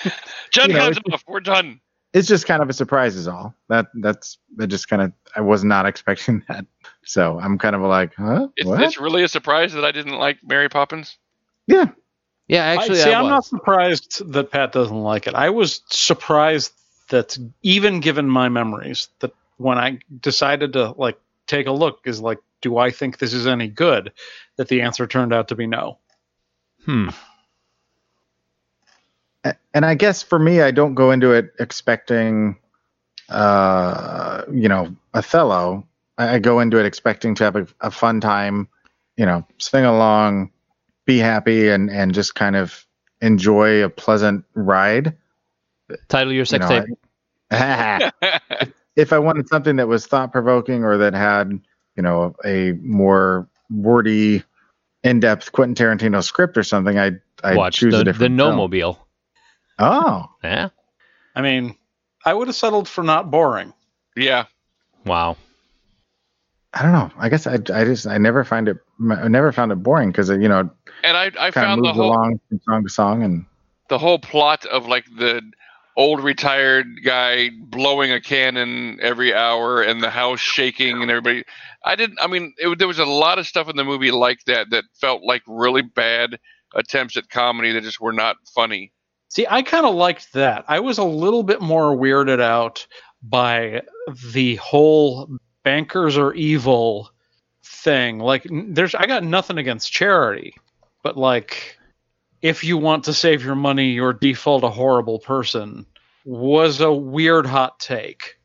Jen 0.51 0.70
You 0.70 0.76
know, 0.78 0.91
Guns 0.91 0.99
off. 1.12 1.24
We're 1.28 1.41
done. 1.41 1.82
It's 2.14 2.28
just 2.28 2.45
kind 2.45 2.61
of 2.61 2.70
a 2.70 2.74
surprise, 2.74 3.16
is 3.16 3.28
all. 3.28 3.55
That 3.70 3.88
that's 3.95 4.38
I 4.61 4.68
just 4.68 4.88
kind 4.88 5.01
of 5.01 5.14
I 5.36 5.41
was 5.41 5.64
not 5.64 5.86
expecting 5.88 6.43
that, 6.47 6.66
so 7.03 7.39
I'm 7.39 7.57
kind 7.57 7.76
of 7.76 7.82
like, 7.82 8.14
huh? 8.16 8.47
It's, 8.55 8.68
what? 8.68 8.82
it's 8.82 8.99
really 8.99 9.24
a 9.24 9.28
surprise 9.28 9.74
that 9.74 9.84
I 9.84 9.91
didn't 9.91 10.14
like 10.14 10.38
Mary 10.43 10.70
Poppins. 10.70 11.18
yeah, 11.68 11.89
Yeah, 12.47 12.64
actually, 12.64 13.01
I, 13.01 13.03
see, 13.03 13.14
I 13.14 13.20
I'm 13.20 13.30
not 13.30 13.45
surprised 13.45 14.32
that 14.32 14.51
Pat 14.51 14.72
doesn't 14.72 15.01
like 15.01 15.28
it. 15.28 15.34
I 15.34 15.49
was 15.49 15.82
surprised 15.88 16.72
that 17.09 17.38
even 17.64 17.99
given 17.99 18.30
my 18.30 18.49
memories, 18.49 19.09
that 19.20 19.34
when 19.57 19.78
I 19.78 19.99
decided 20.22 20.74
to 20.74 20.91
like 20.91 21.20
take 21.47 21.68
a 21.68 21.72
look, 21.72 22.01
is 22.05 22.22
like, 22.22 22.39
do 22.61 22.78
I 22.78 22.91
think 22.91 23.18
this 23.18 23.34
is 23.34 23.47
any 23.47 23.68
good? 23.68 24.14
That 24.57 24.68
the 24.68 24.82
answer 24.82 25.07
turned 25.07 25.34
out 25.34 25.47
to 25.47 25.55
be 25.55 25.66
no. 25.66 25.97
Hmm. 26.86 27.09
And 29.74 29.86
I 29.86 29.96
guess 29.96 30.22
for 30.22 30.39
me, 30.39 30.62
I 30.62 30.72
don't 30.72 30.94
go 30.94 31.12
into 31.12 31.32
it 31.32 31.54
expecting, 31.60 32.58
uh, 33.30 34.44
you 34.52 34.70
know, 34.70 34.96
Othello. 35.14 35.86
I, 36.18 36.36
I 36.36 36.39
go 36.39 36.60
into 36.60 36.78
it 36.80 36.86
expecting 36.86 37.36
to 37.36 37.44
have 37.44 37.56
a, 37.56 37.68
a 37.82 37.91
fun 37.91 38.22
time, 38.22 38.68
you 39.18 39.26
know, 39.26 39.46
sing 39.58 39.84
along, 39.86 40.52
be 41.06 41.18
happy, 41.18 41.70
and 41.70 41.89
and 41.89 42.14
just 42.14 42.36
kind 42.36 42.56
of 42.56 42.86
enjoy 43.22 43.84
a 43.84 43.89
pleasant 43.89 44.46
ride. 44.54 45.16
Title 46.08 46.32
your 46.32 46.41
You 46.41 46.46
sex 46.46 46.70
know, 46.70 46.80
tape. 46.82 46.98
I- 47.52 48.12
if 48.96 49.12
I 49.12 49.20
wanted 49.20 49.48
something 49.50 49.76
that 49.78 49.88
was 49.88 50.08
thought 50.08 50.32
provoking 50.32 50.84
or 50.84 50.98
that 50.98 51.14
had, 51.14 51.52
you 51.96 52.04
know, 52.04 52.36
a 52.46 52.74
more 52.74 53.48
wordy, 53.70 54.44
in 55.04 55.20
depth 55.20 55.52
Quentin 55.52 55.76
Tarantino 55.76 56.24
script 56.24 56.58
or 56.58 56.64
something, 56.64 56.98
I'd, 56.98 57.20
I'd 57.44 57.58
Watch 57.58 57.78
choose 57.78 57.94
the, 57.94 58.10
a 58.10 58.14
the 58.14 58.30
Gnome 58.30 58.56
Mobile. 58.56 59.06
Oh, 59.80 60.26
Yeah. 60.43 60.69
I 61.36 61.41
mean, 61.41 61.76
I 62.26 62.34
would 62.34 62.47
have 62.47 62.55
settled 62.55 62.88
for 62.88 63.03
not 63.03 63.32
boring. 63.32 63.74
yeah. 64.15 64.45
Wow. 65.05 65.36
I 66.74 66.82
don't 66.82 66.91
know. 66.93 67.11
I 67.17 67.30
guess 67.30 67.45
I, 67.45 67.55
I 67.55 67.84
just 67.84 68.07
I 68.07 68.17
never 68.17 68.43
find 68.43 68.67
it 68.67 68.78
I 69.11 69.28
never 69.28 69.51
found 69.51 69.71
it 69.71 69.76
boring 69.84 70.09
because 70.11 70.30
you 70.30 70.47
know 70.47 70.69
And 71.03 71.17
I, 71.17 71.26
I 71.26 71.32
kind 71.32 71.47
of 71.47 71.53
found 71.53 71.86
the 71.86 71.93
whole 71.93 72.05
along 72.11 72.39
from 72.49 72.61
song 72.65 72.84
to 72.84 72.89
song 72.89 73.24
and 73.24 73.45
the 73.89 73.99
whole 73.99 74.17
plot 74.17 74.65
of 74.65 74.88
like 74.88 75.05
the 75.17 75.41
old 75.97 76.24
retired 76.24 76.88
guy 77.03 77.49
blowing 77.65 78.11
a 78.11 78.19
cannon 78.21 78.97
every 79.01 79.34
hour 79.34 79.82
and 79.84 80.01
the 80.01 80.09
house 80.09 80.39
shaking 80.39 81.01
and 81.01 81.11
everybody 81.11 81.43
i 81.86 81.95
didn't 81.95 82.17
i 82.21 82.26
mean 82.28 82.53
it, 82.57 82.80
there 82.80 82.88
was 82.88 82.97
a 82.97 83.05
lot 83.05 83.38
of 83.38 83.45
stuff 83.45 83.69
in 83.69 83.76
the 83.76 83.84
movie 83.84 84.09
like 84.09 84.43
that 84.45 84.71
that 84.71 84.86
felt 84.99 85.21
like 85.21 85.43
really 85.45 85.84
bad 85.84 86.39
attempts 86.74 87.17
at 87.17 87.30
comedy 87.30 87.71
that 87.74 87.84
just 87.84 87.99
were 87.99 88.13
not 88.13 88.38
funny 88.55 88.91
See, 89.34 89.47
I 89.49 89.63
kind 89.63 89.84
of 89.84 89.95
liked 89.95 90.34
that. 90.34 90.63
I 90.67 90.79
was 90.79 90.99
a 90.99 91.03
little 91.03 91.41
bit 91.41 91.59
more 91.59 91.97
weirded 91.97 92.39
out 92.39 92.86
by 93.23 93.81
the 94.31 94.57
whole 94.57 95.27
bankers 95.63 96.19
are 96.19 96.36
evil 96.36 97.09
thing. 97.63 98.19
Like, 98.19 98.45
there's, 98.47 98.93
I 98.93 99.07
got 99.07 99.23
nothing 99.23 99.57
against 99.57 99.91
charity, 99.91 100.53
but 101.01 101.17
like, 101.17 101.79
if 102.43 102.63
you 102.63 102.77
want 102.77 103.05
to 103.05 103.13
save 103.13 103.43
your 103.43 103.55
money 103.55 103.99
or 103.99 104.13
default 104.13 104.63
a 104.63 104.69
horrible 104.69 105.17
person 105.17 105.88
was 106.25 106.79
a 106.79 106.93
weird 106.93 107.47
hot 107.47 107.79
take. 107.79 108.38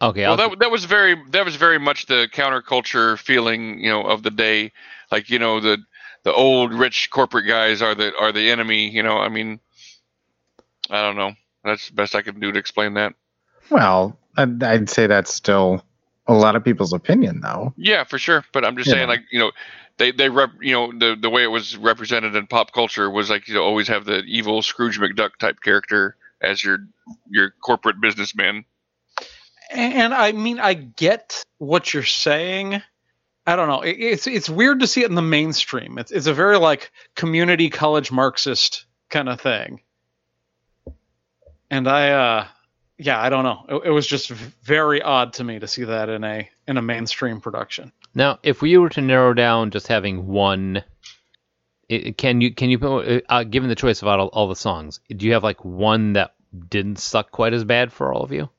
Okay. 0.00 0.22
well 0.22 0.40
I'll- 0.40 0.48
that, 0.48 0.58
that 0.60 0.70
was 0.70 0.86
very 0.86 1.16
that 1.32 1.44
was 1.44 1.56
very 1.56 1.78
much 1.78 2.06
the 2.06 2.28
counterculture 2.32 3.18
feeling 3.18 3.78
you 3.78 3.90
know 3.90 4.02
of 4.02 4.22
the 4.24 4.30
day 4.32 4.72
like 5.12 5.30
you 5.30 5.38
know 5.38 5.60
the 5.60 5.78
the 6.24 6.32
old 6.32 6.72
rich 6.72 7.10
corporate 7.10 7.46
guys 7.46 7.82
are 7.82 7.94
the 7.94 8.12
are 8.18 8.32
the 8.32 8.50
enemy 8.50 8.88
you 8.88 9.02
know 9.02 9.18
i 9.18 9.28
mean 9.28 9.60
i 10.90 11.02
don't 11.02 11.16
know 11.16 11.32
that's 11.64 11.88
the 11.88 11.94
best 11.94 12.14
i 12.14 12.22
can 12.22 12.38
do 12.40 12.52
to 12.52 12.58
explain 12.58 12.94
that 12.94 13.14
well 13.70 14.18
I'd, 14.36 14.62
I'd 14.62 14.88
say 14.88 15.06
that's 15.06 15.32
still 15.32 15.84
a 16.26 16.34
lot 16.34 16.56
of 16.56 16.64
people's 16.64 16.92
opinion 16.92 17.40
though. 17.40 17.74
Yeah, 17.76 18.04
for 18.04 18.18
sure. 18.18 18.44
But 18.52 18.64
I'm 18.64 18.76
just 18.76 18.86
You 18.86 18.94
saying, 18.94 19.06
know. 19.08 19.12
like 19.14 19.24
you 19.30 19.38
know, 19.38 19.52
they 19.98 20.12
they 20.12 20.28
rep, 20.28 20.50
you 20.60 20.72
know, 20.72 20.92
the 20.92 21.16
the 21.20 21.30
way 21.30 21.42
it 21.42 21.48
was 21.48 21.76
represented 21.76 22.34
in 22.34 22.46
pop 22.46 22.72
culture 22.72 23.10
was 23.10 23.28
like 23.28 23.48
you 23.48 23.54
know 23.54 23.62
always 23.62 23.88
have 23.88 24.04
the 24.04 24.20
evil 24.20 24.62
Scrooge 24.62 24.98
McDuck 24.98 25.36
type 25.38 25.60
character 25.62 26.16
as 26.40 26.62
your 26.64 26.78
your 27.28 27.50
corporate 27.62 28.00
businessman. 28.00 28.64
And 29.70 30.14
I 30.14 30.32
mean, 30.32 30.60
I 30.60 30.74
get 30.74 31.42
what 31.58 31.92
you're 31.92 32.02
saying. 32.04 32.82
I 33.46 33.56
don't 33.56 33.68
know. 33.68 33.80
It- 33.82 33.96
It's 33.98 34.26
it's 34.26 34.48
weird 34.48 34.80
to 34.80 34.86
see 34.86 35.02
it 35.02 35.08
in 35.08 35.14
the 35.16 35.22
mainstream. 35.22 35.98
It's 35.98 36.10
it's 36.12 36.26
a 36.26 36.34
very 36.34 36.58
like 36.58 36.92
community 37.16 37.70
college 37.70 38.12
Marxist 38.12 38.86
kind 39.10 39.28
of 39.28 39.40
thing. 39.40 39.80
And 41.70 41.88
I, 41.88 42.10
uh, 42.10 42.46
yeah, 42.98 43.20
I 43.20 43.30
don't 43.30 43.44
know. 43.44 43.64
It, 43.68 43.86
it 43.88 43.90
was 43.90 44.06
just 44.06 44.30
very 44.30 45.00
odd 45.00 45.32
to 45.34 45.44
me 45.44 45.58
to 45.58 45.66
see 45.66 45.84
that 45.84 46.08
in 46.08 46.22
a 46.24 46.48
in 46.68 46.76
a 46.76 46.82
mainstream 46.82 47.40
production. 47.40 47.92
Now, 48.14 48.38
if 48.42 48.60
we 48.60 48.76
were 48.76 48.90
to 48.90 49.00
narrow 49.00 49.32
down 49.34 49.70
just 49.70 49.88
having 49.88 50.26
one, 50.26 50.84
i 51.90 52.14
can 52.16 52.40
you 52.40 52.54
can 52.54 52.68
you 52.70 52.78
put- 52.78 53.24
uh, 53.28 53.44
given 53.44 53.68
the 53.70 53.74
choice 53.74 54.02
of 54.02 54.08
all, 54.08 54.28
all 54.28 54.48
the 54.48 54.54
songs, 54.56 55.00
do 55.08 55.26
you 55.26 55.32
have 55.32 55.42
like 55.42 55.64
one 55.64 56.12
that 56.12 56.34
didn't 56.68 56.98
suck 56.98 57.30
quite 57.30 57.54
as 57.54 57.64
bad 57.64 57.90
for 57.92 58.12
all 58.12 58.22
of 58.22 58.32
you? 58.32 58.50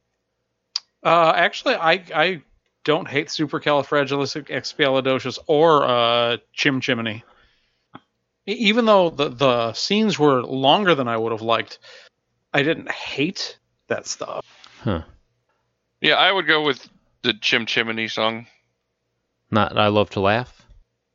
Uh, 1.03 1.33
actually, 1.35 1.75
I 1.75 2.03
I 2.15 2.41
don't 2.83 3.07
hate 3.07 3.27
Supercalifragilisticexpialidocious 3.27 5.39
or 5.47 5.85
uh, 5.85 6.37
Chim 6.53 6.81
Chimney. 6.81 7.23
Even 8.45 8.85
though 8.85 9.09
the 9.09 9.29
the 9.29 9.71
scenes 9.73 10.19
were 10.19 10.43
longer 10.43 10.95
than 10.95 11.07
I 11.07 11.15
would 11.15 11.31
have 11.31 11.41
liked, 11.41 11.79
I 12.53 12.63
didn't 12.63 12.91
hate 12.91 13.57
that 13.87 14.05
stuff. 14.05 14.45
Huh. 14.81 15.03
Yeah, 16.01 16.15
I 16.15 16.29
would 16.31 16.45
go 16.45 16.61
with 16.61 16.89
the 17.21 17.33
Chim 17.33 17.65
Chimney 17.65 18.09
song. 18.09 18.47
Not 19.49 19.77
I 19.77 19.87
love 19.87 20.09
to 20.11 20.19
laugh. 20.19 20.61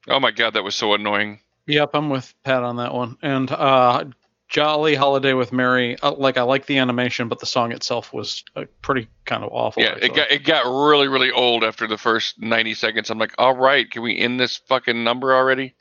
Oh 0.08 0.20
my 0.20 0.30
god, 0.30 0.54
that 0.54 0.64
was 0.64 0.74
so 0.74 0.94
annoying. 0.94 1.40
Yep, 1.66 1.90
I'm 1.92 2.08
with 2.08 2.32
Pat 2.44 2.62
on 2.62 2.76
that 2.76 2.94
one. 2.94 3.18
And 3.20 3.50
uh, 3.50 4.04
Jolly 4.48 4.94
Holiday 4.94 5.34
with 5.34 5.52
Mary, 5.52 5.96
uh, 6.02 6.12
like 6.12 6.38
I 6.38 6.42
like 6.42 6.64
the 6.66 6.78
animation, 6.78 7.28
but 7.28 7.38
the 7.38 7.44
song 7.46 7.70
itself 7.72 8.12
was 8.14 8.44
uh, 8.56 8.64
pretty 8.80 9.08
kind 9.26 9.44
of 9.44 9.50
awful. 9.52 9.82
Yeah, 9.82 9.96
it 10.00 10.14
got 10.14 10.30
it 10.30 10.42
got 10.44 10.64
really 10.64 11.06
really 11.08 11.30
old 11.30 11.64
after 11.64 11.86
the 11.86 11.98
first 11.98 12.40
90 12.40 12.72
seconds. 12.74 13.10
I'm 13.10 13.18
like, 13.18 13.34
all 13.36 13.54
right, 13.54 13.90
can 13.90 14.00
we 14.02 14.18
end 14.18 14.40
this 14.40 14.56
fucking 14.56 15.04
number 15.04 15.34
already? 15.34 15.74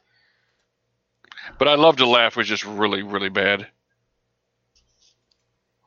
But 1.57 1.69
I 1.69 1.75
love 1.75 1.95
to 1.97 2.05
laugh 2.05 2.35
was 2.35 2.47
just 2.47 2.65
really 2.65 3.03
really 3.03 3.29
bad. 3.29 3.67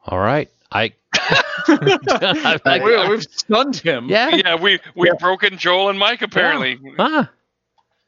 All 0.06 0.18
right, 0.18 0.50
I. 0.72 0.94
I- 1.12 1.42
I- 2.64 2.80
we, 2.82 3.08
we've 3.10 3.22
stunned 3.24 3.76
him. 3.76 4.08
yeah. 4.08 4.34
Yeah, 4.34 4.54
we 4.56 4.78
we've 4.94 5.18
broken 5.18 5.58
Joel 5.58 5.90
and 5.90 5.98
Mike 5.98 6.22
apparently. 6.22 6.80
Ah, 6.98 7.30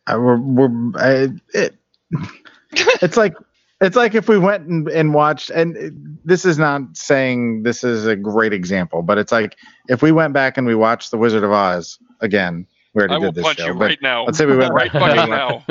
I, 0.07 0.17
we're, 0.17 0.37
we're, 0.37 0.93
I, 0.97 1.29
it, 1.53 1.77
it's 2.73 3.17
like 3.19 3.35
it's 3.83 3.97
like 3.97 4.15
if 4.15 4.29
we 4.29 4.39
went 4.39 4.67
and, 4.67 4.89
and 4.89 5.13
watched 5.15 5.51
and 5.51 5.77
it- 5.77 5.93
this 6.27 6.45
is 6.45 6.57
not 6.59 6.81
saying 6.97 7.63
this 7.65 7.83
is 7.85 8.07
a 8.07 8.15
great 8.17 8.53
example 8.53 9.03
but 9.03 9.19
it's 9.19 9.33
like 9.33 9.57
if 9.89 10.01
we 10.03 10.13
went 10.13 10.33
back 10.33 10.57
and 10.57 10.67
we 10.67 10.75
watched 10.75 11.11
the 11.11 11.19
wizard 11.19 11.43
of 11.45 11.51
oz 11.53 11.99
again 12.21 12.67
we 12.95 13.01
already 13.01 13.15
I 13.15 13.19
will 13.19 13.27
did 13.33 13.35
this 13.37 13.45
punch 13.45 13.59
show 13.59 13.67
you 13.67 13.75
but 13.75 13.85
right 13.87 14.03
now. 14.03 14.25
let's 14.25 14.39
say 14.39 14.47
we 14.47 14.57
went 14.57 14.73
right 14.75 14.93
back 14.93 15.03
fucking 15.17 15.31
now. 15.31 15.65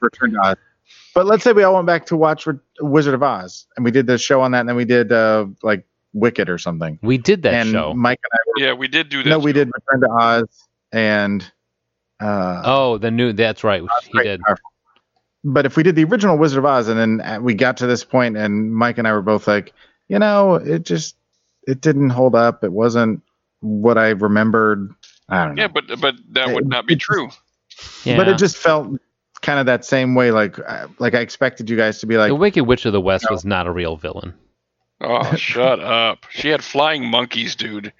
Return 0.00 0.32
to 0.32 0.38
Oz. 0.40 0.56
But 1.14 1.26
let's 1.26 1.44
say 1.44 1.52
we 1.52 1.62
all 1.62 1.74
went 1.74 1.86
back 1.86 2.04
to 2.06 2.16
watch 2.16 2.46
Re- 2.48 2.58
Wizard 2.80 3.14
of 3.14 3.22
Oz, 3.22 3.66
and 3.76 3.84
we 3.84 3.92
did 3.92 4.08
the 4.08 4.18
show 4.18 4.40
on 4.40 4.50
that, 4.50 4.58
and 4.60 4.68
then 4.68 4.74
we 4.74 4.84
did 4.84 5.12
uh, 5.12 5.46
like 5.62 5.86
Wicked 6.14 6.50
or 6.50 6.58
something. 6.58 6.98
we 7.00 7.16
did 7.16 7.42
that 7.42 7.54
and 7.54 7.70
show. 7.70 7.94
Mike 7.94 8.18
and 8.24 8.30
I 8.32 8.38
were 8.46 8.66
Yeah, 8.66 8.72
we 8.76 8.88
did 8.88 9.08
do 9.08 9.22
that. 9.22 9.30
no, 9.30 9.38
we 9.38 9.52
did 9.52 9.70
Return 9.72 10.00
to 10.00 10.10
Oz, 10.16 10.64
and 10.90 11.48
uh, 12.20 12.62
Oh, 12.64 12.98
the 12.98 13.12
new. 13.12 13.32
That's 13.32 13.62
right. 13.62 13.82
He 14.02 14.10
Great 14.10 14.24
did. 14.24 14.40
Powerful. 14.40 14.70
But 15.44 15.66
if 15.66 15.76
we 15.76 15.82
did 15.82 15.94
the 15.94 16.04
original 16.04 16.38
Wizard 16.38 16.58
of 16.58 16.64
Oz, 16.64 16.88
and 16.88 16.98
then 16.98 17.20
uh, 17.20 17.38
we 17.40 17.54
got 17.54 17.76
to 17.78 17.86
this 17.86 18.02
point, 18.02 18.36
and 18.36 18.74
Mike 18.74 18.96
and 18.96 19.06
I 19.06 19.12
were 19.12 19.22
both 19.22 19.46
like, 19.46 19.74
you 20.08 20.18
know, 20.18 20.54
it 20.54 20.84
just 20.84 21.16
it 21.66 21.80
didn't 21.80 22.10
hold 22.10 22.34
up. 22.34 22.64
It 22.64 22.72
wasn't 22.72 23.22
what 23.60 23.98
I 23.98 24.10
remembered. 24.10 24.90
I 25.28 25.44
don't 25.44 25.54
know. 25.54 25.62
Yeah, 25.62 25.68
but 25.68 26.00
but 26.00 26.14
that 26.30 26.52
would 26.52 26.66
not 26.68 26.86
be 26.86 26.96
true. 26.96 27.28
Yeah. 28.04 28.16
But 28.16 28.28
it 28.28 28.38
just 28.38 28.56
felt 28.56 28.98
kind 29.42 29.58
of 29.58 29.66
that 29.66 29.84
same 29.84 30.14
way. 30.14 30.30
Like 30.30 30.58
uh, 30.58 30.88
like 30.98 31.14
I 31.14 31.20
expected 31.20 31.68
you 31.68 31.76
guys 31.76 31.98
to 32.00 32.06
be 32.06 32.16
like, 32.16 32.30
the 32.30 32.34
Wicked 32.34 32.64
Witch 32.64 32.86
of 32.86 32.92
the 32.92 33.00
West 33.00 33.26
No. 33.28 33.34
was 33.34 33.44
not 33.44 33.66
a 33.66 33.70
real 33.70 33.96
villain. 33.96 34.34
Oh, 35.00 35.34
shut 35.36 35.80
up. 35.80 36.24
She 36.30 36.48
had 36.48 36.64
flying 36.64 37.04
monkeys, 37.06 37.54
dude. 37.56 37.92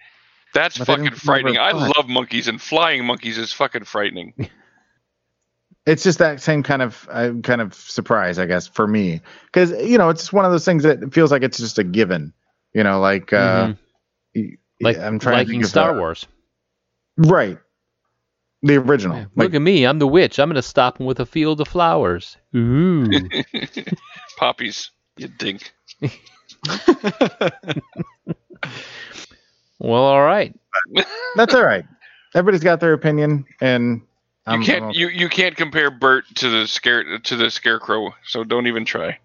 That's 0.54 0.78
But 0.78 0.86
fucking 0.86 1.10
frightening. 1.10 1.58
I 1.58 1.72
love 1.72 2.08
monkeys, 2.08 2.48
and 2.48 2.62
flying 2.62 3.04
monkeys 3.04 3.36
is 3.36 3.52
fucking 3.52 3.84
frightening. 3.84 4.32
it's 5.86 6.02
just 6.02 6.18
that 6.18 6.40
same 6.40 6.62
kind 6.62 6.82
of 6.82 7.06
uh, 7.10 7.32
kind 7.42 7.60
of 7.60 7.74
surprise, 7.74 8.38
I 8.38 8.46
guess, 8.46 8.66
for 8.66 8.86
me, 8.86 9.20
because 9.46 9.70
you 9.70 9.98
know 9.98 10.08
it's 10.08 10.22
just 10.22 10.32
one 10.32 10.44
of 10.44 10.50
those 10.52 10.64
things 10.64 10.82
that 10.84 11.12
feels 11.12 11.30
like 11.30 11.42
it's 11.42 11.58
just 11.58 11.78
a 11.78 11.84
given. 11.84 12.32
You 12.72 12.82
know, 12.84 13.00
like 13.00 13.32
uh, 13.32 13.74
Mhm. 14.36 14.56
like 14.80 14.98
I'm 14.98 15.18
trying 15.18 15.34
to 15.34 15.38
liking 15.38 15.60
think 15.60 15.66
Star 15.66 15.92
the- 15.94 16.00
Wars. 16.00 16.26
right? 17.16 17.58
The 18.62 18.76
original, 18.78 19.18
Yeah, 19.18 19.24
like 19.36 19.48
Look 19.48 19.54
at 19.56 19.60
me, 19.60 19.84
I'm 19.84 19.98
the 19.98 20.06
witch. 20.06 20.38
I'm 20.38 20.48
going 20.48 20.54
to 20.54 20.62
stop 20.62 20.98
him 20.98 21.04
with 21.04 21.20
a 21.20 21.26
field 21.26 21.60
of 21.60 21.68
flowers. 21.68 22.38
Ooh. 22.56 23.04
Poppies, 24.38 24.90
you 25.18 25.28
dink. 25.28 25.70
well, 29.78 30.02
all 30.02 30.22
right. 30.22 30.54
that's 31.36 31.54
all 31.54 31.64
right. 31.64 31.84
Everybody's 32.34 32.64
got 32.64 32.80
their 32.80 32.94
opinion, 32.94 33.44
and 33.60 34.00
You 34.46 34.52
I'm, 34.52 34.62
can't 34.62 34.82
I'm- 34.84 34.92
you, 34.94 35.08
you 35.08 35.28
can't 35.28 35.56
compare 35.56 35.90
Bert 35.90 36.24
to 36.36 36.48
the 36.50 36.66
scare 36.66 37.18
to 37.20 37.36
the 37.36 37.50
scarecrow, 37.50 38.14
so 38.24 38.44
don't 38.44 38.66
even 38.66 38.84
try. 38.84 39.18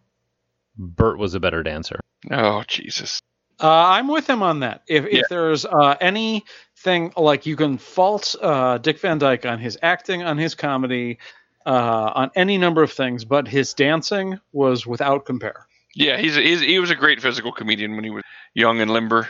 Bert 0.77 1.17
was 1.17 1.33
a 1.33 1.39
better 1.39 1.61
dancer. 1.63 1.99
Oh 2.31 2.63
Jesus. 2.67 3.19
Uh, 3.61 3.67
I'm 3.69 4.07
with 4.07 4.29
him 4.29 4.41
on 4.41 4.61
that. 4.61 4.83
If, 4.87 5.03
Yeah. 5.03 5.19
if 5.19 5.29
there's 5.29 5.65
uh, 5.65 5.97
anything 5.99 7.11
like 7.17 7.45
you 7.45 7.57
can 7.57 7.77
fault 7.77 8.33
uh, 8.41 8.77
Dick 8.77 8.99
Van 9.01 9.17
Dyke 9.17 9.45
on 9.45 9.59
his 9.59 9.77
acting, 9.81 10.23
on 10.23 10.37
his 10.37 10.55
comedy, 10.55 11.17
uh, 11.65 12.11
on 12.15 12.31
any 12.35 12.57
number 12.57 12.81
of 12.83 12.93
things, 12.93 13.25
but 13.25 13.49
his 13.49 13.73
dancing 13.73 14.39
was 14.53 14.87
without 14.87 15.25
compare. 15.25 15.67
Yeah, 15.93 16.15
he's, 16.17 16.35
he's 16.35 16.61
he 16.61 16.79
was 16.79 16.91
a 16.91 16.95
great 16.95 17.21
physical 17.21 17.51
comedian 17.51 17.95
when 17.95 18.05
he 18.05 18.09
was 18.11 18.23
young 18.53 18.79
and 18.79 18.89
limber. 18.91 19.27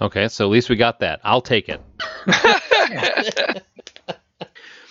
Okay, 0.00 0.28
so 0.28 0.46
at 0.46 0.50
least 0.50 0.70
we 0.70 0.76
got 0.76 1.00
that. 1.00 1.20
I'll 1.24 1.42
take 1.42 1.68
it. 1.68 1.82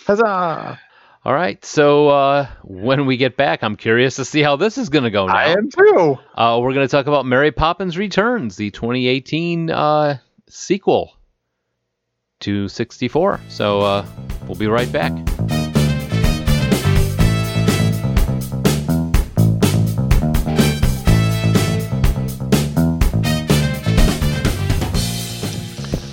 huzzah! 0.05 0.79
All 1.25 1.33
right. 1.33 1.63
So 1.65 2.09
uh, 2.09 2.47
when 2.63 3.07
we 3.07 3.17
get 3.17 3.35
back, 3.35 3.63
I'm 3.63 3.75
curious 3.75 4.17
to 4.17 4.25
see 4.25 4.43
how 4.43 4.57
this 4.57 4.77
is 4.77 4.89
going 4.89 5.05
to 5.05 5.09
go 5.09 5.25
now. 5.25 5.35
I 5.35 5.45
am 5.53 5.71
too. 5.71 6.17
Uh, 6.35 6.59
we're 6.61 6.73
going 6.73 6.87
to 6.87 6.91
talk 6.91 7.07
about 7.07 7.25
Mary 7.25 7.51
Poppins 7.51 7.97
Returns, 7.97 8.55
the 8.57 8.69
2018 8.69 9.71
uh, 9.71 10.17
sequel 10.47 11.17
to 12.41 12.67
64. 12.67 13.39
So 13.49 13.81
uh, 13.81 14.05
we'll 14.47 14.55
be 14.55 14.67
right 14.67 14.91
back. 14.91 15.13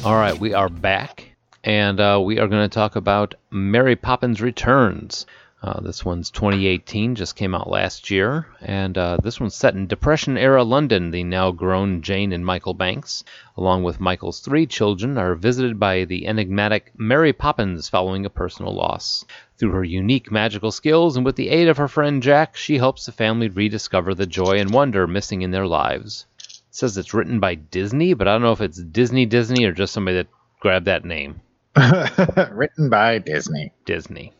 All 0.04 0.14
right, 0.14 0.36
we 0.36 0.52
are 0.52 0.68
back, 0.68 1.31
and 1.64 2.00
uh, 2.00 2.20
we 2.22 2.38
are 2.38 2.48
going 2.48 2.68
to 2.68 2.74
talk 2.74 2.96
about 2.96 3.34
Mary 3.50 3.94
Poppins 3.94 4.40
Returns. 4.40 5.26
Uh, 5.62 5.80
this 5.80 6.04
one's 6.04 6.28
2018, 6.32 7.14
just 7.14 7.36
came 7.36 7.54
out 7.54 7.70
last 7.70 8.10
year, 8.10 8.48
and 8.60 8.98
uh, 8.98 9.16
this 9.22 9.38
one's 9.38 9.54
set 9.54 9.74
in 9.74 9.86
Depression 9.86 10.36
era 10.36 10.64
London. 10.64 11.12
The 11.12 11.22
now 11.22 11.52
grown 11.52 12.02
Jane 12.02 12.32
and 12.32 12.44
Michael 12.44 12.74
Banks, 12.74 13.22
along 13.56 13.84
with 13.84 14.00
Michael's 14.00 14.40
three 14.40 14.66
children, 14.66 15.16
are 15.16 15.36
visited 15.36 15.78
by 15.78 16.04
the 16.04 16.26
enigmatic 16.26 16.90
Mary 16.96 17.32
Poppins 17.32 17.88
following 17.88 18.26
a 18.26 18.30
personal 18.30 18.74
loss. 18.74 19.24
Through 19.56 19.70
her 19.70 19.84
unique 19.84 20.32
magical 20.32 20.72
skills 20.72 21.16
and 21.16 21.24
with 21.24 21.36
the 21.36 21.50
aid 21.50 21.68
of 21.68 21.76
her 21.76 21.86
friend 21.86 22.20
Jack, 22.24 22.56
she 22.56 22.78
helps 22.78 23.06
the 23.06 23.12
family 23.12 23.48
rediscover 23.48 24.16
the 24.16 24.26
joy 24.26 24.58
and 24.58 24.72
wonder 24.72 25.06
missing 25.06 25.42
in 25.42 25.52
their 25.52 25.68
lives. 25.68 26.26
It 26.40 26.60
says 26.72 26.98
it's 26.98 27.14
written 27.14 27.38
by 27.38 27.54
Disney, 27.54 28.14
but 28.14 28.26
I 28.26 28.32
don't 28.32 28.42
know 28.42 28.50
if 28.50 28.60
it's 28.60 28.82
Disney 28.82 29.26
Disney 29.26 29.64
or 29.64 29.70
just 29.70 29.92
somebody 29.92 30.16
that 30.16 30.28
grabbed 30.58 30.86
that 30.86 31.04
name. 31.04 31.40
Written 32.52 32.90
by 32.90 33.18
Disney. 33.18 33.72
Disney. 33.84 34.32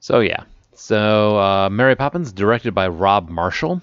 So 0.00 0.20
yeah. 0.20 0.44
So 0.74 1.38
uh, 1.38 1.68
Mary 1.70 1.94
Poppins, 1.96 2.32
directed 2.32 2.74
by 2.74 2.88
Rob 2.88 3.28
Marshall, 3.28 3.82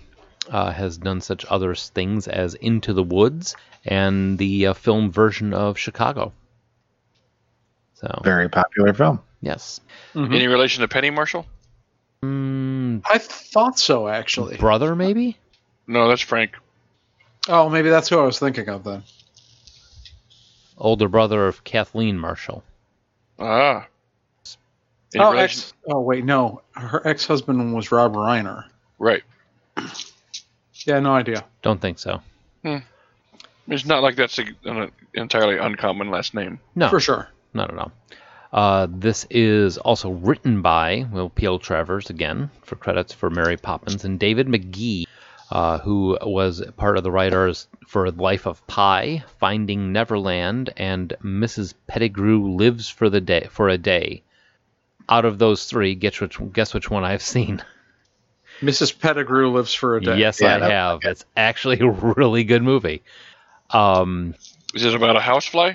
uh, 0.49 0.71
has 0.71 0.97
done 0.97 1.21
such 1.21 1.45
other 1.45 1.75
things 1.75 2.27
as 2.27 2.55
Into 2.55 2.93
the 2.93 3.03
Woods 3.03 3.55
and 3.85 4.37
the 4.39 4.67
uh, 4.67 4.73
film 4.73 5.11
version 5.11 5.53
of 5.53 5.77
Chicago. 5.77 6.33
So 7.95 8.21
Very 8.23 8.49
popular 8.49 8.93
film. 8.93 9.21
yes, 9.41 9.79
Any 10.15 10.47
relation 10.47 10.81
to 10.81 10.87
Penny 10.87 11.09
Marshall? 11.09 11.45
mm, 12.23 13.01
I 13.09 13.17
thought 13.19 13.77
so, 13.79 14.07
actually. 14.07 14.57
brother 14.57 14.95
maybe. 14.95 15.37
No, 15.87 16.07
that's 16.07 16.21
Frank. 16.21 16.51
Oh, 17.47 17.69
maybe 17.69 17.89
that's 17.89 18.09
who 18.09 18.19
I 18.19 18.23
was 18.25 18.39
thinking 18.39 18.67
of 18.69 18.83
then. 18.83 19.03
Older 20.77 21.07
brother 21.07 21.47
of 21.47 21.63
Kathleen 21.63 22.17
Marshall. 22.19 22.63
Ah. 23.39 23.87
Any 25.15 25.23
Oh, 25.23 25.31
relation- 25.31 25.59
ex- 25.61 25.73
oh, 25.87 26.01
wait, 26.01 26.25
no. 26.25 26.61
Her 26.75 27.01
ex 27.07 27.25
husband 27.25 27.73
was 27.73 27.91
Rob 27.91 28.13
Reiner. 28.13 28.65
Right. 28.99 29.23
Yeah, 30.85 30.99
no 30.99 31.13
idea. 31.13 31.43
Don't 31.61 31.81
think 31.81 31.99
so. 31.99 32.21
It's 33.69 33.85
not 33.85 34.01
like 34.03 34.15
that's 34.15 34.39
a, 34.39 34.45
an 34.65 34.91
entirely 35.13 35.57
uncommon 35.57 36.09
last 36.09 36.33
name. 36.33 36.59
No, 36.75 36.89
For 36.89 36.99
sure. 36.99 37.27
not 37.53 37.71
at 37.71 37.77
all. 37.77 37.91
Uh, 38.53 38.87
this 38.89 39.25
is 39.29 39.77
also 39.77 40.09
written 40.11 40.61
by 40.61 41.05
Will 41.11 41.29
P.L. 41.29 41.59
Travers 41.59 42.09
again 42.09 42.49
for 42.63 42.75
credits 42.77 43.13
for 43.13 43.29
Mary 43.29 43.57
Poppins 43.57 44.05
and 44.05 44.17
David 44.19 44.47
Magee, 44.47 45.05
uh, 45.51 45.79
who 45.79 46.17
was 46.21 46.63
part 46.77 46.97
of 46.97 47.03
the 47.03 47.11
writers 47.11 47.67
for 47.87 48.11
Life 48.11 48.45
of 48.45 48.65
Pi, 48.67 49.23
Finding 49.39 49.91
Neverland, 49.93 50.71
and 50.77 51.13
Mrs. 51.23 51.73
Pettigrew 51.87 52.55
Lives 52.57 52.89
for 52.89 53.09
the 53.09 53.21
Day 53.21 53.47
for 53.49 53.69
a 53.69 53.77
Day. 53.77 54.23
Out 55.09 55.23
of 55.25 55.39
those 55.39 55.65
three, 55.65 55.95
guess 55.95 56.19
which 56.19 56.37
guess 56.51 56.73
which 56.73 56.89
one 56.89 57.05
I've 57.05 57.21
seen. 57.21 57.63
Mrs. 58.61 58.99
Pettigrew 58.99 59.51
lives 59.51 59.73
for 59.73 59.95
a 59.97 60.01
day. 60.01 60.17
Yes, 60.17 60.41
Yeah, 60.41 60.55
I 60.55 60.59
that- 60.59 60.71
have. 60.71 60.99
It's 61.03 61.23
actually 61.37 61.79
a 61.79 61.87
really 61.89 62.43
good 62.43 62.63
movie. 62.63 63.03
Um, 63.69 64.33
Is 64.73 64.83
it 64.83 64.95
about 64.95 65.15
a 65.15 65.19
housefly? 65.19 65.73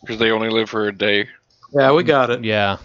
Because 0.00 0.18
they 0.18 0.30
only 0.30 0.48
live 0.48 0.70
for 0.70 0.88
a 0.88 0.92
day. 0.96 1.28
Yeah, 1.72 1.92
we 1.92 2.02
got 2.04 2.30
it. 2.30 2.42
yeah, 2.44 2.78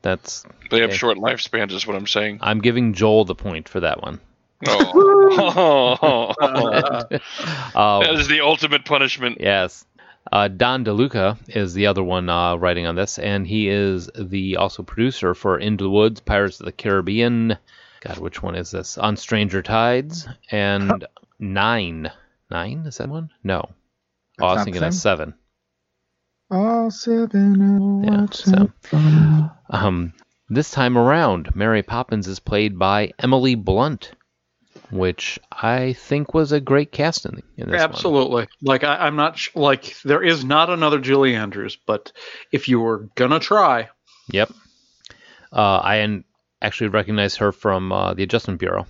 that's. 0.00 0.44
They 0.70 0.80
have 0.80 0.90
Okay. 0.90 0.96
short 0.96 1.18
lifespans, 1.18 1.70
is 1.72 1.86
what 1.86 1.96
I'm 1.96 2.06
saying. 2.06 2.38
I'm 2.40 2.60
giving 2.60 2.94
Joel 2.94 3.24
the 3.26 3.34
point 3.34 3.68
for 3.68 3.80
that 3.80 4.02
one. 4.02 4.20
Oh. 4.66 6.34
Uh, 6.40 7.04
Uh, 7.74 8.00
that 8.00 8.14
is 8.14 8.28
the 8.28 8.40
ultimate 8.42 8.84
punishment. 8.84 9.38
Yes. 9.40 9.84
Uh, 10.30 10.46
Don 10.48 10.84
DeLuca 10.84 11.36
is 11.48 11.72
the 11.74 11.86
other 11.86 12.02
one 12.02 12.28
uh, 12.28 12.54
writing 12.56 12.86
on 12.86 12.94
this, 12.94 13.18
and 13.18 13.46
he 13.46 13.68
is 13.68 14.10
the 14.14 14.56
also 14.56 14.82
producer 14.82 15.34
for 15.34 15.58
Into 15.58 15.84
the 15.84 15.90
Woods, 15.90 16.20
Pirates 16.20 16.60
of 16.60 16.66
the 16.66 16.72
Caribbean. 16.72 17.56
God, 18.00 18.18
which 18.18 18.42
one 18.42 18.54
is 18.54 18.70
this? 18.70 18.98
On 18.98 19.16
Stranger 19.16 19.62
Tides 19.62 20.28
and 20.50 21.06
Nine. 21.38 22.10
Nine 22.50 22.84
is 22.86 22.98
that 22.98 23.08
one? 23.08 23.30
No. 23.42 23.70
Oh, 24.40 24.46
I 24.46 24.54
was 24.54 24.64
thinking 24.64 24.80
that's 24.80 24.98
seven. 24.98 25.34
All 26.50 26.90
seven. 26.90 28.02
Yeah, 28.04 28.20
what's 28.22 28.44
so- 28.44 28.70
Um, 29.70 30.12
this 30.50 30.70
time 30.70 30.98
around, 30.98 31.54
Mary 31.56 31.82
Poppins 31.82 32.28
is 32.28 32.38
played 32.38 32.78
by 32.78 33.12
Emily 33.18 33.54
Blunt, 33.54 34.12
which 34.92 35.38
I 35.50 35.94
think 35.94 36.34
was 36.34 36.52
a 36.52 36.60
great 36.60 36.92
casting 36.92 37.42
in 37.56 37.70
this 37.70 37.80
one. 37.80 37.90
Absolutely. 37.90 38.46
Like 38.60 38.84
I, 38.84 38.96
I'm 39.06 39.16
not 39.16 39.38
sh- 39.38 39.48
like 39.54 40.00
there 40.02 40.22
is 40.22 40.44
not 40.44 40.70
another 40.70 41.00
Julie 41.00 41.34
Andrews, 41.34 41.76
but 41.86 42.12
if 42.52 42.68
you 42.68 42.78
were 42.80 43.08
gonna 43.14 43.40
try, 43.40 43.88
Yep. 44.30 44.52
Uh, 45.52 45.78
I 45.78 45.96
an- 45.96 46.24
actually 46.60 46.88
recognize 46.88 47.36
her 47.36 47.52
from 47.52 47.90
uh, 47.92 48.14
the 48.14 48.22
Adjustment 48.22 48.60
Bureau. 48.60 48.86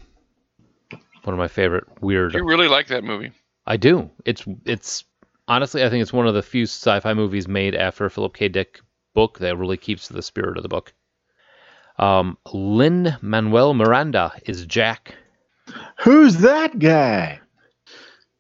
One 1.25 1.35
of 1.35 1.39
my 1.39 1.49
favorite 1.49 1.85
weird. 2.03 2.35
You 2.35 2.45
really 2.45 2.69
like 2.69 2.89
that 2.89 3.05
movie. 3.05 3.33
I 3.67 3.77
do. 3.77 4.11
It's 4.25 4.45
it's 4.67 5.05
honestly 5.47 5.85
I 5.85 5.89
think 5.89 6.03
it's 6.03 6.13
one 6.13 6.27
of 6.27 6.35
the 6.35 6.43
few 6.43 6.65
sci-fi 6.65 7.15
movies 7.15 7.47
made 7.47 7.75
after 7.77 8.09
Philip 8.11 8.35
K. 8.35 8.49
Dick 8.49 8.81
book 9.15 9.39
that 9.39 9.57
really 9.57 9.77
keeps 9.77 10.09
the 10.09 10.23
spirit 10.23 10.57
of 10.57 10.63
the 10.65 10.69
book. 10.69 10.93
Um, 11.99 12.39
Lin 12.53 13.17
Manuel 13.21 13.75
Miranda 13.75 14.33
is 14.47 14.67
Jack. 14.67 15.15
Who's 16.01 16.39
that 16.39 16.79
guy? 16.79 17.41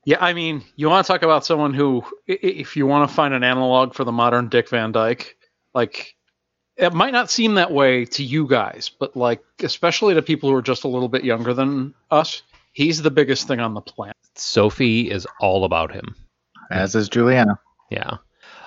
yeah, 0.04 0.16
I 0.20 0.32
mean, 0.32 0.62
you 0.76 0.88
want 0.90 1.06
to 1.06 1.12
talk 1.12 1.22
about 1.22 1.44
someone 1.46 1.74
who, 1.74 2.02
i- 2.28 2.32
i- 2.32 2.38
if 2.42 2.76
you 2.76 2.86
want 2.86 3.08
to 3.08 3.14
find 3.14 3.32
an 3.34 3.44
analog 3.44 3.94
for 3.94 4.02
the 4.04 4.10
modern 4.12 4.48
Dick 4.48 4.68
Van 4.68 4.90
Dyke, 4.92 5.36
like 5.74 6.16
it 6.76 6.92
might 6.92 7.12
not 7.12 7.30
seem 7.30 7.54
that 7.54 7.70
way 7.70 8.04
to 8.06 8.24
you 8.24 8.46
guys, 8.48 8.90
but 8.98 9.16
like 9.16 9.42
especially 9.62 10.14
to 10.14 10.22
people 10.22 10.48
who 10.50 10.56
are 10.56 10.62
just 10.62 10.84
a 10.84 10.88
little 10.88 11.08
bit 11.08 11.22
younger 11.24 11.54
than 11.54 11.94
us, 12.10 12.42
he's 12.72 13.00
the 13.02 13.10
biggest 13.10 13.46
thing 13.46 13.60
on 13.60 13.74
the 13.74 13.80
planet. 13.80 14.16
Sophie 14.34 15.10
is 15.10 15.26
all 15.40 15.64
about 15.64 15.92
him. 15.92 16.16
As 16.70 16.94
is 16.94 17.08
Juliana. 17.08 17.58
Yeah. 17.90 18.16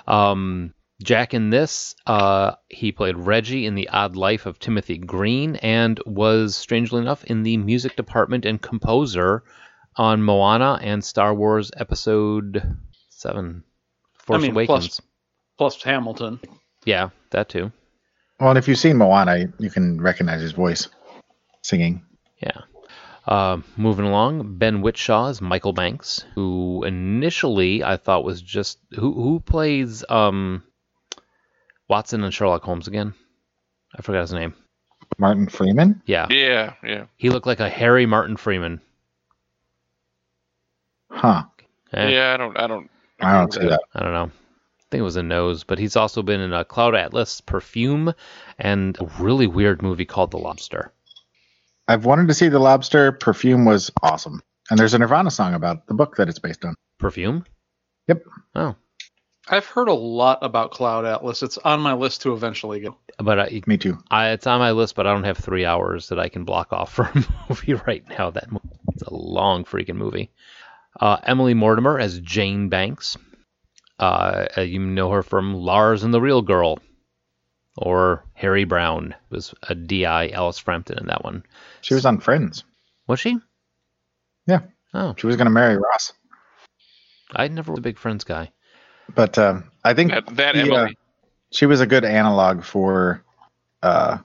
Um, 0.06 0.72
Jack 1.02 1.34
in 1.34 1.50
this, 1.50 1.94
uh, 2.06 2.52
he 2.68 2.90
played 2.90 3.16
Reggie 3.16 3.66
in 3.66 3.74
The 3.74 3.88
Odd 3.90 4.16
Life 4.16 4.46
of 4.46 4.58
Timothy 4.58 4.96
Green 4.96 5.56
and 5.56 6.00
was, 6.06 6.56
strangely 6.56 7.02
enough, 7.02 7.22
in 7.24 7.42
the 7.42 7.58
music 7.58 7.96
department 7.96 8.46
and 8.46 8.60
composer 8.62 9.44
on 9.96 10.22
Moana 10.22 10.78
and 10.82 11.04
Star 11.04 11.34
Wars 11.34 11.70
Episode 11.76 12.76
7 13.10 13.62
Force 14.14 14.42
mean, 14.42 14.50
Awakens. 14.52 14.66
plus- 14.66 15.00
Plus 15.58 15.82
Hamilton. 15.82 16.38
Yeah, 16.84 17.10
that 17.30 17.48
too. 17.48 17.72
Well, 18.38 18.50
and 18.50 18.58
if 18.58 18.68
you've 18.68 18.78
seen 18.78 18.96
Moana, 18.98 19.46
you 19.58 19.70
can 19.70 19.98
recognize 20.00 20.42
his 20.42 20.52
voice 20.52 20.88
singing. 21.62 22.04
Yeah. 22.42 22.60
Uh, 23.26 23.60
moving 23.76 24.04
along, 24.04 24.58
Ben 24.58 24.82
Whishaw 24.82 25.30
is 25.30 25.40
Michael 25.40 25.72
Banks, 25.72 26.24
who 26.34 26.84
initially 26.84 27.82
I 27.82 27.96
thought 27.96 28.24
was 28.24 28.42
just 28.42 28.78
who 28.92 29.14
who 29.14 29.40
plays 29.40 30.04
um, 30.10 30.62
Watson 31.88 32.24
and 32.24 32.32
Sherlock 32.34 32.62
Holmes 32.62 32.88
again. 32.88 33.14
I 33.96 34.02
forgot 34.02 34.22
his 34.22 34.32
name. 34.32 34.54
Martin 35.18 35.48
Freeman. 35.48 36.02
Yeah, 36.06 36.26
Yeah, 36.30 36.74
yeah. 36.82 37.04
he 37.16 37.30
looked 37.30 37.46
like 37.46 37.60
a 37.60 37.68
Harry 37.68 38.06
Martin 38.06 38.36
Freeman. 38.36 38.80
Huh. 41.10 41.44
Eh, 41.92 42.08
Yeah, 42.08 42.34
I 42.34 42.36
don't 42.36 42.58
I 42.58 42.66
don't 42.66 42.90
I 43.20 43.32
don't 43.38 43.52
see 43.52 43.66
that. 43.66 43.80
I 43.94 44.02
don't 44.02 44.12
know. 44.12 44.24
I 44.30 44.88
think 44.90 45.00
it 45.00 45.04
was 45.04 45.16
a 45.16 45.22
nose, 45.22 45.64
but 45.64 45.78
he's 45.78 45.96
also 45.96 46.22
been 46.22 46.40
in 46.40 46.52
a 46.52 46.64
Cloud 46.64 46.94
Atlas, 46.94 47.40
Perfume, 47.40 48.12
and 48.58 48.96
a 49.00 49.06
really 49.20 49.46
weird 49.46 49.82
movie 49.82 50.04
called 50.04 50.30
The 50.30 50.38
Lobster. 50.38 50.92
I've 51.88 52.04
wanted 52.04 52.28
to 52.28 52.34
see 52.34 52.48
the 52.48 52.58
lobster. 52.58 53.12
Perfume 53.12 53.64
was 53.64 53.90
awesome, 54.02 54.42
and 54.70 54.78
there's 54.78 54.94
a 54.94 54.98
Nirvana 54.98 55.30
song 55.30 55.54
about 55.54 55.86
the 55.86 55.94
book 55.94 56.16
that 56.16 56.28
it's 56.28 56.38
based 56.40 56.64
on. 56.64 56.74
Perfume? 56.98 57.44
Yep. 58.08 58.22
Oh, 58.56 58.74
I've 59.48 59.66
heard 59.66 59.88
a 59.88 59.94
lot 59.94 60.38
about 60.42 60.72
Cloud 60.72 61.04
Atlas. 61.04 61.42
It's 61.42 61.58
on 61.58 61.80
my 61.80 61.92
list 61.92 62.22
to 62.22 62.32
eventually 62.32 62.80
go. 62.80 62.96
but 63.18 63.38
I, 63.38 63.62
Me 63.66 63.76
too. 63.76 63.98
I, 64.10 64.30
it's 64.30 64.46
on 64.46 64.58
my 64.58 64.72
list, 64.72 64.96
but 64.96 65.06
I 65.06 65.12
don't 65.12 65.24
have 65.24 65.38
three 65.38 65.64
hours 65.64 66.08
that 66.08 66.18
I 66.18 66.28
can 66.28 66.44
block 66.44 66.72
off 66.72 66.92
for 66.92 67.04
a 67.04 67.24
movie 67.48 67.74
right 67.74 68.04
now. 68.08 68.30
That 68.30 68.48
it's 68.92 69.02
a 69.02 69.14
long 69.14 69.64
freaking 69.64 69.96
movie. 69.96 70.30
Uh, 70.98 71.18
Emily 71.22 71.54
Mortimer 71.54 71.98
as 72.00 72.18
Jane 72.20 72.68
Banks. 72.68 73.16
Uh, 73.98 74.46
uh, 74.58 74.60
you 74.62 74.78
know 74.80 75.10
her 75.10 75.22
from 75.22 75.54
Lars 75.54 76.02
and 76.02 76.12
the 76.12 76.20
Real 76.20 76.42
Girl, 76.42 76.78
or 77.78 78.24
Harry 78.34 78.64
Brown 78.64 79.14
was 79.30 79.54
a 79.62 79.74
Di 79.74 80.30
Alice 80.32 80.58
Frampton 80.58 80.98
in 80.98 81.06
that 81.06 81.24
one. 81.24 81.44
She 81.82 81.94
was 81.94 82.04
on 82.04 82.18
Friends. 82.18 82.64
Was 83.06 83.20
she? 83.20 83.38
Yeah. 84.46 84.60
Oh, 84.92 85.14
She 85.16 85.26
was 85.26 85.36
going 85.36 85.46
to 85.46 85.50
marry 85.50 85.76
Ross, 85.76 86.12
I 87.34 87.48
never 87.48 87.72
was 87.72 87.78
a 87.78 87.82
big 87.82 87.98
Friends 87.98 88.24
guy. 88.24 88.50
But 89.14 89.38
um, 89.38 89.70
I 89.84 89.94
think 89.94 90.10
that, 90.10 90.26
that 90.36 90.54
the, 90.54 90.72
uh, 90.74 90.88
she 91.52 91.66
was 91.66 91.80
a 91.80 91.86
good 91.86 92.04
analog 92.04 92.62
for 92.64 93.22
uh, 93.82 94.18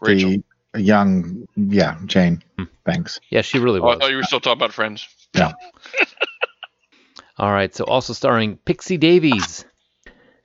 Rachel. 0.00 0.36
the 0.72 0.80
young, 0.82 1.46
yeah, 1.56 1.98
Jane 2.06 2.42
Hmm. 2.58 2.64
Banks. 2.84 3.20
Yeah, 3.30 3.42
she 3.42 3.58
really 3.58 3.80
Oh, 3.80 3.84
I 3.84 3.86
was. 3.94 3.98
thought 3.98 4.10
you 4.10 4.16
were 4.16 4.22
still 4.22 4.40
talking 4.40 4.58
about 4.58 4.72
friends. 4.72 5.06
Yeah. 5.34 5.52
All 7.38 7.52
right, 7.52 7.74
so 7.74 7.84
also 7.84 8.12
starring 8.12 8.56
Pixie 8.58 8.96
Davies. 8.96 9.64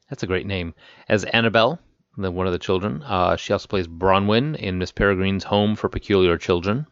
That's 0.09 0.23
a 0.23 0.27
great 0.27 0.45
name. 0.45 0.73
As 1.07 1.23
Annabelle, 1.23 1.79
the, 2.17 2.29
one 2.31 2.47
of 2.47 2.51
the 2.53 2.59
children. 2.59 3.01
Uh, 3.03 3.37
she 3.37 3.53
also 3.53 3.67
plays 3.67 3.87
Bronwyn 3.87 4.57
in 4.57 4.77
Miss 4.77 4.91
Peregrine's 4.91 5.45
Home 5.45 5.75
for 5.77 5.87
Peculiar 5.87 6.37
Children, 6.37 6.85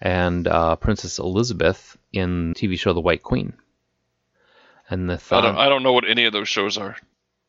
and 0.00 0.46
uh, 0.46 0.76
Princess 0.76 1.18
Elizabeth 1.18 1.96
in 2.12 2.52
TV 2.54 2.78
show 2.78 2.92
The 2.92 3.00
White 3.00 3.22
Queen. 3.22 3.54
And 4.88 5.10
the 5.10 5.20
I 5.32 5.40
don't, 5.40 5.56
I 5.56 5.68
don't 5.68 5.82
know 5.82 5.92
what 5.92 6.08
any 6.08 6.26
of 6.26 6.32
those 6.32 6.48
shows 6.48 6.78
are. 6.78 6.96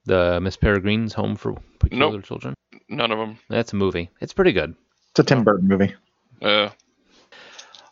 the 0.06 0.40
Miss 0.42 0.58
Peregrine's 0.58 1.14
Home 1.14 1.36
for 1.36 1.56
Peculiar 1.80 2.22
Children. 2.22 2.56
None 2.90 3.12
of 3.12 3.20
them. 3.20 3.38
That's 3.50 3.74
a 3.74 3.76
movie. 3.76 4.10
It's 4.22 4.34
pretty 4.34 4.54
good. 4.54 4.76
It's 5.12 5.20
a 5.20 5.24
Tim 5.24 5.44
Burton 5.44 5.68
movie. 5.68 5.94
Uh, 6.42 6.70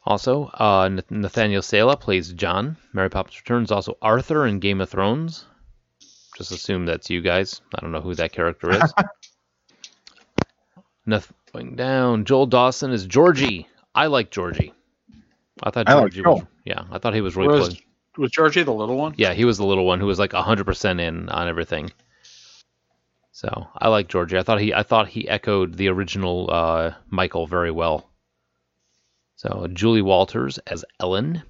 Also, 0.05 0.45
uh, 0.53 0.87
Nath- 0.89 1.11
Nathanael 1.11 1.61
Saleh 1.61 1.99
plays 1.99 2.31
John. 2.33 2.77
Mary 2.93 3.09
Poppins 3.09 3.37
Returns 3.39 3.71
also 3.71 3.97
Arthur 4.01 4.47
in 4.47 4.59
Game 4.59 4.81
of 4.81 4.89
Thrones. 4.89 5.45
Just 6.37 6.51
assume 6.51 6.85
that's 6.85 7.09
you 7.09 7.21
guys. 7.21 7.61
I 7.73 7.81
don't 7.81 7.91
know 7.91 8.01
who 8.01 8.15
that 8.15 8.31
character 8.31 8.71
is. 8.71 8.93
Nath- 11.05 11.31
going 11.53 11.75
down. 11.75 12.25
Joel 12.25 12.47
Dawson 12.47 12.91
is 12.91 13.05
Georgie. 13.05 13.67
I 13.93 14.07
like 14.07 14.31
Georgie. 14.31 14.73
I 15.63 15.71
thought 15.71 15.87
I 15.87 15.93
like 15.93 16.11
Georgie 16.11 16.21
was. 16.21 16.39
Joel. 16.39 16.47
Yeah, 16.65 16.83
I 16.91 16.97
thought 16.99 17.13
he 17.13 17.21
was 17.21 17.35
really 17.35 17.59
Was, 17.59 17.69
good. 17.69 17.79
Was 18.17 18.31
Georgie 18.31 18.63
the 18.63 18.73
little 18.73 18.97
one? 18.97 19.13
Yeah, 19.17 19.33
he 19.33 19.45
was 19.45 19.57
the 19.57 19.65
little 19.65 19.85
one 19.85 19.99
who 19.99 20.05
was 20.05 20.19
like 20.19 20.33
hundred 20.33 20.65
percent 20.65 20.99
in 20.99 21.29
on 21.29 21.47
everything. 21.47 21.91
So 23.31 23.67
I 23.77 23.89
like 23.89 24.07
Georgie. 24.07 24.37
I 24.37 24.43
thought 24.43 24.61
he 24.61 24.73
I 24.73 24.83
thought 24.83 25.07
he 25.09 25.27
echoed 25.27 25.75
the 25.75 25.89
original 25.89 26.49
uh, 26.51 26.93
Michael 27.09 27.47
very 27.47 27.71
well. 27.71 28.09
So 29.35 29.67
Julie 29.73 30.01
Walters 30.01 30.57
as 30.59 30.85
Ellen, 30.99 31.43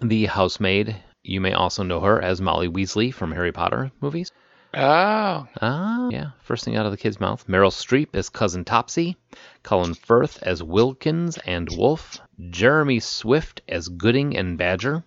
the 0.00 0.26
housemaid. 0.26 0.96
You 1.24 1.40
may 1.40 1.52
also 1.52 1.82
know 1.84 2.00
her 2.00 2.20
as 2.20 2.40
Molly 2.40 2.68
Weasley 2.68 3.14
from 3.14 3.30
Harry 3.32 3.52
Potter 3.52 3.92
movies. 4.00 4.32
ah, 4.74 5.46
Ah, 5.60 6.08
yeah. 6.10 6.30
First 6.42 6.64
thing 6.64 6.76
out 6.76 6.84
of 6.84 6.90
the 6.90 6.98
kid's 6.98 7.20
mouth. 7.20 7.46
Meryl 7.46 7.70
Streep 7.70 8.08
as 8.14 8.28
cousin 8.28 8.64
Topsy. 8.64 9.16
Colin 9.62 9.94
Firth 9.94 10.42
as 10.42 10.62
Wilkins 10.64 11.38
and 11.46 11.68
Wolf. 11.76 12.18
Jeremy 12.50 12.98
Swift 12.98 13.62
as 13.68 13.88
Gooding 13.88 14.36
and 14.36 14.58
Badger. 14.58 15.04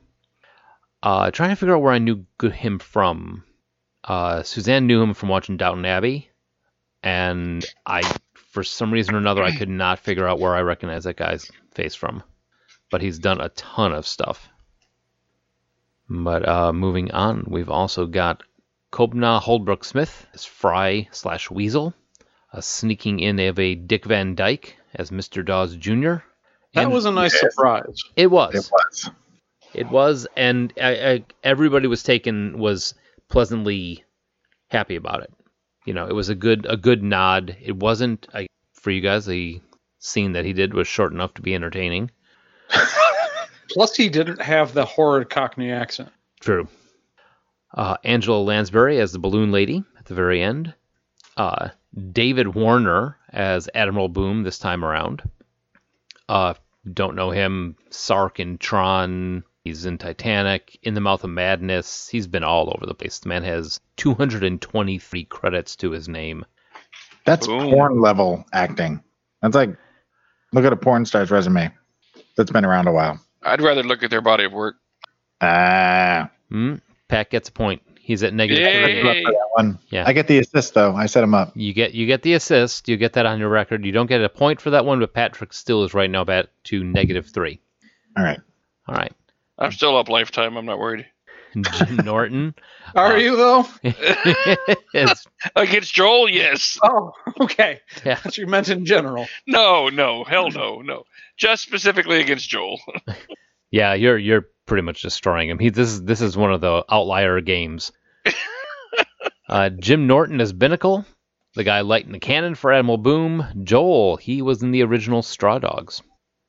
Uh, 1.06 1.30
trying 1.30 1.51
to 1.51 1.56
figure 1.56 1.76
out 1.76 1.84
where 1.84 1.93
I 1.93 1.99
knew 1.99 2.26
him 2.41 2.80
from. 2.80 3.43
Uh, 4.03 4.41
Suzanne 4.41 4.88
knew 4.88 5.03
him 5.03 5.14
from 5.14 5.30
watching 5.30 5.56
Downton 5.56 5.86
Abbey, 5.86 6.32
and 7.03 7.64
I, 7.86 8.01
for 8.34 8.64
some 8.64 8.91
reason 8.91 9.14
or 9.14 9.20
another, 9.20 9.43
I 9.43 9.56
could 9.56 9.70
not 9.70 9.99
figure 9.99 10.28
out 10.28 10.39
where 10.39 10.56
I 10.56 10.62
recognize 10.62 11.03
that 11.03 11.16
guy's 11.18 11.51
face 11.76 11.93
from. 11.93 12.24
But 12.89 13.03
he's 13.03 13.20
done 13.20 13.39
a 13.39 13.49
ton 13.49 13.93
of 13.93 14.08
stuff. 14.08 14.49
But 16.10 16.47
uh, 16.47 16.74
moving 16.74 17.12
on, 17.12 17.45
we've 17.47 17.70
also 17.70 18.08
got 18.08 18.41
Kobna 18.91 19.39
Holdbrook 19.41 19.86
Smith 19.86 20.26
as 20.34 20.43
Fry 20.43 21.08
slash 21.12 21.51
Weasel, 21.51 21.93
a 22.51 22.62
sneaking 22.64 23.20
in 23.20 23.39
of 23.39 23.60
a 23.60 23.76
Dick 23.76 24.06
Van 24.06 24.34
Dyke 24.34 24.76
as 24.95 25.12
Mr. 25.12 25.45
Dawes 25.45 25.76
Jr. 25.76 26.24
That 26.74 26.86
And 26.86 26.91
was 26.91 27.06
a 27.06 27.12
nice 27.12 27.39
surprise. 27.39 28.01
it 28.16 28.28
was 28.28 28.56
It 28.56 28.72
was. 28.72 29.12
It 29.76 29.89
was, 29.89 30.28
and 30.36 30.73
I, 30.82 31.11
I, 31.11 31.23
everybody 31.43 31.88
was 31.88 32.03
taken 32.03 32.57
was 32.57 32.93
pleasantly 33.30 34.03
happy 34.69 34.95
about 34.95 35.23
it. 35.23 35.34
You 35.86 35.93
know, 35.93 36.07
it 36.07 36.13
was 36.13 36.30
a 36.30 36.36
good 36.36 36.65
a 36.67 36.78
good 36.78 37.03
nod. 37.03 37.55
It 37.61 37.76
wasn't 37.76 38.28
I, 38.34 38.47
for 38.73 38.91
you 38.91 39.01
guys. 39.01 39.26
The 39.26 39.61
scene 39.99 40.34
that 40.34 40.45
he 40.45 40.53
did 40.53 40.73
was 40.73 40.88
short 40.88 41.11
enough 41.11 41.34
to 41.36 41.41
be 41.41 41.55
entertaining. 41.55 42.11
Plus, 43.69 43.95
he 43.95 44.09
didn't 44.09 44.41
have 44.41 44.73
the 44.73 44.86
horrid 44.86 45.30
Cockney 45.30 45.71
accent. 45.71 46.09
True. 46.39 46.67
Uh, 47.73 47.97
Angela 48.03 48.41
Lansbury 48.41 48.99
as 48.99 49.11
the 49.11 49.19
balloon 49.19 49.51
lady 49.51 49.84
at 49.99 50.05
the 50.05 50.13
very 50.13 50.41
end. 50.41 50.73
Uh, 51.36 51.69
David 52.11 52.55
Warner 52.55 53.17
as 53.32 53.69
Admiral 53.76 54.07
Boom 54.07 54.43
this 54.43 54.59
time 54.59 54.86
around. 54.86 55.23
Uh, 56.30 56.53
don't 56.91 57.15
know 57.15 57.32
him. 57.32 57.76
Sark 57.89 58.39
in 58.39 58.57
Tron. 58.57 59.43
He's 59.66 59.86
in 59.88 59.97
Titanic, 59.97 60.78
In 60.84 60.93
the 60.93 61.01
Mouth 61.01 61.24
of 61.24 61.32
Madness. 61.32 62.07
He's 62.07 62.28
been 62.28 62.43
all 62.43 62.72
over 62.74 62.86
the 62.86 62.93
place. 62.93 63.18
The 63.18 63.30
man 63.30 63.43
has 63.43 63.80
223 63.97 65.26
credits 65.26 65.76
to 65.78 65.89
his 65.89 66.07
name. 66.07 66.45
That's 67.26 67.47
Boom. 67.47 67.72
porn 67.72 67.99
level 67.99 68.45
acting. 68.53 69.01
That's 69.41 69.55
like, 69.55 69.76
look 70.53 70.66
at 70.66 70.72
a 70.72 70.76
porn 70.78 71.03
star's 71.05 71.32
resume 71.32 71.72
that's 72.38 72.51
been 72.51 72.63
around 72.63 72.88
a 72.88 72.91
while. 72.91 73.20
I'd 73.41 73.59
rather 73.61 73.82
look 73.82 74.03
at 74.03 74.11
their 74.11 74.22
body 74.22 74.43
of 74.45 74.53
work. 74.53 74.76
Ah, 75.41 76.30
Hmm? 76.49 76.76
Pat 77.07 77.32
gets 77.32 77.49
a 77.49 77.51
point. 77.51 77.82
He's 77.99 78.22
at 78.22 78.36
negative 78.36 78.63
Yay. 78.63 78.84
three. 78.84 78.93
good 79.01 79.05
luck 79.05 79.18
for 79.26 79.32
that 79.32 79.49
one. 79.55 79.80
Yeah. 79.89 80.03
I 80.05 80.13
get 80.13 80.28
the 80.28 80.38
assist 80.38 80.76
though. 80.76 80.95
I 80.95 81.07
set 81.07 81.24
him 81.24 81.34
up. 81.34 81.53
You 81.55 81.74
get 81.74 81.95
you 81.95 82.05
get 82.05 82.22
the 82.22 82.34
assist. 82.34 82.88
You 82.88 82.97
get 82.97 83.13
that 83.13 83.26
on 83.26 83.39
your 83.39 83.49
record. 83.49 83.84
You 83.84 83.91
don't 83.91 84.05
get 84.05 84.22
a 84.24 84.30
point 84.30 84.61
for 84.61 84.70
that 84.70 84.86
one, 84.86 84.99
but 84.99 85.11
Patrick 85.13 85.53
still 85.53 85.84
is 85.84 85.95
right 85.95 86.09
now 86.09 86.24
back 86.24 86.45
to 86.66 86.84
negative 86.84 87.26
three. 87.28 87.59
All 88.16 88.24
right. 88.24 88.39
All 88.88 88.93
right. 88.95 89.11
I'm 89.58 89.72
still 89.72 89.97
up 89.97 90.10
lifetime. 90.10 90.58
I'm 90.58 90.66
not 90.66 90.80
worried. 90.80 91.06
Jim 91.56 91.95
Norton. 92.03 92.53
Are 92.95 93.14
Uh, 93.14 93.16
you 93.16 93.36
though? 93.38 93.66
Against 95.56 95.93
Joel, 95.93 96.30
yes. 96.30 96.78
Oh, 96.84 97.12
okay. 97.39 97.80
Yeah. 98.06 98.16
That's 98.16 98.26
what 98.26 98.38
you 98.38 98.47
meant 98.47 98.70
in 98.70 98.86
general. 98.86 99.28
No, 99.47 99.88
no, 99.89 100.24
hell 100.26 100.49
no, 100.51 100.82
no. 100.82 101.03
Just 101.38 101.64
specifically 101.64 102.20
against 102.20 102.49
Joel. 102.49 102.80
yeah, 103.72 103.93
you're 103.93 104.18
you're 104.18 104.47
pretty 104.66 104.82
much 104.84 105.01
destroying 105.01 105.49
him. 105.49 105.60
He 105.60 105.70
this 105.70 105.89
is 105.89 106.03
this 106.03 106.22
is 106.22 106.36
one 106.36 106.51
of 106.53 106.62
the 106.62 106.84
outlier 106.89 107.39
games. 107.41 107.91
uh, 109.47 109.70
Jim 109.70 110.08
Norton 110.08 110.41
as 110.41 110.53
Binnacle, 110.53 111.06
the 111.56 111.64
guy 111.64 111.82
lighting 111.82 112.12
the 112.12 112.20
cannon 112.20 112.56
for 112.56 112.74
Admiral 112.74 112.97
Boom. 112.97 113.45
Joel, 113.64 114.18
he 114.18 114.41
was 114.41 114.62
in 114.64 114.72
the 114.72 114.84
original 114.84 115.22
Straw 115.22 115.60
Dogs. 115.60 116.01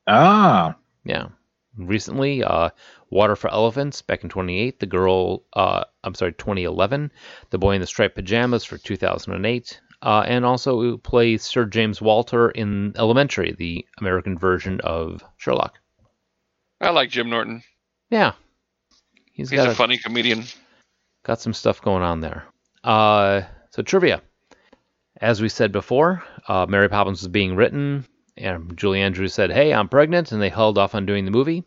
Ah, 0.07 0.75
Yeah. 1.05 1.27
Recently, 1.77 2.43
uh, 2.43 2.69
Water 3.09 3.35
for 3.35 3.49
Elephants 3.51 4.01
back 4.01 4.23
in 4.23 4.29
28. 4.29 4.79
The 4.79 4.85
girl, 4.85 5.43
uh, 5.53 5.83
I'm 6.03 6.15
sorry, 6.15 6.33
2011. 6.33 7.11
The 7.51 7.57
Boy 7.57 7.75
in 7.75 7.81
the 7.81 7.87
Striped 7.87 8.15
Pajamas 8.15 8.63
for 8.65 8.77
2008. 8.77 9.79
Uh, 10.03 10.23
and 10.27 10.45
also 10.45 10.97
plays 10.97 11.41
Sir 11.43 11.65
James 11.65 12.01
Walter 12.01 12.49
in 12.51 12.93
Elementary, 12.97 13.53
the 13.57 13.83
American 13.99 14.37
version 14.37 14.79
of 14.83 15.23
Sherlock. 15.37 15.79
I 16.79 16.91
like 16.91 17.09
Jim 17.09 17.29
Norton. 17.31 17.63
Yeah. 18.11 18.33
He's 19.31 19.49
He's 19.49 19.57
got 19.57 19.67
a 19.67 19.71
a- 19.71 19.75
funny 19.75 19.97
comedian. 19.97 20.43
got 21.23 21.39
some 21.41 21.53
stuff 21.53 21.81
going 21.81 22.03
on 22.03 22.19
there. 22.21 22.45
Uh, 22.83 23.41
so 23.71 23.81
trivia. 23.81 24.21
As 25.19 25.41
we 25.41 25.49
said 25.49 25.71
before, 25.71 26.23
uh, 26.47 26.67
Mary 26.69 26.89
Poppins 26.89 27.21
was 27.21 27.27
being 27.27 27.55
written 27.55 28.05
And 28.37 28.77
Julie 28.77 29.01
Andrews 29.01 29.33
said, 29.33 29.51
Hey, 29.51 29.73
I'm 29.73 29.89
pregnant, 29.89 30.31
and 30.31 30.41
they 30.41 30.49
held 30.49 30.77
off 30.77 30.95
on 30.95 31.05
doing 31.05 31.25
the 31.25 31.31
movie. 31.31 31.63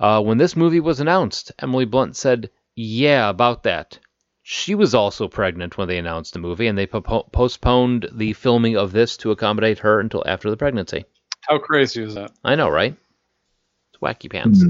Uh, 0.00 0.22
when 0.22 0.38
this 0.38 0.56
movie 0.56 0.80
was 0.80 1.00
announced, 1.00 1.52
Emily 1.58 1.84
Blunt 1.84 2.16
said, 2.16 2.50
Yeah, 2.74 3.28
about 3.28 3.62
that. 3.64 3.98
She 4.42 4.74
was 4.74 4.94
also 4.94 5.28
pregnant 5.28 5.76
when 5.76 5.88
they 5.88 5.98
announced 5.98 6.32
the 6.32 6.38
movie, 6.38 6.66
and 6.66 6.78
they 6.78 6.86
po- 6.86 7.28
postponed 7.32 8.08
the 8.12 8.32
filming 8.32 8.76
of 8.76 8.92
this 8.92 9.16
to 9.18 9.30
accommodate 9.30 9.78
her 9.80 10.00
until 10.00 10.24
after 10.26 10.50
the 10.50 10.56
pregnancy. 10.56 11.04
How 11.42 11.58
crazy 11.58 12.02
is 12.02 12.14
that? 12.14 12.32
I 12.44 12.54
know, 12.54 12.68
right? 12.68 12.96
It's 13.92 14.00
wacky 14.00 14.30
pants. 14.30 14.64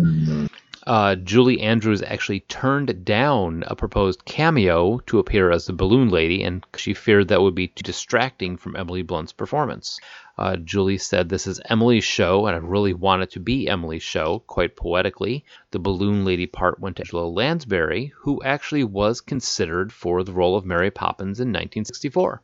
Uh, 0.88 1.14
Julie 1.16 1.60
Andrews 1.60 2.00
actually 2.00 2.40
turned 2.40 3.04
down 3.04 3.62
a 3.66 3.76
proposed 3.76 4.24
cameo 4.24 5.00
to 5.00 5.18
appear 5.18 5.50
as 5.50 5.66
the 5.66 5.74
balloon 5.74 6.08
lady, 6.08 6.42
and 6.42 6.64
she 6.78 6.94
feared 6.94 7.28
that 7.28 7.42
would 7.42 7.54
be 7.54 7.68
too 7.68 7.82
distracting 7.82 8.56
from 8.56 8.74
Emily 8.74 9.02
Blunt's 9.02 9.34
performance. 9.34 10.00
Uh, 10.38 10.56
Julie 10.56 10.96
said, 10.96 11.28
This 11.28 11.46
is 11.46 11.60
Emily's 11.66 12.04
show, 12.04 12.46
and 12.46 12.56
I 12.56 12.58
really 12.60 12.94
want 12.94 13.20
it 13.20 13.30
to 13.32 13.38
be 13.38 13.68
Emily's 13.68 14.02
show, 14.02 14.38
quite 14.46 14.76
poetically. 14.76 15.44
The 15.72 15.78
balloon 15.78 16.24
lady 16.24 16.46
part 16.46 16.80
went 16.80 16.96
to 16.96 17.02
Angela 17.02 17.26
Lansbury, 17.26 18.14
who 18.20 18.42
actually 18.42 18.84
was 18.84 19.20
considered 19.20 19.92
for 19.92 20.24
the 20.24 20.32
role 20.32 20.56
of 20.56 20.64
Mary 20.64 20.90
Poppins 20.90 21.38
in 21.38 21.48
1964. 21.48 22.40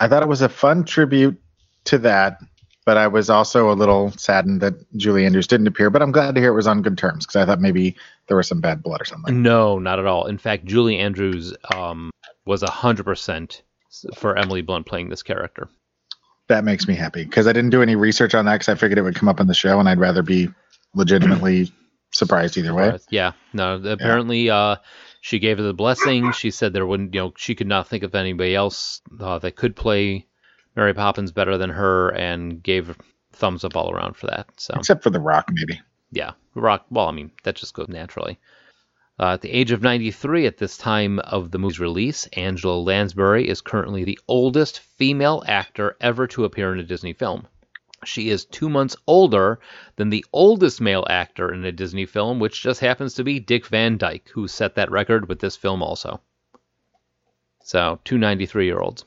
I 0.00 0.08
thought 0.08 0.22
it 0.22 0.30
was 0.30 0.40
a 0.40 0.48
fun 0.48 0.84
tribute 0.84 1.38
to 1.84 1.98
that, 1.98 2.40
but 2.86 2.96
I 2.96 3.08
was 3.08 3.28
also 3.28 3.70
a 3.70 3.74
little 3.74 4.12
saddened 4.12 4.60
that 4.62 4.74
Julie 4.96 5.26
Andrews 5.26 5.48
didn't 5.48 5.66
appear. 5.66 5.90
But 5.90 6.02
I'm 6.02 6.12
glad 6.12 6.36
to 6.36 6.40
hear 6.40 6.52
it 6.52 6.56
was 6.56 6.68
on 6.68 6.82
good 6.82 6.96
terms 6.96 7.26
because 7.26 7.36
I 7.36 7.44
thought 7.44 7.60
maybe 7.60 7.96
there 8.28 8.36
was 8.36 8.46
some 8.46 8.60
bad 8.60 8.82
blood 8.82 9.02
or 9.02 9.04
something. 9.04 9.42
No, 9.42 9.78
not 9.80 9.98
at 9.98 10.06
all. 10.06 10.26
In 10.26 10.38
fact, 10.38 10.64
Julie 10.64 10.98
Andrews 10.98 11.54
um, 11.74 12.10
was 12.46 12.62
100% 12.62 13.62
for 14.14 14.38
Emily 14.38 14.62
Blunt 14.62 14.86
playing 14.86 15.08
this 15.08 15.24
character. 15.24 15.68
That 16.48 16.62
makes 16.62 16.86
me 16.86 16.94
happy 16.94 17.24
because 17.24 17.48
I 17.48 17.52
didn't 17.52 17.70
do 17.70 17.82
any 17.82 17.96
research 17.96 18.34
on 18.36 18.44
that 18.44 18.54
because 18.54 18.68
I 18.68 18.76
figured 18.76 18.98
it 18.98 19.02
would 19.02 19.16
come 19.16 19.28
up 19.28 19.40
in 19.40 19.48
the 19.48 19.54
show, 19.54 19.80
and 19.80 19.88
I'd 19.88 19.98
rather 19.98 20.22
be 20.22 20.48
legitimately 20.94 21.72
surprised 22.12 22.56
either 22.56 22.72
way. 22.72 22.96
Yeah, 23.10 23.32
no, 23.52 23.82
apparently 23.82 24.48
uh, 24.48 24.76
she 25.22 25.40
gave 25.40 25.58
her 25.58 25.64
the 25.64 25.74
blessing. 25.74 26.30
She 26.30 26.52
said 26.52 26.72
there 26.72 26.86
wouldn't, 26.86 27.14
you 27.14 27.20
know, 27.20 27.32
she 27.36 27.56
could 27.56 27.66
not 27.66 27.88
think 27.88 28.04
of 28.04 28.14
anybody 28.14 28.54
else 28.54 29.00
uh, 29.18 29.40
that 29.40 29.56
could 29.56 29.74
play 29.74 30.28
Mary 30.76 30.94
Poppins 30.94 31.32
better 31.32 31.56
than 31.58 31.70
her 31.70 32.10
and 32.10 32.62
gave 32.62 32.96
thumbs 33.32 33.64
up 33.64 33.76
all 33.76 33.90
around 33.90 34.16
for 34.16 34.26
that. 34.28 34.48
So 34.56 34.74
Except 34.76 35.02
for 35.02 35.10
The 35.10 35.20
Rock, 35.20 35.50
maybe. 35.52 35.80
yeah, 36.12 36.32
Rock. 36.54 36.86
Well, 36.90 37.08
I 37.08 37.12
mean 37.12 37.32
that 37.42 37.56
just 37.56 37.74
goes 37.74 37.88
naturally. 37.88 38.38
Uh, 39.18 39.32
at 39.32 39.40
the 39.40 39.50
age 39.50 39.70
of 39.72 39.80
93 39.80 40.44
at 40.46 40.58
this 40.58 40.76
time 40.76 41.18
of 41.20 41.50
the 41.50 41.58
movie's 41.58 41.80
release, 41.80 42.26
Angela 42.34 42.76
Lansbury 42.76 43.48
is 43.48 43.62
currently 43.62 44.04
the 44.04 44.18
oldest 44.28 44.80
female 44.80 45.42
actor 45.46 45.96
ever 46.02 46.26
to 46.26 46.44
appear 46.44 46.74
in 46.74 46.80
a 46.80 46.84
Disney 46.84 47.14
film. 47.14 47.46
She 48.04 48.28
is 48.28 48.44
two 48.44 48.68
months 48.68 48.94
older 49.06 49.58
than 49.96 50.10
the 50.10 50.24
oldest 50.34 50.82
male 50.82 51.06
actor 51.08 51.50
in 51.50 51.64
a 51.64 51.72
Disney 51.72 52.04
film, 52.04 52.38
which 52.38 52.62
just 52.62 52.80
happens 52.80 53.14
to 53.14 53.24
be 53.24 53.40
Dick 53.40 53.66
Van 53.66 53.96
Dyke, 53.96 54.28
who 54.34 54.46
set 54.48 54.74
that 54.74 54.90
record 54.90 55.28
with 55.30 55.38
this 55.40 55.56
film 55.56 55.82
also. 55.82 56.20
So, 57.64 57.98
two 58.04 58.18
93 58.18 58.66
year 58.66 58.80
olds. 58.80 59.06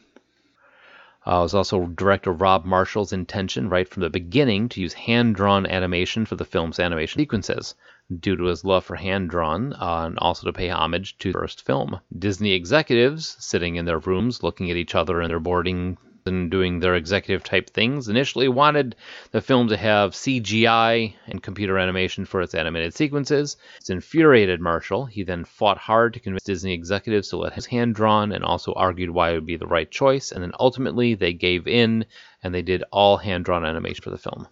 Uh, 1.30 1.40
it 1.40 1.44
was 1.44 1.54
also 1.54 1.86
director 1.86 2.32
Rob 2.32 2.66
Marshall's 2.66 3.14
intention 3.14 3.70
right 3.70 3.88
from 3.88 4.02
the 4.02 4.10
beginning 4.10 4.68
to 4.70 4.82
use 4.82 4.94
hand 4.94 5.36
drawn 5.36 5.68
animation 5.68 6.26
for 6.26 6.36
the 6.36 6.46
film's 6.46 6.80
animation 6.80 7.20
sequences, 7.20 7.76
due 8.20 8.36
to 8.36 8.46
his 8.46 8.66
love 8.66 8.84
for 8.84 8.96
hand 8.96 9.30
drawn, 9.30 9.74
uh, 9.74 10.06
and 10.08 10.18
also 10.18 10.48
to 10.48 10.54
pay 10.54 10.70
homage 10.70 11.20
to 11.20 11.32
the 11.32 11.38
first 11.38 11.64
film. 11.64 12.00
Disney 12.18 12.54
executives, 12.54 13.36
sitting 13.40 13.76
in 13.76 13.86
their 13.86 14.00
rooms 14.00 14.42
looking 14.42 14.72
at 14.72 14.78
each 14.78 14.96
other 14.96 15.22
in 15.22 15.28
their 15.28 15.40
boarding 15.40 16.00
and 16.30 16.50
doing 16.50 16.80
their 16.80 16.96
executive 16.96 17.44
type 17.44 17.70
things, 17.70 18.08
initially 18.08 18.48
wanted 18.48 18.96
the 19.32 19.42
film 19.42 19.68
to 19.68 19.76
have 19.76 20.14
CGI 20.14 21.14
and 21.28 21.44
computer 21.44 21.78
animation 21.78 22.24
for 22.24 22.42
its 22.42 22.56
animated 22.56 22.94
sequences. 22.94 23.58
This 23.80 23.90
infuriated 23.90 24.62
Marshall. 24.62 25.06
He 25.06 25.24
then 25.24 25.44
fought 25.44 25.78
hard 25.78 26.14
to 26.14 26.22
convince 26.22 26.44
Disney 26.44 26.74
executives 26.74 27.30
to 27.30 27.38
let 27.38 27.54
his 27.54 27.66
hand 27.66 27.96
drawn 27.96 28.32
and 28.32 28.44
also 28.44 28.74
argued 28.74 29.10
why 29.10 29.32
it 29.32 29.34
would 29.34 29.46
be 29.46 29.58
the 29.58 29.68
right 29.68 29.92
choice. 29.92 30.32
And 30.32 30.42
then 30.42 30.54
ultimately 30.58 31.16
they 31.16 31.34
gave 31.34 31.68
in 31.68 32.06
and 32.42 32.56
they 32.56 32.62
did 32.62 32.84
all 32.92 33.18
hand 33.18 33.44
drawn 33.44 33.66
animation 33.66 34.04
for 34.04 34.12
the 34.12 34.18
film. 34.18 34.48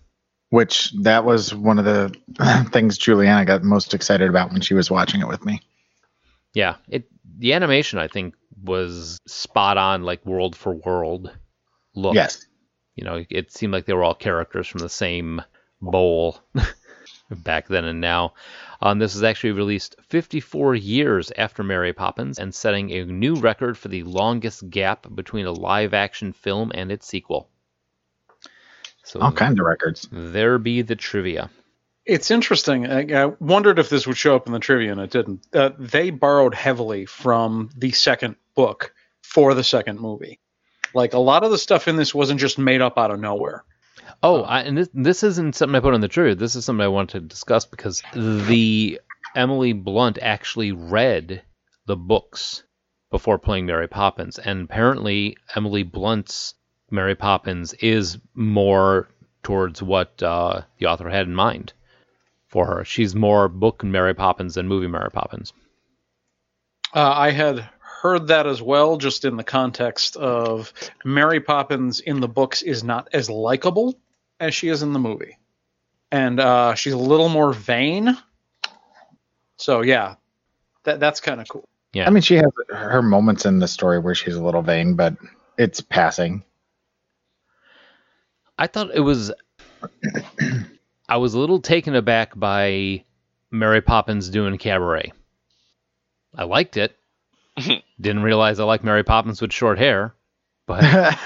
Which 0.49 0.91
that 1.03 1.25
was 1.25 1.53
one 1.53 1.79
of 1.79 1.85
the 1.85 2.13
things 2.71 2.97
Juliana 2.97 3.45
got 3.45 3.63
most 3.63 3.93
excited 3.93 4.29
about 4.29 4.51
when 4.51 4.61
she 4.61 4.73
was 4.73 4.91
watching 4.91 5.21
it 5.21 5.27
with 5.27 5.45
me. 5.45 5.61
Yeah, 6.53 6.75
it 6.89 7.07
the 7.37 7.53
animation 7.53 7.99
I 7.99 8.07
think 8.07 8.33
was 8.63 9.19
spot 9.27 9.77
on, 9.77 10.03
like 10.03 10.25
world 10.25 10.55
for 10.55 10.73
world 10.73 11.31
look. 11.97 12.15
Yes. 12.15 12.45
You 12.95 13.03
know, 13.03 13.25
it 13.29 13.51
seemed 13.51 13.73
like 13.73 13.85
they 13.85 13.93
were 13.93 14.03
all 14.03 14.15
characters 14.15 14.67
from 14.67 14.79
the 14.79 14.89
same 14.89 15.41
bowl 15.81 16.39
back 17.29 17.67
then 17.67 17.85
and 17.85 18.01
now. 18.01 18.33
Um, 18.81 18.99
this 18.99 19.13
was 19.13 19.23
actually 19.23 19.51
released 19.51 19.95
54 20.09 20.75
years 20.75 21.31
after 21.37 21.63
Mary 21.63 21.93
Poppins 21.93 22.39
and 22.39 22.53
setting 22.53 22.91
a 22.91 23.05
new 23.05 23.35
record 23.35 23.77
for 23.77 23.87
the 23.87 24.03
longest 24.03 24.69
gap 24.69 25.05
between 25.13 25.45
a 25.45 25.51
live 25.51 25.93
action 25.93 26.33
film 26.33 26.71
and 26.73 26.91
its 26.91 27.07
sequel. 27.07 27.49
So 29.03 29.19
All 29.19 29.31
kinds 29.31 29.59
of 29.59 29.65
records. 29.65 30.07
there 30.11 30.57
be 30.57 30.81
the 30.81 30.95
trivia. 30.95 31.49
It's 32.05 32.31
interesting. 32.31 32.87
I, 32.87 33.25
I 33.25 33.25
wondered 33.39 33.79
if 33.79 33.89
this 33.89 34.07
would 34.07 34.17
show 34.17 34.35
up 34.35 34.47
in 34.47 34.53
the 34.53 34.59
trivia, 34.59 34.91
and 34.91 35.01
it 35.01 35.11
didn't. 35.11 35.45
Uh, 35.53 35.71
they 35.77 36.09
borrowed 36.09 36.53
heavily 36.55 37.05
from 37.05 37.69
the 37.75 37.91
second 37.91 38.35
book 38.55 38.93
for 39.21 39.53
the 39.53 39.63
second 39.63 39.99
movie. 39.99 40.39
Like 40.93 41.13
a 41.13 41.19
lot 41.19 41.43
of 41.43 41.51
the 41.51 41.57
stuff 41.57 41.87
in 41.87 41.95
this 41.95 42.13
wasn't 42.13 42.39
just 42.39 42.57
made 42.57 42.81
up 42.81 42.97
out 42.97 43.11
of 43.11 43.19
nowhere. 43.19 43.63
Oh, 44.23 44.41
I, 44.41 44.61
and 44.61 44.77
this 44.77 44.89
this 44.93 45.23
isn't 45.23 45.55
something 45.55 45.75
I 45.75 45.79
put 45.79 45.93
on 45.93 46.01
the 46.01 46.07
trivia. 46.07 46.35
This 46.35 46.55
is 46.55 46.65
something 46.65 46.83
I 46.83 46.87
wanted 46.87 47.19
to 47.21 47.27
discuss 47.27 47.65
because 47.65 48.01
the 48.13 48.99
Emily 49.35 49.73
Blunt 49.73 50.17
actually 50.21 50.71
read 50.71 51.43
the 51.85 51.95
books 51.95 52.63
before 53.11 53.37
playing 53.37 53.65
Mary 53.65 53.87
Poppins, 53.87 54.39
and 54.39 54.63
apparently 54.63 55.37
Emily 55.55 55.83
Blunt's 55.83 56.55
Mary 56.89 57.15
Poppins 57.15 57.73
is 57.73 58.17
more 58.33 59.07
towards 59.43 59.81
what 59.81 60.21
uh, 60.23 60.61
the 60.79 60.87
author 60.87 61.09
had 61.09 61.27
in 61.27 61.35
mind 61.35 61.73
for 62.47 62.65
her. 62.65 62.85
She's 62.85 63.13
more 63.15 63.47
book 63.47 63.83
Mary 63.83 64.13
Poppins 64.13 64.55
than 64.55 64.67
movie 64.67 64.87
Mary 64.87 65.09
Poppins. 65.11 65.53
Uh, 66.93 67.13
I 67.15 67.31
had 67.31 67.69
heard 68.01 68.27
that 68.27 68.45
as 68.45 68.61
well, 68.61 68.97
just 68.97 69.25
in 69.25 69.37
the 69.37 69.43
context 69.43 70.15
of 70.15 70.71
Mary 71.03 71.39
Poppins 71.39 71.99
in 71.99 72.19
the 72.19 72.27
books 72.27 72.61
is 72.61 72.83
not 72.83 73.09
as 73.13 73.29
likable 73.29 73.99
as 74.39 74.53
she 74.53 74.69
is 74.69 74.83
in 74.83 74.93
the 74.93 74.99
movie, 74.99 75.37
and 76.11 76.39
uh, 76.39 76.75
she's 76.75 76.93
a 76.93 76.97
little 76.97 77.29
more 77.29 77.53
vain. 77.53 78.15
So 79.57 79.81
yeah, 79.81 80.15
that 80.83 80.99
that's 80.99 81.19
kind 81.19 81.41
of 81.41 81.47
cool. 81.47 81.67
Yeah, 81.93 82.05
I 82.05 82.11
mean, 82.11 82.21
she 82.21 82.35
has 82.35 82.51
her 82.69 83.01
moments 83.01 83.45
in 83.45 83.59
the 83.59 83.67
story 83.67 83.99
where 83.99 84.13
she's 84.13 84.35
a 84.35 84.43
little 84.43 84.61
vain, 84.61 84.95
but 84.95 85.15
it's 85.57 85.81
passing. 85.81 86.43
I 88.57 88.67
thought 88.67 88.91
it 88.93 88.99
was. 88.99 89.31
I 91.09 91.17
was 91.17 91.33
a 91.33 91.39
little 91.39 91.61
taken 91.61 91.95
aback 91.95 92.37
by 92.37 93.05
Mary 93.49 93.81
Poppins 93.81 94.29
doing 94.29 94.57
cabaret. 94.57 95.13
I 96.35 96.43
liked 96.43 96.77
it. 96.77 96.95
Didn't 98.01 98.23
realize 98.23 98.59
I 98.59 98.63
like 98.65 98.83
Mary 98.83 99.03
Poppins 99.03 99.41
with 99.41 99.51
short 99.53 99.77
hair, 99.77 100.13
but 100.65 100.83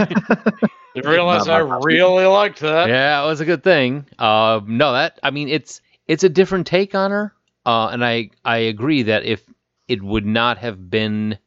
You 0.96 1.04
realize 1.04 1.48
I 1.48 1.60
really 1.60 2.26
liked 2.26 2.60
that. 2.62 2.90
yeah, 2.90 3.24
it 3.24 3.28
was 3.28 3.40
a 3.40 3.46
good 3.46 3.64
thing. 3.64 4.06
Uh, 4.20 4.60
no, 4.66 4.94
that 4.94 5.20
I 5.24 5.32
mean, 5.32 5.48
it's 5.48 5.82
it's 6.08 6.24
a 6.24 6.30
different 6.30 6.68
take 6.68 6.96
on 6.96 7.12
her, 7.12 7.34
uh, 7.66 7.88
and 7.88 8.04
I 8.04 8.32
I 8.44 8.58
agree 8.58 9.04
that 9.04 9.24
if 9.24 9.42
it 9.88 10.02
would 10.02 10.26
not 10.26 10.58
have 10.58 10.90
been 10.90 11.38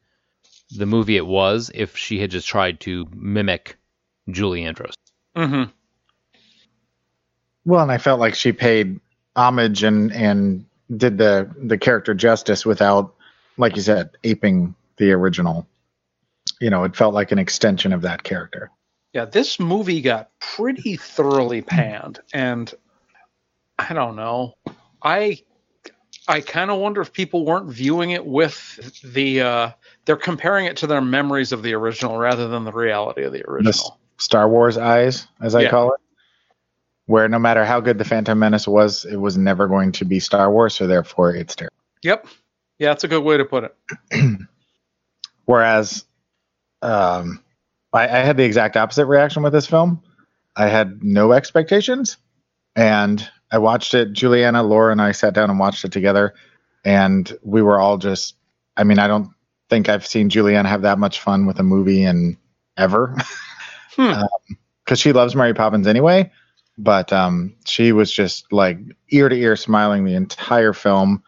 the 0.77 0.87
movie 0.87 1.17
it 1.17 1.27
was 1.27 1.71
if 1.75 1.97
she 1.97 2.19
had 2.19 2.31
just 2.31 2.49
tried 2.49 2.81
to 2.81 3.07
mimic 3.15 3.77
Julie 4.31 4.65
Andrews. 4.65 4.95
Mm-hmm. 5.37 5.71
Well, 7.67 7.83
and 7.83 7.93
I 7.93 7.99
felt 7.99 8.21
like 8.21 8.35
she 8.35 8.53
paid 8.53 9.01
homage 9.37 9.83
and 9.83 10.13
and 10.13 10.65
did 10.95 11.19
the 11.19 11.51
the 11.63 11.79
character 11.79 12.15
justice 12.15 12.65
without, 12.65 13.15
like 13.57 13.77
you 13.77 13.83
said, 13.83 14.11
aping 14.25 14.75
the 14.97 15.13
original. 15.13 15.67
You 16.61 16.71
know, 16.71 16.85
it 16.85 16.97
felt 16.97 17.15
like 17.15 17.33
an 17.33 17.39
extension 17.39 17.93
of 17.93 18.03
that 18.03 18.23
character. 18.23 18.71
Yeah, 19.13 19.25
this 19.25 19.61
movie 19.61 20.01
got 20.01 20.31
pretty 20.41 20.97
thoroughly 20.97 21.63
panned, 21.63 22.21
and 22.33 22.73
I 23.79 23.93
don't 23.93 24.17
know. 24.17 24.55
I 25.03 25.41
I 26.27 26.41
kind 26.41 26.71
of 26.71 26.79
wonder 26.79 27.01
if 27.01 27.13
people 27.13 27.45
weren't 27.45 27.71
viewing 27.71 28.11
it 28.11 28.25
with 28.25 29.01
the 29.05 29.41
uh, 29.41 29.71
they're 30.05 30.17
comparing 30.17 30.67
it 30.67 30.79
to 30.79 30.87
their 30.87 31.01
memories 31.01 31.53
of 31.53 31.63
the 31.63 31.75
original 31.75 32.17
rather 32.19 32.49
than 32.49 32.65
the 32.65 32.73
reality 32.73 33.25
of 33.25 33.33
the 33.33 33.45
original. 33.49 33.99
Star 34.19 34.49
Wars 34.49 34.79
eyes, 34.79 35.27
as 35.41 35.55
I 35.55 35.63
Yeah. 35.63 35.71
call 35.71 35.93
it, 35.93 36.01
where 37.07 37.29
no 37.29 37.39
matter 37.39 37.65
how 37.65 37.81
good 37.81 37.99
the 37.99 38.05
Phantom 38.05 38.39
Menace 38.39 38.67
was, 38.67 39.05
it 39.05 39.17
was 39.17 39.37
never 39.37 39.67
going 39.69 39.93
to 39.93 40.05
be 40.05 40.21
Star 40.21 40.51
Wars, 40.51 40.75
so 40.75 40.87
therefore 40.87 41.35
it's 41.35 41.55
terrible. 41.55 41.75
Yep. 42.03 42.27
Yeah, 42.79 42.89
that's 42.89 43.05
a 43.05 43.09
good 43.09 43.23
way 43.23 43.37
to 43.37 43.45
put 43.45 43.65
it. 43.65 43.77
Whereas, 45.45 46.05
um, 46.83 47.43
I, 47.93 48.05
I 48.05 48.19
had 48.21 48.37
the 48.37 48.45
exact 48.45 48.77
opposite 48.77 49.07
reaction 49.07 49.43
with 49.43 49.53
this 49.53 49.67
film. 49.67 50.03
I 50.57 50.69
had 50.69 51.03
no 51.03 51.33
expectations, 51.33 52.17
and 52.77 53.29
I 53.51 53.59
watched 53.59 53.95
it. 53.95 54.13
Juliana, 54.13 54.63
Laura, 54.63 54.93
and 54.93 55.01
I 55.01 55.13
sat 55.13 55.35
down 55.35 55.51
and 55.51 55.59
watched 55.59 55.85
it 55.85 55.93
together, 55.93 56.35
and 56.85 57.37
we 57.43 57.63
were 57.63 57.79
all 57.79 57.99
just. 57.99 58.37
I 58.77 58.83
mean, 58.85 58.99
I 58.99 59.07
don't 59.07 59.29
think 59.71 59.89
I've 59.89 60.07
seen 60.07 60.29
Juliana 60.29 60.69
have 60.69 60.83
that 60.83 60.99
much 60.99 61.21
fun 61.21 61.47
with 61.47 61.61
a 61.61 61.63
movie 61.63 62.03
in 62.03 62.37
ever, 62.77 63.17
Hmm. 63.97 64.23
because 64.85 64.99
she 64.99 65.13
loves 65.13 65.37
Mary 65.37 65.55
Poppins 65.55 65.87
anyway. 65.87 66.31
But 66.77 67.13
um, 67.13 67.55
she 67.67 67.93
was 67.93 68.11
just 68.13 68.53
like 68.53 68.79
ear 69.11 69.29
to 69.29 69.37
ear 69.37 69.55
smiling 69.55 70.05
the 70.05 70.15
entire 70.15 70.73
film, 70.73 71.23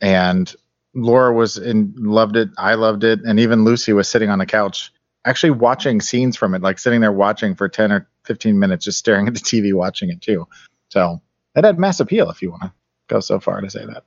and 0.00 0.52
Laura 0.94 1.32
was 1.32 1.56
in 1.56 1.92
loved 1.96 2.36
it. 2.36 2.48
I 2.58 2.74
loved 2.74 3.04
it, 3.04 3.20
and 3.22 3.38
even 3.38 3.64
Lucy 3.64 3.92
was 3.92 4.08
sitting 4.08 4.30
on 4.30 4.38
the 4.38 4.46
couch, 4.46 4.92
actually 5.24 5.50
watching 5.50 6.00
scenes 6.00 6.36
from 6.36 6.54
it, 6.54 6.62
like 6.62 6.78
sitting 6.78 7.00
there 7.00 7.12
watching 7.12 7.54
for 7.54 7.68
ten 7.68 7.92
or 7.92 8.08
fifteen 8.24 8.58
minutes, 8.58 8.84
just 8.84 8.98
staring 8.98 9.26
at 9.28 9.34
the 9.34 9.40
TV, 9.40 9.72
watching 9.74 10.10
it 10.10 10.20
too. 10.20 10.46
So 10.90 11.20
that 11.54 11.64
had 11.64 11.78
mass 11.78 12.00
appeal, 12.00 12.30
if 12.30 12.42
you 12.42 12.50
want 12.50 12.62
to 12.62 12.72
go 13.08 13.20
so 13.20 13.38
far 13.40 13.60
to 13.60 13.70
say 13.70 13.84
that. 13.84 14.04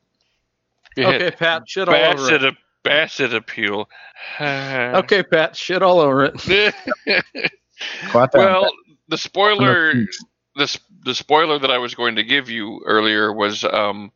You 0.95 1.05
Okay, 1.05 1.31
Pat, 1.31 1.69
shit 1.69 1.87
all 1.87 1.95
over 1.95 2.15
Bassett, 2.17 2.43
it. 2.43 2.53
a, 2.53 2.57
Bassett 2.83 3.33
appeal. 3.33 3.89
Okay, 4.39 5.23
Pat, 5.23 5.55
shit 5.55 5.81
all 5.81 5.99
over 5.99 6.25
it. 6.25 6.73
Go 8.11 8.19
out 8.19 8.31
there 8.31 8.41
and 8.41 8.51
well, 8.51 8.71
the 9.07 9.17
spoiler, 9.17 9.93
the 10.55 10.79
the 11.03 11.15
spoiler 11.15 11.59
that 11.59 11.71
I 11.71 11.77
was 11.79 11.95
going 11.95 12.15
to 12.15 12.23
give 12.23 12.49
you 12.49 12.81
earlier 12.85 13.33
was 13.33 13.63
um, 13.63 14.11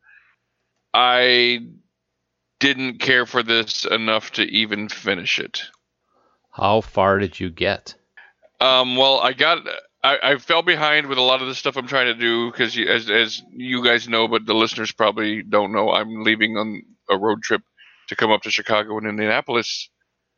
I 0.94 1.68
didn't 2.60 3.00
care 3.00 3.26
for 3.26 3.44
this 3.44 3.86
enough 3.86 4.32
to 4.34 4.44
even 4.44 4.90
finish 4.90 5.40
it. 5.40 5.64
How 6.52 6.82
far 6.82 7.20
did 7.20 7.40
you 7.40 7.50
get? 7.50 7.96
Um, 8.62 8.96
well, 8.96 9.20
I 9.20 9.34
got 9.34 9.60
I, 10.04 10.18
I 10.24 10.38
fell 10.38 10.62
behind 10.62 11.08
with 11.08 11.18
a 11.18 11.22
lot 11.22 11.42
of 11.42 11.48
the 11.48 11.56
stuff 11.56 11.78
I'm 11.78 11.88
trying 11.88 12.08
to 12.08 12.20
do 12.20 12.52
because 12.52 12.78
as 12.78 13.10
as 13.10 13.44
you 13.52 13.84
guys 13.84 14.08
know, 14.08 14.28
but 14.28 14.46
the 14.46 14.54
listeners 14.54 14.92
probably 14.92 15.44
don't 15.44 15.74
know, 15.74 15.92
I'm 15.92 16.24
leaving 16.24 16.58
on 16.58 16.84
a 17.10 17.18
road 17.18 17.42
trip 17.42 17.62
to 18.08 18.16
come 18.16 18.32
up 18.32 18.44
to 18.44 18.52
Chicago 18.52 18.98
and 18.98 19.08
Indianapolis 19.08 19.90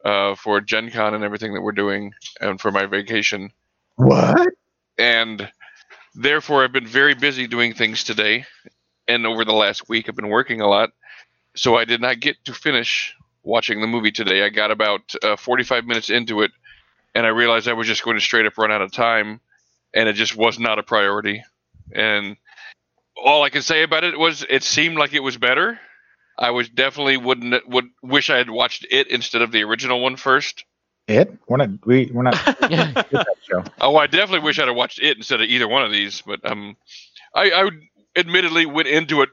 uh, 0.04 0.36
for 0.36 0.62
Gen 0.62 0.90
Con 0.90 1.14
and 1.14 1.24
everything 1.24 1.54
that 1.54 1.62
we're 1.62 1.72
doing 1.72 2.14
and 2.42 2.60
for 2.60 2.72
my 2.72 2.86
vacation. 2.86 3.52
What? 3.96 4.54
and 4.98 5.50
therefore 6.16 6.64
I've 6.64 6.72
been 6.72 6.88
very 6.88 7.14
busy 7.14 7.48
doing 7.48 7.74
things 7.74 8.04
today, 8.04 8.46
and 9.08 9.26
over 9.26 9.46
the 9.46 9.54
last 9.54 9.88
week 9.90 10.10
I've 10.10 10.16
been 10.16 10.30
working 10.30 10.62
a 10.62 10.68
lot, 10.68 10.90
so 11.58 11.76
I 11.76 11.86
did 11.86 12.02
not 12.02 12.20
get 12.20 12.44
to 12.46 12.54
finish 12.54 13.16
watching 13.44 13.82
the 13.82 13.88
movie 13.88 14.12
today. 14.12 14.44
I 14.44 14.50
got 14.50 14.72
about 14.72 15.14
uh, 15.24 15.36
45 15.36 15.86
minutes 15.86 16.10
into 16.10 16.42
it, 16.42 16.52
and 17.16 17.26
I 17.26 17.30
realized 17.30 17.68
I 17.68 17.74
was 17.74 17.88
just 17.88 18.04
going 18.04 18.18
to 18.18 18.22
straight 18.22 18.46
up 18.46 18.58
run 18.58 18.72
out 18.72 18.82
of 18.82 18.92
time, 18.92 19.40
and 19.94 20.08
it 20.08 20.14
just 20.14 20.36
was 20.36 20.60
not 20.60 20.80
a 20.80 20.84
priority. 20.84 21.44
And 21.94 22.38
all 23.16 23.44
I 23.44 23.50
can 23.50 23.62
say 23.62 23.84
about 23.84 24.04
it 24.04 24.18
was 24.18 24.46
it 24.50 24.64
seemed 24.64 24.98
like 24.98 25.14
it 25.14 25.24
was 25.24 25.38
better. 25.38 25.80
I 26.38 26.52
was 26.52 26.70
definitely 26.70 27.18
wouldn't 27.18 27.68
would 27.68 27.86
wish 28.04 28.30
I 28.30 28.38
had 28.38 28.50
watched 28.50 28.86
it 28.92 29.08
instead 29.08 29.42
of 29.42 29.52
the 29.52 29.64
original 29.64 30.02
one 30.02 30.18
first. 30.18 30.66
It? 31.08 31.34
We're 31.48 31.58
not. 31.58 31.70
We 31.86 32.12
we're 32.14 32.24
not. 32.24 32.34
that 32.60 33.36
show. 33.50 33.64
Oh, 33.80 33.96
I 33.96 34.08
definitely 34.08 34.46
wish 34.46 34.60
I'd 34.60 34.68
have 34.68 34.76
watched 34.76 35.00
it 35.02 35.18
instead 35.18 35.42
of 35.42 35.50
either 35.50 35.68
one 35.68 35.84
of 35.84 35.92
these. 35.92 36.22
But 36.22 36.42
um, 36.50 36.76
I, 37.34 37.50
I 37.52 37.64
would- 37.64 37.82
admittedly 38.16 38.66
went 38.66 38.88
into 38.88 39.22
it 39.22 39.30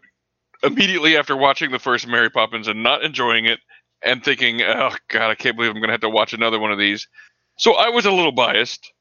immediately 0.64 1.16
after 1.16 1.36
watching 1.36 1.70
the 1.70 1.78
first 1.78 2.06
Mary 2.06 2.30
Poppins 2.30 2.68
and 2.68 2.82
not 2.82 3.04
enjoying 3.04 3.44
it, 3.46 3.60
and 4.04 4.22
thinking, 4.22 4.62
"Oh 4.62 4.94
God, 5.08 5.30
I 5.30 5.34
can't 5.34 5.56
believe 5.56 5.70
I'm 5.70 5.78
going 5.78 5.88
to 5.88 5.94
have 5.94 6.00
to 6.02 6.10
watch 6.10 6.32
another 6.32 6.58
one 6.58 6.72
of 6.72 6.78
these." 6.78 7.08
So 7.56 7.74
I 7.74 7.88
was 7.88 8.04
a 8.04 8.12
little 8.12 8.32
biased, 8.32 8.92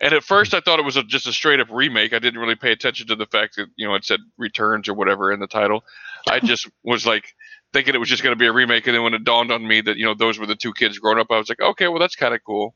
and 0.00 0.14
at 0.14 0.24
first 0.24 0.54
I 0.54 0.60
thought 0.60 0.78
it 0.78 0.84
was 0.84 0.96
a, 0.96 1.02
just 1.02 1.26
a 1.26 1.32
straight 1.32 1.60
up 1.60 1.68
remake. 1.70 2.12
I 2.12 2.18
didn't 2.18 2.40
really 2.40 2.54
pay 2.54 2.72
attention 2.72 3.06
to 3.08 3.16
the 3.16 3.26
fact 3.26 3.56
that 3.56 3.66
you 3.76 3.86
know 3.86 3.94
it 3.94 4.04
said 4.04 4.20
returns 4.38 4.88
or 4.88 4.94
whatever 4.94 5.30
in 5.30 5.40
the 5.40 5.46
title. 5.46 5.84
I 6.28 6.40
just 6.44 6.68
was 6.82 7.06
like 7.06 7.34
thinking 7.72 7.94
it 7.94 7.98
was 7.98 8.08
just 8.08 8.22
going 8.22 8.32
to 8.34 8.38
be 8.38 8.46
a 8.46 8.52
remake, 8.52 8.86
and 8.86 8.94
then 8.96 9.02
when 9.02 9.14
it 9.14 9.24
dawned 9.24 9.52
on 9.52 9.66
me 9.66 9.80
that 9.82 9.96
you 9.96 10.06
know 10.06 10.14
those 10.14 10.38
were 10.38 10.46
the 10.46 10.56
two 10.56 10.72
kids 10.72 10.98
growing 10.98 11.18
up, 11.18 11.28
I 11.30 11.38
was 11.38 11.48
like, 11.48 11.60
okay, 11.60 11.88
well 11.88 12.00
that's 12.00 12.16
kind 12.16 12.34
of 12.34 12.40
cool. 12.44 12.74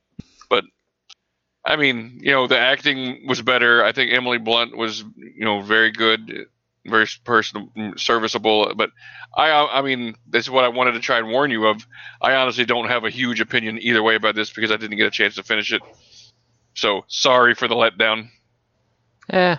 But 0.51 0.64
I 1.64 1.77
mean, 1.77 2.18
you 2.20 2.33
know, 2.33 2.47
the 2.47 2.59
acting 2.59 3.27
was 3.27 3.41
better. 3.41 3.83
I 3.83 3.93
think 3.93 4.12
Emily 4.12 4.39
Blunt 4.39 4.77
was, 4.77 5.03
you 5.16 5.45
know, 5.45 5.62
very 5.62 5.91
good, 5.91 6.47
very 6.87 7.07
personal, 7.24 7.68
mm, 7.76 7.99
serviceable. 7.99 8.72
But 8.76 8.91
I, 9.37 9.51
I 9.51 9.82
mean, 9.82 10.16
this 10.26 10.45
is 10.45 10.51
what 10.51 10.64
I 10.64 10.68
wanted 10.68 10.93
to 10.93 11.01
try 11.01 11.18
and 11.18 11.28
warn 11.28 11.51
you 11.51 11.66
of. 11.66 11.87
I 12.20 12.35
honestly 12.35 12.64
don't 12.64 12.89
have 12.89 13.05
a 13.05 13.11
huge 13.11 13.41
opinion 13.41 13.78
either 13.80 14.03
way 14.03 14.14
about 14.14 14.35
this 14.35 14.51
because 14.51 14.70
I 14.70 14.76
didn't 14.76 14.97
get 14.97 15.07
a 15.07 15.11
chance 15.11 15.37
to 15.37 15.43
finish 15.43 15.72
it. 15.72 15.82
So 16.74 17.05
sorry 17.09 17.55
for 17.55 17.68
the 17.68 17.74
letdown. 17.74 18.28
Yeah. 19.32 19.59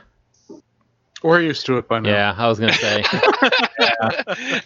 We're 1.23 1.41
used 1.41 1.65
to 1.65 1.77
it 1.77 1.87
by 1.87 1.99
now. 1.99 2.09
yeah, 2.09 2.35
I 2.37 2.47
was 2.47 2.59
gonna 2.59 2.73
say. 2.73 3.03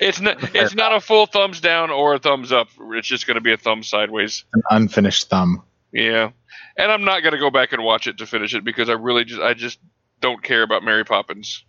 it's 0.01 0.19
not, 0.19 0.55
it's 0.55 0.75
not 0.75 0.93
a 0.93 0.99
full 0.99 1.25
thumbs 1.25 1.61
down 1.61 1.89
or 1.89 2.15
a 2.15 2.19
thumbs 2.19 2.51
up. 2.51 2.67
It's 2.91 3.07
just 3.07 3.27
going 3.27 3.35
to 3.35 3.41
be 3.41 3.53
a 3.53 3.57
thumb 3.57 3.81
sideways. 3.81 4.43
An 4.53 4.63
unfinished 4.69 5.29
thumb. 5.29 5.63
Yeah, 5.93 6.31
and 6.77 6.91
I'm 6.91 7.05
not 7.05 7.21
going 7.21 7.31
to 7.31 7.39
go 7.39 7.49
back 7.49 7.71
and 7.71 7.81
watch 7.83 8.07
it 8.07 8.17
to 8.17 8.25
finish 8.25 8.53
it 8.53 8.65
because 8.65 8.89
I 8.89 8.93
really 8.93 9.23
just 9.23 9.41
I 9.41 9.53
just 9.53 9.79
don't 10.19 10.43
care 10.43 10.63
about 10.63 10.83
Mary 10.83 11.05
Poppins. 11.05 11.63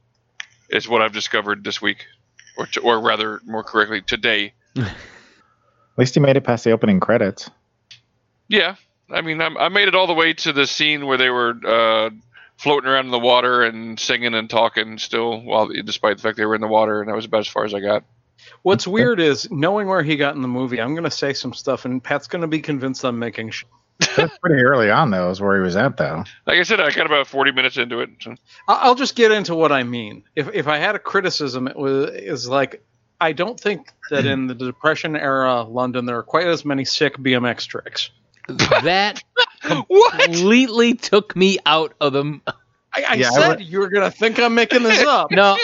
Is 0.70 0.88
what 0.88 1.02
I've 1.02 1.12
discovered 1.12 1.64
this 1.64 1.82
week, 1.82 2.06
or 2.56 2.66
to, 2.66 2.80
or 2.80 3.00
rather, 3.00 3.40
more 3.44 3.64
correctly, 3.64 4.02
today. 4.02 4.52
At 4.76 4.94
least 5.96 6.14
he 6.14 6.20
made 6.20 6.36
it 6.36 6.44
past 6.44 6.64
the 6.64 6.70
opening 6.70 7.00
credits. 7.00 7.50
Yeah, 8.48 8.76
I 9.10 9.20
mean, 9.20 9.40
I'm, 9.40 9.56
I 9.58 9.68
made 9.68 9.88
it 9.88 9.94
all 9.94 10.06
the 10.06 10.14
way 10.14 10.32
to 10.32 10.52
the 10.52 10.66
scene 10.66 11.06
where 11.06 11.18
they 11.18 11.30
were 11.30 11.54
uh, 11.66 12.10
floating 12.56 12.88
around 12.88 13.06
in 13.06 13.10
the 13.10 13.18
water 13.18 13.62
and 13.62 13.98
singing 13.98 14.34
and 14.34 14.48
talking 14.48 14.98
still, 14.98 15.40
while 15.40 15.68
despite 15.84 16.16
the 16.16 16.22
fact 16.22 16.36
they 16.36 16.46
were 16.46 16.54
in 16.54 16.60
the 16.60 16.68
water, 16.68 17.00
and 17.00 17.08
that 17.08 17.16
was 17.16 17.24
about 17.24 17.40
as 17.40 17.48
far 17.48 17.64
as 17.64 17.74
I 17.74 17.80
got. 17.80 18.04
What's 18.62 18.86
weird 18.86 19.20
is 19.20 19.50
knowing 19.50 19.88
where 19.88 20.02
he 20.02 20.16
got 20.16 20.34
in 20.34 20.42
the 20.42 20.48
movie. 20.48 20.80
I'm 20.80 20.94
going 20.94 21.04
to 21.04 21.10
say 21.10 21.32
some 21.32 21.52
stuff, 21.52 21.84
and 21.84 22.02
Pat's 22.02 22.26
going 22.26 22.42
to 22.42 22.48
be 22.48 22.60
convinced 22.60 23.04
I'm 23.04 23.18
making. 23.18 23.50
Sh- 23.50 23.64
That's 24.16 24.36
pretty 24.38 24.62
early 24.62 24.90
on, 24.90 25.10
though, 25.10 25.30
is 25.30 25.40
where 25.40 25.56
he 25.56 25.62
was 25.62 25.76
at, 25.76 25.96
though. 25.96 26.24
Like 26.46 26.58
I 26.58 26.62
said, 26.62 26.80
I 26.80 26.90
got 26.90 27.06
about 27.06 27.26
40 27.26 27.52
minutes 27.52 27.76
into 27.76 28.00
it. 28.00 28.10
So. 28.20 28.34
I- 28.68 28.80
I'll 28.82 28.94
just 28.94 29.14
get 29.14 29.30
into 29.32 29.54
what 29.54 29.72
I 29.72 29.82
mean. 29.82 30.24
If 30.34 30.48
if 30.54 30.66
I 30.68 30.78
had 30.78 30.94
a 30.94 30.98
criticism, 30.98 31.68
it 31.68 31.76
was 31.76 32.10
is 32.14 32.48
like 32.48 32.82
I 33.20 33.32
don't 33.32 33.60
think 33.60 33.92
that 34.10 34.24
in 34.26 34.46
the 34.46 34.54
Depression 34.54 35.14
era 35.16 35.62
London 35.62 36.06
there 36.06 36.16
are 36.18 36.22
quite 36.22 36.46
as 36.46 36.64
many 36.64 36.84
sick 36.84 37.16
BMX 37.18 37.66
tricks. 37.66 38.10
that 38.48 39.22
What? 39.88 40.12
completely 40.20 40.94
took 40.94 41.36
me 41.36 41.58
out 41.66 41.94
of 42.00 42.12
the. 42.14 42.40
I, 42.92 43.02
I 43.10 43.14
Yeah, 43.14 43.28
I 43.28 43.30
said 43.32 43.48
would- 43.48 43.60
you 43.60 43.80
were 43.80 43.88
going 43.90 44.10
to 44.10 44.16
think 44.16 44.38
I'm 44.40 44.54
making 44.54 44.82
this 44.82 45.02
up. 45.04 45.30
No, 45.40 45.56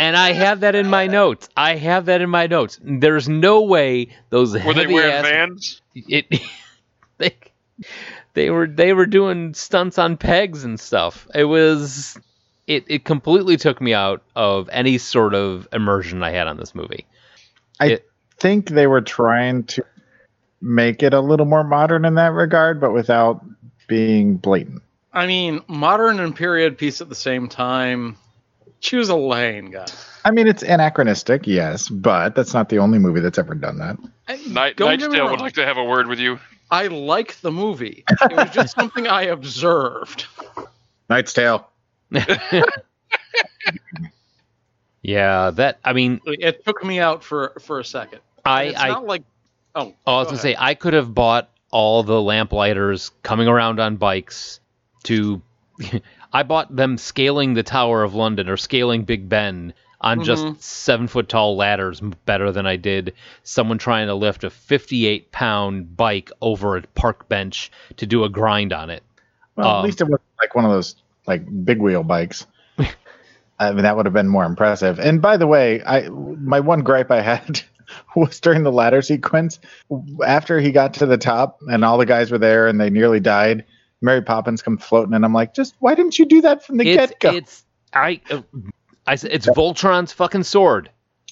and 0.00 0.16
I 0.16 0.32
have 0.32 0.60
that 0.60 0.74
in 0.74 0.88
my 0.88 1.06
notes. 1.08 1.48
I 1.56 1.74
have 1.76 2.06
that 2.06 2.20
in 2.22 2.30
my 2.30 2.46
notes. 2.46 2.78
There's 2.82 3.28
no 3.28 3.62
way 3.62 4.08
those 4.30 4.52
Were 4.52 4.74
they 4.74 4.86
wearing 4.86 5.12
ass 5.12 5.24
Vans? 5.24 5.82
it 5.94 6.26
they 7.18 7.36
they 8.34 8.50
were 8.50 8.66
they 8.66 8.92
were 8.92 9.06
doing 9.06 9.54
stunts 9.54 9.98
on 9.98 10.16
pegs 10.16 10.64
and 10.64 10.78
stuff. 10.78 11.26
It 11.34 11.44
was 11.44 12.18
it 12.66 12.84
it 12.88 13.04
completely 13.04 13.56
took 13.56 13.80
me 13.80 13.94
out 13.94 14.22
of 14.36 14.68
any 14.72 14.98
sort 14.98 15.34
of 15.34 15.68
immersion 15.72 16.22
I 16.22 16.30
had 16.30 16.46
on 16.46 16.56
this 16.56 16.74
movie. 16.74 17.06
I 17.80 18.00
think 18.38 18.70
they 18.70 18.86
were 18.86 19.00
trying 19.00 19.64
to 19.64 19.84
make 20.60 21.02
it 21.02 21.14
a 21.14 21.20
little 21.20 21.46
more 21.46 21.64
modern 21.64 22.04
in 22.04 22.14
that 22.14 22.32
regard, 22.32 22.80
but 22.80 22.92
without 22.92 23.44
being 23.88 24.36
blatant. 24.36 24.82
I 25.12 25.26
mean, 25.26 25.60
modern 25.66 26.20
and 26.20 26.34
period 26.34 26.78
piece 26.78 27.00
at 27.00 27.08
the 27.08 27.14
same 27.14 27.48
time. 27.48 28.16
Choose 28.80 29.08
a 29.10 29.16
lane, 29.16 29.70
guys. 29.70 29.94
I 30.24 30.30
mean, 30.30 30.46
it's 30.46 30.62
anachronistic, 30.62 31.46
yes, 31.46 31.88
but 31.88 32.34
that's 32.34 32.54
not 32.54 32.68
the 32.68 32.78
only 32.78 32.98
movie 32.98 33.20
that's 33.20 33.38
ever 33.38 33.54
done 33.54 33.78
that. 33.78 33.98
Night, 34.48 34.76
Don't 34.76 34.98
get 34.98 35.00
me 35.00 35.06
Knight's 35.06 35.14
Tale 35.14 35.30
would 35.30 35.40
like 35.40 35.54
to 35.54 35.66
have 35.66 35.76
a 35.76 35.84
word 35.84 36.06
with 36.06 36.18
you. 36.18 36.38
I 36.72 36.88
like 36.88 37.40
the 37.40 37.52
movie. 37.52 38.02
It 38.08 38.32
was 38.36 38.50
just 38.50 38.74
something 38.78 39.06
I 39.06 39.24
observed. 39.24 40.26
Knight's 41.08 41.32
Tale. 41.32 41.68
Yeah, 45.02 45.50
that 45.50 45.78
I 45.84 45.92
mean 45.92 46.20
It 46.26 46.64
took 46.64 46.84
me 46.84 47.00
out 47.00 47.24
for 47.24 47.54
for 47.60 47.80
a 47.80 47.84
second. 47.84 48.20
I 48.44 48.64
it's 48.64 48.80
I 48.80 48.88
not 48.88 49.06
like 49.06 49.24
oh, 49.74 49.94
Oh, 50.06 50.14
I 50.14 50.18
was 50.18 50.26
go 50.26 50.30
gonna 50.30 50.34
ahead. 50.36 50.40
say 50.42 50.56
I 50.58 50.74
could 50.74 50.94
have 50.94 51.12
bought 51.12 51.50
all 51.70 52.02
the 52.02 52.20
lamplighters 52.20 53.10
coming 53.22 53.48
around 53.48 53.80
on 53.80 53.96
bikes 53.96 54.60
to. 55.04 55.42
I 56.32 56.44
bought 56.44 56.74
them 56.74 56.96
scaling 56.98 57.54
the 57.54 57.62
Tower 57.62 58.02
of 58.02 58.14
London 58.14 58.48
or 58.48 58.56
scaling 58.56 59.04
Big 59.04 59.28
Ben 59.28 59.74
on 60.02 60.20
Mhm. 60.20 60.24
just 60.24 60.62
seven 60.62 61.06
foot 61.06 61.28
tall 61.28 61.56
ladders 61.56 62.00
better 62.26 62.52
than 62.52 62.66
I 62.66 62.76
did 62.76 63.14
someone 63.44 63.78
trying 63.78 64.08
to 64.08 64.14
lift 64.14 64.44
a 64.44 64.50
58 64.50 65.32
pound 65.32 65.96
bike 65.96 66.30
over 66.40 66.76
a 66.76 66.82
park 66.94 67.28
bench 67.28 67.70
to 67.96 68.06
do 68.06 68.24
a 68.24 68.28
grind 68.28 68.72
on 68.72 68.90
it. 68.90 69.02
Well, 69.56 69.68
Um, 69.68 69.76
at 69.78 69.84
least 69.84 70.00
it 70.00 70.04
wasn't 70.04 70.22
like 70.40 70.54
one 70.54 70.64
of 70.64 70.70
those 70.70 70.96
like 71.26 71.42
big 71.64 71.78
wheel 71.80 72.02
bikes. 72.02 72.46
I 73.58 73.70
mean, 73.72 73.82
that 73.84 73.96
would 73.96 74.06
have 74.06 74.12
been 74.14 74.28
more 74.28 74.44
impressive. 74.44 74.98
And 74.98 75.22
by 75.22 75.36
the 75.36 75.46
way, 75.46 75.82
I 75.86 76.08
my 76.08 76.58
one 76.60 76.80
gripe 76.80 77.10
I 77.10 77.20
had 77.20 77.60
was 78.16 78.40
during 78.40 78.64
the 78.64 78.72
ladder 78.72 79.02
sequence 79.02 79.60
after 80.26 80.58
he 80.58 80.72
got 80.72 80.94
to 80.94 81.06
the 81.06 81.18
top 81.18 81.58
and 81.68 81.84
all 81.84 81.98
the 81.98 82.06
guys 82.06 82.30
were 82.30 82.38
there 82.38 82.66
and 82.66 82.80
they 82.80 82.90
nearly 82.90 83.20
died. 83.20 83.64
Mary 84.00 84.20
Poppins 84.22 84.62
come 84.62 84.78
floating, 84.78 85.14
and 85.14 85.24
I'm 85.24 85.32
like, 85.32 85.54
just 85.54 85.76
why 85.78 85.94
didn't 85.94 86.18
you 86.18 86.26
do 86.26 86.40
that 86.40 86.64
from 86.64 86.76
the 86.78 86.82
get 86.84 87.20
go? 87.20 87.30
it's 87.36 87.64
I 87.92 88.20
uh, 88.30 88.42
I 89.06 89.16
said 89.16 89.32
it's 89.32 89.46
Voltron's 89.46 90.12
fucking 90.12 90.44
sword. 90.44 90.90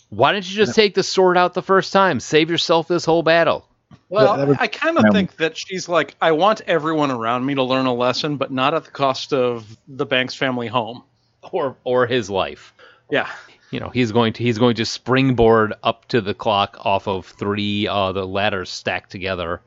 Why 0.09 0.33
didn't 0.33 0.51
you 0.51 0.57
just 0.57 0.75
take 0.75 0.95
the 0.95 1.03
sword 1.05 1.37
out 1.39 1.55
the 1.55 1.63
first 1.63 1.93
time? 1.93 2.19
Save 2.21 2.51
yourself 2.51 2.89
this 2.89 3.05
whole 3.05 3.23
battle. 3.23 3.67
Well, 4.09 4.37
that 4.37 4.49
would- 4.49 4.57
I 4.61 4.67
kind 4.67 4.99
of 4.99 5.05
think 5.13 5.37
that 5.37 5.57
she's 5.57 5.89
like, 5.89 6.17
I 6.21 6.33
want 6.33 6.63
everyone 6.67 7.13
around 7.13 7.47
me 7.47 7.55
to 7.55 7.63
learn 7.63 7.87
a 7.87 7.95
lesson, 7.95 8.37
but 8.37 8.51
not 8.51 8.75
at 8.75 8.85
the 8.85 8.91
cost 8.91 9.33
of 9.33 9.65
the 9.87 10.05
Banks 10.07 10.35
family 10.35 10.67
home. 10.67 11.05
Or 11.53 11.77
or 11.85 12.07
his 12.07 12.29
life. 12.29 12.75
Yeah. 13.11 13.29
You 13.71 13.79
know, 13.81 13.89
he's 13.89 14.11
going 14.13 14.33
to 14.35 14.43
he's 14.43 14.59
going 14.59 14.75
to 14.77 14.85
springboard 14.85 15.75
up 15.83 16.07
to 16.09 16.21
the 16.21 16.35
clock 16.35 16.77
off 16.81 17.07
of 17.09 17.25
three 17.27 17.87
uh 17.89 18.11
the 18.13 18.27
ladders 18.27 18.69
stacked 18.69 19.11
together. 19.11 19.63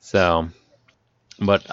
So 0.00 0.48
but 1.38 1.66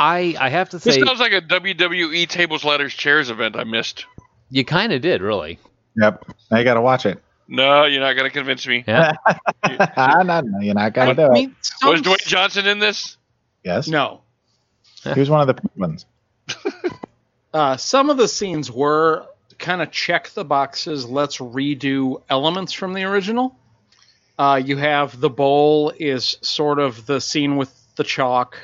I 0.00 0.34
I 0.40 0.48
have 0.48 0.70
to 0.70 0.80
say, 0.80 0.98
This 0.98 1.06
sounds 1.06 1.20
like 1.20 1.32
a 1.32 1.40
WWE 1.42 2.26
tables, 2.28 2.64
ladders, 2.64 2.94
chairs 2.94 3.30
event 3.30 3.56
I 3.56 3.64
missed. 3.64 4.06
You 4.52 4.64
kind 4.64 4.92
of 4.92 5.00
did 5.02 5.20
really. 5.22 5.58
Yep. 5.96 6.24
Now 6.50 6.58
you 6.58 6.64
got 6.64 6.74
to 6.74 6.80
watch 6.80 7.06
it. 7.06 7.20
No, 7.48 7.84
you're 7.84 8.00
not 8.00 8.12
going 8.14 8.30
to 8.30 8.32
convince 8.32 8.66
me. 8.66 8.84
Yeah. 8.86 9.14
Ah, 9.64 10.22
no, 10.24 10.40
no, 10.40 10.60
you're 10.60 10.74
not 10.74 10.92
gonna 10.94 11.10
I 11.10 11.14
do 11.14 11.32
it. 11.34 11.50
some- 11.62 11.90
Was 11.90 12.02
Dwayne 12.02 12.26
Johnson 12.26 12.66
in 12.66 12.78
this? 12.78 13.16
Yes. 13.64 13.88
no. 13.88 14.20
He 15.04 15.18
was 15.18 15.28
one 15.30 15.40
of 15.40 15.46
the 15.48 15.54
penguins. 15.54 16.06
Uh, 17.54 17.76
some 17.76 18.08
of 18.08 18.16
the 18.16 18.26
scenes 18.28 18.70
were 18.72 19.26
kind 19.58 19.82
of 19.82 19.90
check 19.90 20.30
the 20.30 20.42
boxes. 20.44 21.04
Let's 21.04 21.36
redo 21.36 22.22
elements 22.30 22.72
from 22.72 22.94
the 22.94 23.04
original. 23.04 23.54
Uh, 24.38 24.58
you 24.64 24.78
have 24.78 25.20
the 25.20 25.28
bowl 25.28 25.92
is 25.98 26.38
sort 26.40 26.78
of 26.78 27.04
the 27.04 27.20
scene 27.20 27.56
with 27.58 27.70
the 27.96 28.04
chalk. 28.04 28.56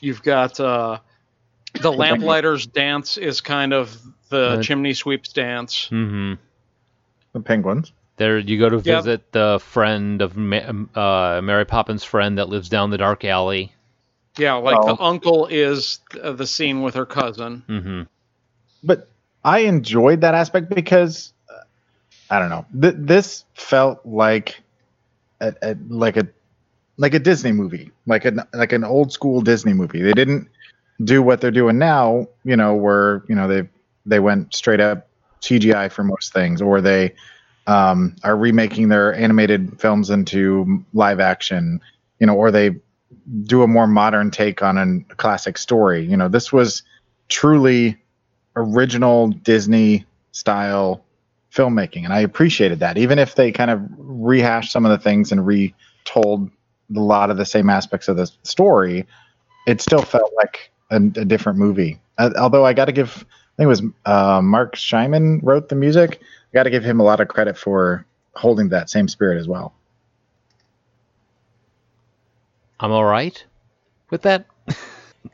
You've 0.00 0.22
got 0.22 0.60
uh, 0.60 0.98
the 1.80 1.92
lamplighter's 1.92 2.66
dance 2.66 3.16
is 3.16 3.40
kind 3.40 3.72
of 3.72 3.96
the 4.30 4.58
Uh, 4.58 4.62
chimney 4.62 4.94
sweeps 4.94 5.32
dance. 5.32 5.86
hmm 5.88 6.34
The 7.32 7.40
penguins. 7.40 7.92
There 8.16 8.38
you 8.38 8.58
go 8.58 8.70
to 8.70 8.76
Yep. 8.76 8.84
visit 9.04 9.32
the 9.32 9.58
friend 9.62 10.22
of 10.22 10.36
Ma- 10.36 10.72
uh, 10.94 11.40
Mary 11.42 11.66
Poppins' 11.66 12.02
friend 12.04 12.38
that 12.38 12.48
lives 12.48 12.68
down 12.70 12.90
the 12.90 12.96
dark 12.98 13.24
alley. 13.24 13.72
Yeah, 14.38 14.54
like 14.54 14.76
Oh. 14.80 14.86
the 14.96 15.02
uncle 15.02 15.46
is 15.46 16.00
uh, 16.22 16.32
the 16.32 16.46
scene 16.46 16.82
with 16.82 16.94
her 16.94 17.06
cousin. 17.06 17.62
hmm 17.66 18.02
but 18.82 19.08
I 19.44 19.60
enjoyed 19.60 20.20
that 20.22 20.34
aspect 20.34 20.68
because 20.70 21.32
uh, 21.50 21.54
I 22.30 22.38
don't 22.38 22.50
know. 22.50 22.66
Th- 22.80 22.94
this 22.98 23.44
felt 23.54 24.04
like 24.04 24.62
a, 25.40 25.54
a 25.62 25.76
like 25.88 26.16
a 26.16 26.28
like 26.96 27.14
a 27.14 27.18
Disney 27.18 27.52
movie, 27.52 27.90
like 28.06 28.24
an 28.24 28.40
like 28.54 28.72
an 28.72 28.84
old 28.84 29.12
school 29.12 29.40
Disney 29.40 29.72
movie. 29.74 30.02
They 30.02 30.12
didn't 30.14 30.48
do 31.02 31.22
what 31.22 31.40
they're 31.40 31.50
doing 31.50 31.78
now, 31.78 32.26
you 32.44 32.56
know, 32.56 32.74
where 32.74 33.22
you 33.28 33.34
know 33.34 33.48
they 33.48 33.68
they 34.04 34.20
went 34.20 34.54
straight 34.54 34.80
up 34.80 35.08
CGI 35.40 35.90
for 35.90 36.04
most 36.04 36.32
things, 36.32 36.62
or 36.62 36.80
they 36.80 37.14
um, 37.66 38.16
are 38.24 38.36
remaking 38.36 38.88
their 38.88 39.14
animated 39.14 39.80
films 39.80 40.10
into 40.10 40.84
live 40.94 41.20
action, 41.20 41.80
you 42.18 42.26
know, 42.26 42.34
or 42.34 42.50
they 42.50 42.76
do 43.44 43.62
a 43.62 43.66
more 43.66 43.86
modern 43.86 44.30
take 44.30 44.62
on 44.62 45.04
a 45.10 45.14
classic 45.14 45.58
story. 45.58 46.04
You 46.04 46.16
know, 46.16 46.28
this 46.28 46.52
was 46.52 46.82
truly 47.28 47.96
original 48.54 49.28
Disney 49.28 50.06
style 50.32 51.04
filmmaking, 51.52 52.04
and 52.04 52.12
I 52.12 52.20
appreciated 52.20 52.80
that. 52.80 52.96
Even 52.98 53.18
if 53.18 53.34
they 53.34 53.52
kind 53.52 53.70
of 53.70 53.82
rehashed 53.98 54.72
some 54.72 54.86
of 54.86 54.90
the 54.90 54.98
things 54.98 55.32
and 55.32 55.46
retold 55.46 56.50
a 56.94 57.00
lot 57.00 57.30
of 57.30 57.36
the 57.36 57.44
same 57.44 57.68
aspects 57.68 58.08
of 58.08 58.16
the 58.16 58.30
story, 58.44 59.06
it 59.66 59.80
still 59.80 60.02
felt 60.02 60.30
like 60.36 60.70
a, 60.90 60.96
a 60.96 61.24
different 61.24 61.58
movie. 61.58 62.00
Uh, 62.18 62.30
although 62.38 62.64
I 62.64 62.72
got 62.72 62.86
to 62.86 62.92
give, 62.92 63.08
I 63.08 63.56
think 63.56 63.64
it 63.64 63.66
was 63.66 63.82
uh, 64.04 64.40
Marc 64.42 64.76
Shaiman 64.76 65.40
wrote 65.42 65.68
the 65.68 65.74
music. 65.76 66.20
I 66.22 66.54
got 66.54 66.62
to 66.64 66.70
give 66.70 66.84
him 66.84 67.00
a 67.00 67.02
lot 67.02 67.20
of 67.20 67.28
credit 67.28 67.56
for 67.58 68.04
holding 68.34 68.68
that 68.70 68.88
same 68.90 69.08
spirit 69.08 69.38
as 69.38 69.48
well. 69.48 69.74
I'm 72.78 72.92
all 72.92 73.04
right 73.04 73.42
with 74.10 74.22
that. 74.22 74.46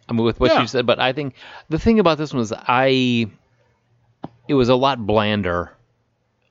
I 0.09 0.12
mean, 0.12 0.24
with 0.24 0.40
what 0.40 0.53
Yeah. 0.53 0.61
you 0.61 0.66
said, 0.66 0.86
but 0.86 0.98
I 1.00 1.12
think 1.12 1.34
the 1.68 1.78
thing 1.78 1.98
about 1.98 2.18
this 2.18 2.32
one 2.32 2.38
was 2.38 2.53
I, 2.53 3.26
it 4.48 4.55
was 4.55 4.68
a 4.68 4.74
lot 4.76 5.05
blander. 5.05 5.72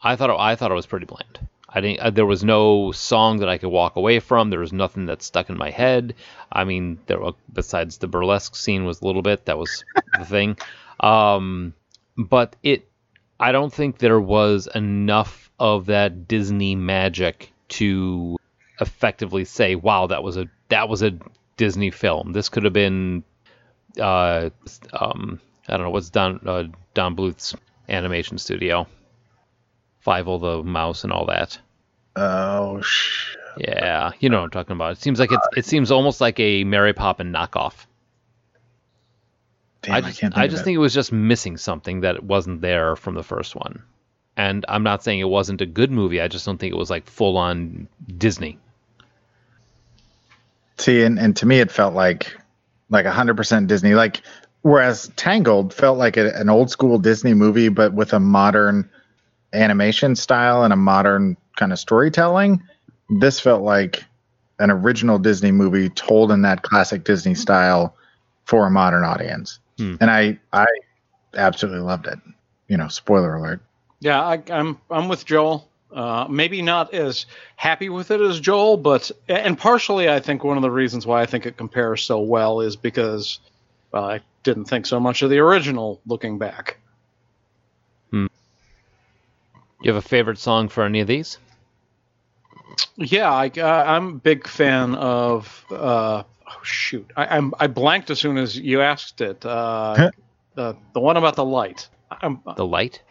I 0.02 0.16
thought 0.16 0.30
it, 0.30 0.36
I 0.38 0.56
thought 0.56 0.72
it 0.72 0.76
was 0.76 0.86
pretty 0.86 1.06
bland. 1.06 1.40
I 1.74 1.82
didn't. 1.82 2.00
Uh, 2.00 2.10
there 2.10 2.26
was 2.26 2.44
no 2.44 2.92
song 2.92 3.38
that 3.40 3.50
I 3.50 3.58
could 3.58 3.70
walk 3.70 3.96
away 3.96 4.20
from. 4.20 4.50
There 4.50 4.60
was 4.60 4.74
nothing 4.74 5.06
that 5.06 5.22
stuck 5.22 5.50
in 5.50 5.58
my 5.58 5.70
head. 5.70 6.16
I 6.52 6.66
mean, 6.66 7.00
there 7.06 7.20
were, 7.20 7.32
besides 7.54 7.98
the 7.98 8.08
burlesque 8.08 8.56
scene 8.56 8.86
was 8.86 9.02
a 9.02 9.06
little 9.06 9.22
bit. 9.22 9.46
That 9.46 9.58
was 9.58 9.86
the 10.18 10.26
thing. 10.26 10.58
Um, 11.00 11.74
but 12.18 12.56
it, 12.62 12.90
I 13.40 13.52
don't 13.52 13.74
think 13.74 13.98
there 13.98 14.20
was 14.20 14.68
enough 14.76 15.50
of 15.60 15.86
that 15.86 16.28
Disney 16.28 16.76
magic 16.76 17.54
to 17.70 18.38
effectively 18.82 19.46
say, 19.46 19.76
"Wow, 19.76 20.08
that 20.08 20.24
was 20.24 20.36
a 20.38 20.48
that 20.70 20.90
was 20.90 21.02
a 21.02 21.18
Disney 21.56 21.92
film." 21.92 22.34
This 22.34 22.50
could 22.50 22.64
have 22.66 22.74
been, 22.74 23.24
uh, 23.98 24.50
um, 24.94 25.40
I 25.70 25.78
don't 25.78 25.86
know 25.86 25.92
what's 25.92 26.10
Don 26.10 26.42
uh, 26.46 26.64
Don 26.94 27.16
Bluth's 27.16 27.56
animation 27.88 28.38
studio, 28.38 28.88
Fievel 30.06 30.40
the 30.42 30.64
Mouse 30.64 31.04
and 31.04 31.12
all 31.14 31.26
that. 31.28 31.58
Oh, 32.16 32.82
sh- 32.82 33.36
Yeah, 33.58 34.12
you 34.20 34.30
know 34.30 34.38
what 34.38 34.44
I'm 34.46 34.50
talking 34.52 34.76
about. 34.76 34.94
It 34.94 35.02
seems 35.02 35.20
like 35.20 35.32
it's 35.32 35.48
it 35.58 35.66
seems 35.66 35.92
almost 35.92 36.22
like 36.22 36.40
a 36.40 36.64
Mary 36.64 36.94
Poppin 36.94 37.32
knockoff. 37.32 37.86
damn, 39.82 39.96
I 39.96 39.98
I, 39.98 40.02
just. 40.02 40.24
I 40.24 40.30
Think 40.30 40.52
just 40.52 40.60
of 40.62 40.66
think 40.66 40.76
it 40.76 40.80
was 40.80 40.94
just 40.94 41.12
missing 41.12 41.58
something 41.58 42.02
that 42.02 42.24
wasn't 42.24 42.62
there 42.62 42.96
from 42.96 43.16
the 43.16 43.24
first 43.24 43.56
one. 43.56 43.84
And 44.38 44.66
I'm 44.70 44.84
not 44.84 45.04
saying 45.04 45.20
it 45.20 45.26
wasn't 45.30 45.62
a 45.62 45.66
good 45.66 45.92
movie. 45.92 46.22
I 46.22 46.28
just 46.28 46.46
don't 46.46 46.58
think 46.58 46.74
it 46.74 46.78
was 46.78 46.90
like 46.90 47.06
full 47.10 47.38
on 47.38 47.88
Disney. 48.18 48.58
See, 50.78 51.04
and, 51.04 51.20
and 51.20 51.36
to 51.38 51.46
me, 51.46 51.60
it 51.60 51.72
felt 51.72 51.94
like 51.94 52.36
like 52.90 53.06
hundred 53.06 53.38
percent 53.38 53.68
Disney. 53.68 53.94
Like 53.94 54.22
whereas 54.62 55.10
Tangled 55.16 55.74
felt 55.74 55.98
like 55.98 56.18
a, 56.18 56.34
an 56.36 56.50
old 56.50 56.70
school 56.72 56.98
Disney 56.98 57.34
movie, 57.34 57.70
but 57.70 57.94
with 57.94 58.14
a 58.14 58.20
modern 58.20 58.90
animation 59.54 60.16
style 60.16 60.64
and 60.64 60.74
a 60.74 60.78
modern 60.78 61.38
kind 61.58 61.72
of 61.72 61.80
storytelling. 61.80 62.62
This 63.10 63.40
felt 63.40 63.62
like 63.62 64.04
an 64.60 64.72
original 64.72 65.20
Disney 65.20 65.52
movie 65.52 65.90
told 65.90 66.32
in 66.32 66.44
that 66.44 66.62
classic 66.62 67.04
Disney 67.04 67.36
style 67.36 67.96
for 68.46 68.68
a 68.68 68.72
modern 68.72 69.04
audience. 69.04 69.60
Hmm. 69.78 69.96
And 70.00 70.10
I 70.10 70.40
I 70.54 70.68
absolutely 71.36 71.82
loved 71.82 72.08
it. 72.08 72.20
You 72.68 72.78
know, 72.78 72.88
spoiler 72.88 73.36
alert. 73.36 73.62
Yeah, 74.00 74.22
I, 74.22 74.42
I'm 74.50 74.80
I'm 74.90 75.08
with 75.08 75.26
Joel. 75.26 75.68
Uh, 75.92 76.26
maybe 76.30 76.62
not 76.62 76.94
as 76.94 77.26
happy 77.58 77.90
with 77.90 78.12
it 78.12 78.22
as 78.22 78.40
Joel, 78.40 78.78
but 78.78 79.12
and 79.28 79.58
partially 79.58 80.10
I 80.10 80.22
think 80.22 80.44
one 80.44 80.56
of 80.56 80.64
the 80.64 80.72
reasons 80.72 81.06
why 81.06 81.22
I 81.22 81.26
think 81.26 81.46
it 81.46 81.58
compares 81.58 82.04
so 82.04 82.22
well 82.22 82.62
is 82.62 82.78
because 82.78 83.40
well, 83.92 84.06
I 84.06 84.22
didn't 84.44 84.66
think 84.66 84.86
so 84.86 85.00
much 85.02 85.22
of 85.22 85.30
the 85.30 85.40
original 85.40 86.00
looking 86.06 86.38
back. 86.38 86.78
You 89.82 89.94
have 89.94 90.04
a 90.04 90.08
favorite 90.08 90.38
song 90.38 90.68
for 90.70 90.84
any 90.84 91.00
of 91.00 91.08
these? 91.08 91.38
Yeah, 92.96 93.32
I, 93.32 93.52
uh, 93.58 93.84
I'm 93.86 94.08
a 94.08 94.14
big 94.14 94.48
fan 94.48 94.96
of. 94.96 95.66
Uh, 95.72 96.24
oh 96.48 96.60
shoot, 96.64 97.10
I, 97.16 97.26
I'm 97.38 97.54
I 97.60 97.68
blanked 97.68 98.10
as 98.10 98.20
soon 98.20 98.38
as 98.38 98.58
you 98.58 98.82
asked 98.82 99.22
it. 99.22 99.46
Uh, 99.46 100.12
the 100.56 100.76
the 100.94 101.00
one 101.00 101.18
about 101.18 101.36
the 101.36 101.46
light. 101.46 101.88
I'm, 102.22 102.42
The 102.58 102.66
Light, 102.66 103.02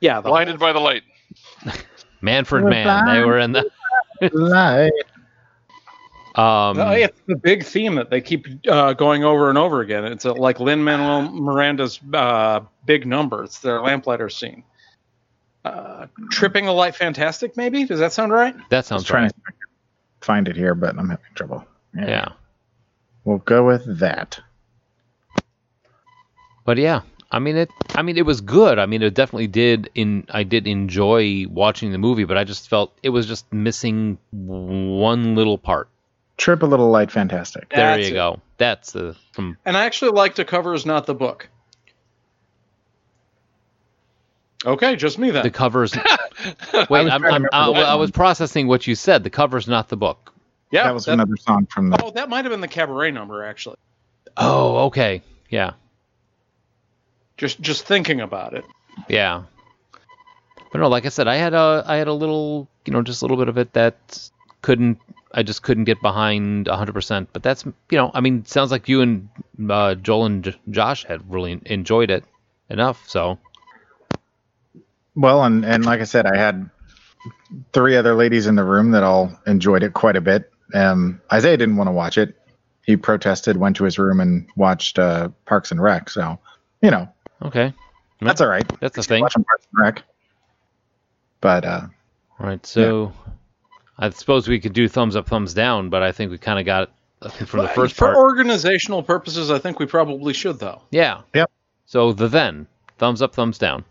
yeah, 0.00 0.20
the 0.20 0.28
Blinded 0.28 0.58
by 0.58 0.72
the 0.72 0.80
light. 0.80 1.02
Manfred 2.20 2.64
We're 2.64 2.70
Man. 2.70 3.06
They 3.06 3.24
were 3.24 3.38
in 3.38 3.52
the. 3.52 3.70
Light. 4.32 4.92
Um, 6.36 6.78
Oh, 6.80 6.92
yeah, 6.92 7.06
it's 7.06 7.20
the 7.26 7.36
big 7.36 7.64
theme 7.64 7.94
that 7.94 8.10
they 8.10 8.20
keep 8.20 8.46
uh, 8.68 8.92
going 8.94 9.22
over 9.22 9.50
and 9.50 9.58
over 9.58 9.80
again. 9.82 10.04
It's 10.04 10.24
uh 10.26 10.34
like 10.34 10.58
Lin-Manuel 10.58 11.30
Miranda's 11.30 12.00
uh, 12.12 12.60
big 12.86 13.06
number. 13.06 13.44
It's 13.44 13.60
their 13.60 13.80
lamplighter 13.80 14.28
scene. 14.28 14.64
Uh, 15.64 16.06
tripping 16.30 16.66
the 16.66 16.72
light, 16.72 16.94
fantastic. 16.94 17.56
Maybe 17.56 17.84
does 17.84 17.98
that 18.00 18.12
sound 18.12 18.32
right? 18.32 18.54
that 18.68 18.76
I 18.76 18.78
was 18.78 18.86
sounds 18.86 19.04
trying 19.04 19.22
right. 19.24 19.32
to 19.34 19.66
find 20.26 20.46
it 20.48 20.56
here, 20.56 20.74
but 20.74 20.90
I'm 20.98 21.08
having 21.08 21.24
trouble. 21.34 21.64
Yeah, 21.96 22.32
We'll 23.24 23.38
go 23.38 23.64
with 23.66 24.00
that. 24.00 24.38
but 26.64 26.76
yeah, 26.78 27.00
I 27.30 27.38
mean 27.38 27.56
it. 27.56 27.70
I 27.94 28.02
mean 28.02 28.16
it 28.18 28.26
was 28.26 28.40
good. 28.40 28.78
I 28.78 28.86
mean 28.86 29.02
it 29.02 29.14
definitely 29.14 29.46
did. 29.46 29.90
In 29.94 30.26
I 30.30 30.42
did 30.42 30.66
enjoy 30.66 31.46
watching 31.48 31.92
the 31.92 31.98
movie, 31.98 32.24
but 32.24 32.36
I 32.36 32.44
just 32.44 32.68
felt 32.68 32.92
it 33.02 33.10
was 33.10 33.26
just 33.26 33.50
missing 33.52 34.18
one 34.32 35.34
little 35.34 35.58
part. 35.58 35.88
Trip 36.36 36.62
a 36.62 36.66
little 36.66 36.90
light, 36.90 37.10
fantastic. 37.12 37.68
There 37.70 37.96
That's 37.96 38.08
you 38.08 38.14
it. 38.14 38.18
go. 38.18 38.40
That's 38.58 38.92
the 38.92 39.16
from 39.32 39.56
And 39.64 39.76
I 39.76 39.84
actually 39.86 40.10
like 40.10 40.34
the 40.34 40.44
covers, 40.44 40.84
not 40.84 41.06
the 41.06 41.14
book. 41.14 41.48
Okay, 44.64 44.96
just 44.96 45.18
me 45.18 45.30
then. 45.30 45.42
the 45.42 45.50
covers. 45.50 45.94
Wait, 46.74 46.88
was 46.90 47.10
I'm, 47.12 47.24
I'm, 47.24 47.46
I, 47.52 47.68
I 47.70 47.94
was 47.96 48.10
processing 48.10 48.66
what 48.66 48.86
you 48.86 48.94
said. 48.94 49.22
The 49.24 49.30
cover's 49.30 49.68
not 49.68 49.88
the 49.88 49.96
book. 49.96 50.32
yeah, 50.70 50.84
that 50.84 50.94
was 50.94 51.04
that- 51.06 51.12
another 51.14 51.36
song 51.36 51.66
from 51.66 51.90
the. 51.90 52.02
Oh, 52.02 52.10
that 52.12 52.28
might 52.28 52.44
have 52.44 52.50
been 52.52 52.60
the 52.60 52.68
cabaret 52.68 53.10
number 53.10 53.44
actually. 53.44 53.76
Oh, 54.36 54.86
okay. 54.86 55.22
Yeah. 55.50 55.72
Just 57.36 57.60
just 57.60 57.86
thinking 57.86 58.20
about 58.20 58.54
it. 58.54 58.64
Yeah. 59.08 59.42
But 60.72 60.78
no, 60.80 60.88
like 60.88 61.06
I 61.06 61.08
said, 61.10 61.28
I 61.28 61.36
had 61.36 61.54
a 61.54 61.84
I 61.86 61.96
had 61.96 62.08
a 62.08 62.12
little, 62.12 62.68
you 62.84 62.92
know, 62.92 63.02
just 63.02 63.22
a 63.22 63.24
little 63.24 63.36
bit 63.36 63.48
of 63.48 63.58
it 63.58 63.72
that 63.74 64.28
couldn't 64.62 64.98
I 65.32 65.42
just 65.42 65.62
couldn't 65.62 65.84
get 65.84 66.00
behind 66.00 66.66
100%. 66.66 67.26
But 67.32 67.42
that's, 67.42 67.64
you 67.64 67.98
know, 67.98 68.10
I 68.14 68.20
mean, 68.20 68.44
sounds 68.44 68.70
like 68.70 68.88
you 68.88 69.00
and 69.00 69.28
uh, 69.68 69.96
Joel 69.96 70.26
and 70.26 70.44
J- 70.44 70.56
Josh 70.70 71.04
had 71.04 71.28
really 71.30 71.60
enjoyed 71.66 72.10
it 72.12 72.24
enough. 72.70 73.08
So, 73.08 73.38
Well, 75.16 75.44
and 75.44 75.64
and 75.64 75.84
like 75.84 76.00
I 76.00 76.04
said, 76.04 76.26
I 76.26 76.36
had 76.36 76.68
three 77.72 77.96
other 77.96 78.14
ladies 78.14 78.46
in 78.46 78.56
the 78.56 78.64
room 78.64 78.90
that 78.92 79.02
all 79.02 79.32
enjoyed 79.46 79.82
it 79.82 79.94
quite 79.94 80.16
a 80.16 80.20
bit. 80.20 80.50
Um, 80.74 81.20
Isaiah 81.32 81.56
didn't 81.56 81.76
want 81.76 81.88
to 81.88 81.92
watch 81.92 82.18
it. 82.18 82.34
He 82.84 82.96
protested, 82.96 83.56
went 83.56 83.76
to 83.76 83.84
his 83.84 83.98
room, 83.98 84.20
and 84.20 84.46
watched 84.56 84.98
uh, 84.98 85.28
Parks 85.46 85.70
and 85.70 85.80
Rec. 85.80 86.10
So, 86.10 86.38
you 86.82 86.90
know, 86.90 87.08
okay. 87.42 87.72
that's 88.20 88.40
all 88.40 88.48
right. 88.48 88.70
That's 88.80 88.96
the 88.96 89.02
thing. 89.02 89.22
Watching 89.22 89.44
Parks 89.44 89.66
and 89.72 89.84
Rec. 89.84 90.02
But 91.40 91.64
uh, 91.64 91.86
All 92.38 92.46
right. 92.46 92.64
So, 92.66 93.12
I 93.98 94.10
suppose 94.10 94.48
we 94.48 94.60
could 94.60 94.72
do 94.72 94.88
thumbs 94.88 95.16
up, 95.16 95.28
thumbs 95.28 95.54
down, 95.54 95.88
but 95.90 96.02
I 96.02 96.12
think 96.12 96.30
we 96.30 96.38
kind 96.38 96.58
of 96.58 96.66
got 96.66 96.90
I 97.22 97.28
think 97.30 97.48
from 97.48 97.60
the 97.60 97.68
first 97.68 97.94
For 97.94 98.06
part. 98.06 98.16
organizational 98.16 99.02
purposes, 99.02 99.50
I 99.50 99.58
think 99.58 99.78
we 99.78 99.86
probably 99.86 100.34
should 100.34 100.58
though. 100.58 100.82
yeah. 100.90 101.22
Yep. 101.34 101.50
So, 101.86 102.12
the 102.12 102.28
then 102.28 102.66
thumbs 102.98 103.22
up, 103.22 103.34
thumbs 103.34 103.58
down. 103.58 103.84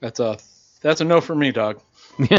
That's 0.00 0.20
a 0.20 0.38
that's 0.80 1.00
a 1.00 1.04
no 1.04 1.20
for 1.20 1.34
me, 1.34 1.50
dog. 1.50 1.80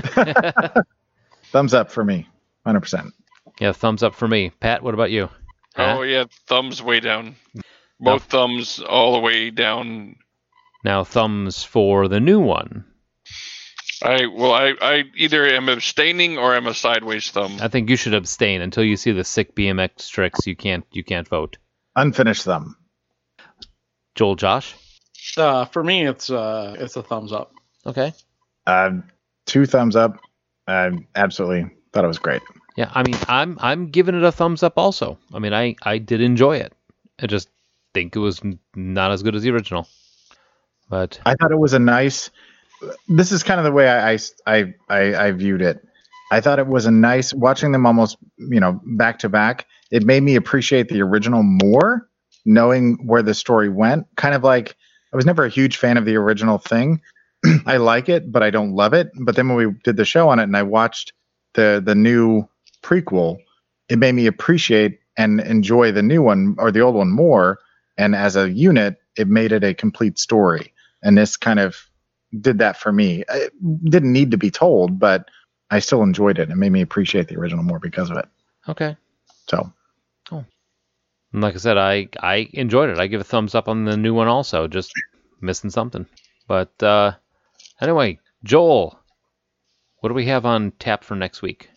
thumbs 1.51 1.73
up 1.73 1.91
for 1.91 2.03
me, 2.03 2.27
hundred 2.65 2.81
percent. 2.81 3.13
Yeah, 3.59 3.73
thumbs 3.73 4.03
up 4.03 4.15
for 4.15 4.27
me. 4.27 4.51
Pat, 4.59 4.83
what 4.83 4.93
about 4.93 5.11
you? 5.11 5.29
Huh? 5.75 5.97
Oh 5.97 6.01
yeah, 6.03 6.25
thumbs 6.47 6.81
way 6.81 6.99
down. 6.99 7.35
Both 7.99 8.23
thumbs 8.23 8.79
all 8.79 9.13
the 9.13 9.19
way 9.19 9.49
down. 9.49 10.15
Now, 10.85 11.03
thumbs 11.03 11.63
for 11.63 12.07
the 12.07 12.21
new 12.21 12.39
one. 12.39 12.85
I 14.01 14.27
well, 14.27 14.53
I, 14.53 14.75
I 14.81 15.03
either 15.17 15.45
am 15.45 15.67
abstaining 15.67 16.37
or 16.37 16.55
I'm 16.55 16.67
a 16.67 16.73
sideways 16.73 17.29
thumb. 17.31 17.57
I 17.61 17.67
think 17.67 17.89
you 17.89 17.97
should 17.97 18.13
abstain 18.13 18.61
until 18.61 18.83
you 18.83 18.95
see 18.95 19.11
the 19.11 19.25
sick 19.25 19.55
BMX 19.55 20.09
tricks. 20.09 20.47
You 20.47 20.55
can't 20.55 20.85
you 20.91 21.03
can't 21.03 21.27
vote. 21.27 21.57
Unfinished 21.97 22.43
thumb. 22.43 22.77
Joel, 24.15 24.35
Josh. 24.35 24.73
Uh, 25.37 25.65
for 25.65 25.83
me, 25.83 26.07
it's 26.07 26.29
uh, 26.29 26.75
it's 26.79 26.95
a 26.95 27.03
thumbs 27.03 27.31
up. 27.31 27.53
Okay. 27.85 28.13
Uh, 28.65 28.91
two 29.45 29.65
thumbs 29.65 29.95
up. 29.95 30.19
I 30.67 30.91
absolutely 31.15 31.71
thought 31.91 32.05
it 32.05 32.07
was 32.07 32.19
great. 32.19 32.41
Yeah, 32.75 32.91
I 32.93 33.03
mean, 33.03 33.17
I'm 33.27 33.57
I'm 33.61 33.87
giving 33.87 34.15
it 34.15 34.23
a 34.23 34.31
thumbs 34.31 34.63
up. 34.63 34.73
Also, 34.77 35.17
I 35.33 35.39
mean, 35.39 35.53
I 35.53 35.75
I 35.83 35.97
did 35.97 36.21
enjoy 36.21 36.57
it. 36.57 36.73
I 37.21 37.27
just 37.27 37.49
think 37.93 38.15
it 38.15 38.19
was 38.19 38.41
not 38.75 39.11
as 39.11 39.23
good 39.23 39.35
as 39.35 39.43
the 39.43 39.51
original. 39.51 39.87
But 40.89 41.19
I 41.25 41.35
thought 41.35 41.51
it 41.51 41.59
was 41.59 41.73
a 41.73 41.79
nice. 41.79 42.29
This 43.07 43.31
is 43.31 43.43
kind 43.43 43.59
of 43.59 43.65
the 43.65 43.71
way 43.71 43.89
I, 43.89 44.17
I, 44.47 44.73
I, 44.87 45.15
I 45.15 45.31
viewed 45.31 45.61
it. 45.61 45.85
I 46.31 46.39
thought 46.41 46.59
it 46.59 46.67
was 46.67 46.85
a 46.85 46.91
nice 46.91 47.33
watching 47.33 47.71
them 47.71 47.85
almost, 47.85 48.17
you 48.37 48.59
know, 48.59 48.79
back 48.85 49.19
to 49.19 49.29
back. 49.29 49.65
It 49.91 50.05
made 50.05 50.23
me 50.23 50.35
appreciate 50.35 50.87
the 50.87 51.01
original 51.01 51.43
more, 51.43 52.07
knowing 52.45 53.05
where 53.05 53.21
the 53.21 53.33
story 53.33 53.67
went. 53.67 54.07
Kind 54.15 54.33
of 54.33 54.43
like 54.43 54.75
I 55.11 55.15
was 55.15 55.25
never 55.25 55.45
a 55.45 55.49
huge 55.49 55.77
fan 55.77 55.97
of 55.97 56.05
the 56.05 56.15
original 56.15 56.57
thing. 56.57 57.01
I 57.65 57.77
like 57.77 58.09
it, 58.09 58.31
but 58.31 58.43
I 58.43 58.49
don't 58.49 58.73
love 58.73 58.93
it. 58.93 59.11
But 59.15 59.35
then 59.35 59.47
when 59.47 59.57
we 59.57 59.73
did 59.83 59.97
the 59.97 60.05
show 60.05 60.29
on 60.29 60.39
it, 60.39 60.43
and 60.43 60.57
I 60.57 60.63
watched 60.63 61.13
the 61.53 61.81
the 61.83 61.95
new 61.95 62.47
prequel, 62.83 63.37
it 63.89 63.97
made 63.99 64.13
me 64.13 64.27
appreciate 64.27 64.99
and 65.17 65.39
enjoy 65.41 65.91
the 65.91 66.03
new 66.03 66.21
one 66.21 66.55
or 66.59 66.71
the 66.71 66.81
old 66.81 66.95
one 66.95 67.11
more. 67.11 67.59
And 67.97 68.15
as 68.15 68.35
a 68.35 68.49
unit, 68.49 68.97
it 69.17 69.27
made 69.27 69.51
it 69.51 69.63
a 69.63 69.73
complete 69.73 70.17
story 70.17 70.73
and 71.01 71.17
this 71.17 71.37
kind 71.37 71.59
of 71.59 71.89
did 72.39 72.59
that 72.59 72.77
for 72.77 72.91
me. 72.91 73.23
It 73.29 73.53
didn't 73.85 74.13
need 74.13 74.31
to 74.31 74.37
be 74.37 74.51
told, 74.51 74.99
but 74.99 75.29
I 75.71 75.79
still 75.79 76.03
enjoyed 76.03 76.39
it. 76.39 76.49
It 76.49 76.55
made 76.55 76.71
me 76.71 76.81
appreciate 76.81 77.27
the 77.27 77.37
original 77.37 77.63
more 77.63 77.79
because 77.79 78.09
of 78.09 78.17
it. 78.17 78.25
okay. 78.67 78.97
So 79.49 79.71
And 81.33 81.41
like 81.41 81.55
I 81.55 81.57
said, 81.57 81.77
I 81.77 82.07
I 82.19 82.49
enjoyed 82.53 82.89
it. 82.89 82.97
I 82.99 83.07
give 83.07 83.21
a 83.21 83.25
thumbs 83.25 83.55
up 83.55 83.67
on 83.67 83.85
the 83.85 83.97
new 83.97 84.13
one. 84.13 84.27
Also, 84.27 84.67
just 84.67 84.91
missing 85.41 85.69
something. 85.69 86.05
But 86.47 86.81
uh 86.81 87.13
anyway, 87.81 88.19
Joel, 88.43 88.99
what 89.99 90.09
do 90.09 90.15
we 90.15 90.25
have 90.27 90.45
on 90.45 90.71
tap 90.79 91.03
for 91.03 91.15
next 91.15 91.41
week? 91.41 91.69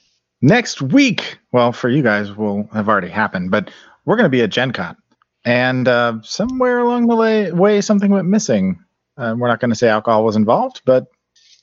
next 0.44 0.82
week, 0.82 1.38
well, 1.52 1.70
for 1.72 1.88
you 1.88 2.02
guys, 2.02 2.32
will 2.32 2.68
have 2.72 2.88
already 2.88 3.08
happened, 3.08 3.52
but 3.52 3.70
we're 4.04 4.16
going 4.16 4.24
to 4.24 4.28
be 4.28 4.42
at 4.42 4.50
Gen 4.50 4.72
Con. 4.72 4.96
And 5.44 5.86
uh, 5.86 6.18
somewhere 6.22 6.80
along 6.80 7.06
the 7.06 7.14
way, 7.14 7.52
way 7.52 7.80
something 7.80 8.10
went 8.10 8.26
missing. 8.26 8.84
Uh, 9.16 9.36
we're 9.38 9.46
not 9.46 9.60
going 9.60 9.70
to 9.70 9.76
say 9.76 9.88
alcohol 9.88 10.24
was 10.24 10.34
involved, 10.34 10.82
but 10.84 11.06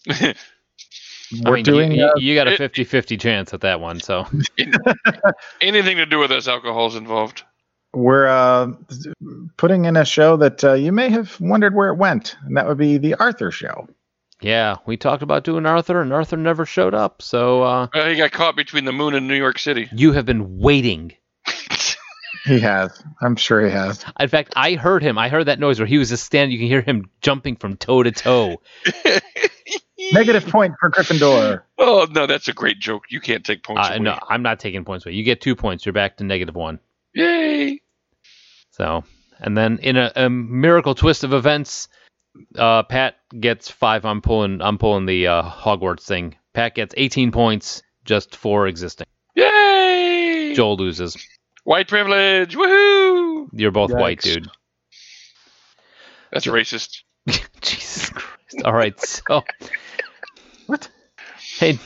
we're 0.21 0.33
mean, 1.55 1.63
doing. 1.65 1.91
you, 1.91 2.05
uh, 2.05 2.11
you, 2.15 2.29
you 2.29 2.35
got 2.35 2.47
a 2.47 2.53
it- 2.53 2.73
50-50 2.73 3.19
chance 3.19 3.53
at 3.53 3.61
that 3.61 3.81
one. 3.81 3.99
So 3.99 4.25
Anything 5.61 5.97
to 5.97 6.05
do 6.05 6.19
with 6.19 6.31
us, 6.31 6.47
alcohol's 6.47 6.95
involved. 6.95 7.43
We're 7.93 8.27
uh, 8.27 8.71
putting 9.57 9.85
in 9.85 9.97
a 9.97 10.05
show 10.05 10.37
that 10.37 10.63
uh, 10.63 10.73
you 10.73 10.91
may 10.91 11.09
have 11.09 11.39
wondered 11.39 11.73
where 11.75 11.89
it 11.89 11.95
went, 11.95 12.35
and 12.45 12.55
that 12.57 12.67
would 12.67 12.77
be 12.77 12.97
the 12.97 13.15
Arthur 13.15 13.51
show. 13.51 13.87
yeah, 14.41 14.75
we 14.85 14.95
talked 14.97 15.23
about 15.23 15.43
doing 15.43 15.65
Arthur, 15.65 16.01
and 16.01 16.13
Arthur 16.13 16.37
never 16.37 16.65
showed 16.65 16.93
up. 16.93 17.21
So 17.21 17.63
uh, 17.63 17.87
Uh, 17.93 18.05
he 18.09 18.15
got 18.15 18.31
caught 18.31 18.55
between 18.55 18.85
the 18.85 18.91
moon 18.93 19.15
and 19.15 19.27
New 19.27 19.35
York 19.35 19.59
City. 19.59 19.89
you 19.93 20.11
have 20.13 20.25
been 20.25 20.59
waiting. 20.59 21.13
He 22.45 22.57
has. 22.61 23.03
I'm 23.21 23.35
sure 23.35 23.63
he 23.65 23.69
has. 23.69 24.03
In 24.17 24.29
fact, 24.29 24.53
I 24.55 24.75
heard 24.75 25.03
him. 25.03 25.17
I 25.17 25.27
heard 25.27 25.47
that 25.47 25.59
noise 25.59 25.77
where 25.77 25.85
he 25.85 25.97
was 25.97 26.07
just 26.09 26.23
standing. 26.23 26.53
You 26.53 26.57
can 26.59 26.67
hear 26.69 26.81
him 26.81 27.09
jumping 27.21 27.57
from 27.57 27.75
toe 27.75 28.01
to 28.01 28.11
toe. 28.11 28.61
Negative 30.13 30.45
point 30.47 30.73
for 30.79 30.89
Gryffindor. 30.89 31.63
Oh 31.77 32.07
no, 32.09 32.25
that's 32.27 32.47
a 32.47 32.53
great 32.53 32.79
joke. 32.79 33.03
You 33.09 33.19
can't 33.19 33.45
take 33.45 33.61
points 33.63 33.89
Uh, 33.89 33.93
away. 33.95 33.99
no, 33.99 34.17
I'm 34.29 34.41
not 34.41 34.59
taking 34.59 34.85
points 34.85 35.05
away. 35.05 35.13
You 35.15 35.23
get 35.23 35.41
two 35.41 35.55
points. 35.55 35.85
You're 35.85 35.93
back 35.93 36.17
to 36.17 36.23
negative 36.23 36.55
one. 36.55 36.79
Yay! 37.19 37.81
So, 38.71 39.03
and 39.39 39.57
then 39.57 39.79
in 39.79 39.97
a, 39.97 40.11
a 40.15 40.29
miracle 40.29 40.95
twist 40.95 41.23
of 41.23 41.33
events, 41.33 41.89
uh, 42.55 42.83
Pat 42.83 43.15
gets 43.37 43.69
five. 43.69 44.05
I'm 44.05 44.21
pulling. 44.21 44.61
I'm 44.61 44.77
pulling 44.77 45.05
the 45.05 45.27
uh, 45.27 45.43
Hogwarts 45.43 46.03
thing. 46.05 46.35
Pat 46.53 46.75
gets 46.75 46.93
18 46.97 47.31
points 47.31 47.83
just 48.05 48.35
for 48.35 48.67
existing. 48.67 49.07
Yay! 49.35 50.53
Joel 50.55 50.77
loses. 50.77 51.17
White 51.65 51.87
privilege. 51.87 52.55
Woohoo! 52.55 53.47
You're 53.51 53.71
both 53.71 53.91
white, 53.91 54.21
dude. 54.21 54.47
That's 56.31 56.45
racist. 56.45 57.01
Jesus 57.61 58.09
Christ. 58.09 58.61
All 58.63 58.73
right, 58.73 58.99
so 58.99 59.43
what? 60.67 60.89
Hey, 61.57 61.79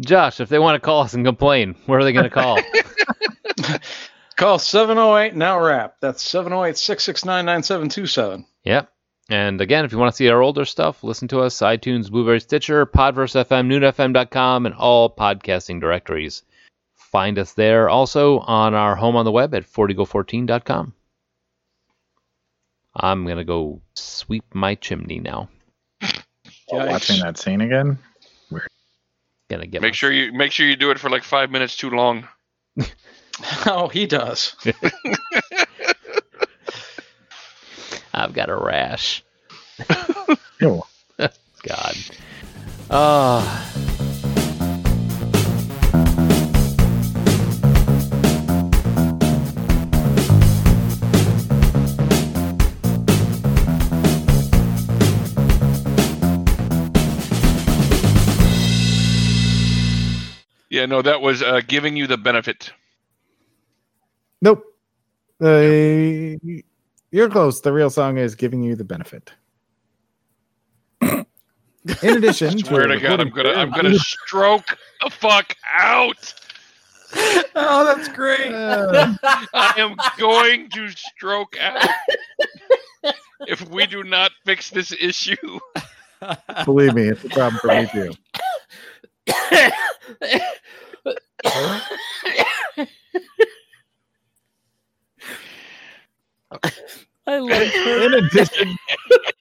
Josh, 0.00 0.40
if 0.40 0.48
they 0.48 0.58
want 0.58 0.76
to 0.76 0.84
call 0.84 1.02
us 1.02 1.14
and 1.14 1.24
complain, 1.24 1.74
where 1.86 1.98
are 1.98 2.04
they 2.04 2.12
going 2.12 2.24
to 2.24 2.30
call? 2.30 2.58
Call 4.36 4.58
708 4.58 5.34
now 5.34 5.58
wrap. 5.60 5.96
That's 6.00 6.22
708 6.22 6.76
669 6.76 7.44
9727. 7.46 8.46
Yep. 8.64 8.92
And 9.28 9.60
again, 9.60 9.84
if 9.84 9.92
you 9.92 9.98
want 9.98 10.12
to 10.12 10.16
see 10.16 10.28
our 10.28 10.42
older 10.42 10.64
stuff, 10.64 11.02
listen 11.02 11.26
to 11.28 11.40
us 11.40 11.56
iTunes, 11.58 12.10
Blubrry 12.10 12.40
Stitcher, 12.40 12.86
Podverse 12.86 13.34
FM, 13.44 13.66
NoonFM.com, 13.66 14.66
and 14.66 14.74
all 14.74 15.10
podcasting 15.14 15.80
directories. 15.80 16.42
Find 16.94 17.38
us 17.38 17.54
there 17.54 17.88
also 17.88 18.38
on 18.40 18.74
our 18.74 18.94
home 18.94 19.16
on 19.16 19.24
the 19.24 19.32
web 19.32 19.54
at 19.54 19.64
40go14.com. 19.64 20.92
I'm 22.94 23.24
going 23.24 23.38
to 23.38 23.44
go 23.44 23.80
sweep 23.94 24.44
my 24.54 24.74
chimney 24.74 25.18
now. 25.18 25.48
Yikes. 26.02 26.22
Watching 26.70 27.20
that 27.20 27.38
scene 27.38 27.60
again. 27.62 27.98
Gonna 29.48 29.66
get 29.66 29.80
Make 29.80 29.92
my- 29.92 29.94
sure 29.94 30.10
you 30.10 30.32
make 30.32 30.50
sure 30.50 30.66
you 30.66 30.74
do 30.74 30.90
it 30.90 30.98
for 30.98 31.08
like 31.08 31.22
five 31.22 31.52
minutes 31.52 31.76
too 31.76 31.88
long. 31.90 32.26
Oh, 33.66 33.88
he 33.88 34.06
does. 34.06 34.54
I've 38.14 38.32
got 38.32 38.48
a 38.48 38.56
rash. 38.56 39.22
Ew. 40.60 40.82
God. 41.18 41.96
Ah. 42.90 43.72
Yeah, 60.68 60.86
no, 60.86 61.02
that 61.02 61.20
was 61.20 61.42
uh, 61.42 61.60
giving 61.66 61.96
you 61.96 62.06
the 62.06 62.16
benefit. 62.16 62.72
Nope. 64.46 64.64
Uh, 65.42 66.38
you're 67.10 67.28
close. 67.28 67.60
The 67.60 67.72
real 67.72 67.90
song 67.90 68.16
is 68.16 68.36
giving 68.36 68.62
you 68.62 68.76
the 68.76 68.84
benefit. 68.84 69.32
In 71.02 71.26
addition, 72.02 72.56
Swear 72.64 72.86
to 72.86 73.00
God, 73.00 73.20
I'm 73.20 73.30
gonna 73.30 73.54
I'm 73.54 73.72
gonna 73.72 73.98
stroke 73.98 74.78
the 75.02 75.10
fuck 75.10 75.52
out. 75.76 76.32
Oh, 77.56 77.84
that's 77.84 78.06
great. 78.08 78.52
Uh, 78.52 79.14
I 79.52 79.74
am 79.78 79.96
going 80.16 80.70
to 80.70 80.90
stroke 80.90 81.56
out 81.58 81.88
if 83.48 83.68
we 83.68 83.86
do 83.86 84.04
not 84.04 84.30
fix 84.44 84.70
this 84.70 84.92
issue. 84.92 85.58
believe 86.64 86.94
me, 86.94 87.08
it's 87.08 87.24
a 87.24 87.28
problem 87.30 87.58
for 87.60 87.68
me 87.68 87.88
too. 87.92 88.12
I 97.26 97.38
love 97.38 97.72
her. 97.84 98.06
In 98.06 98.14
addition, 98.14 98.76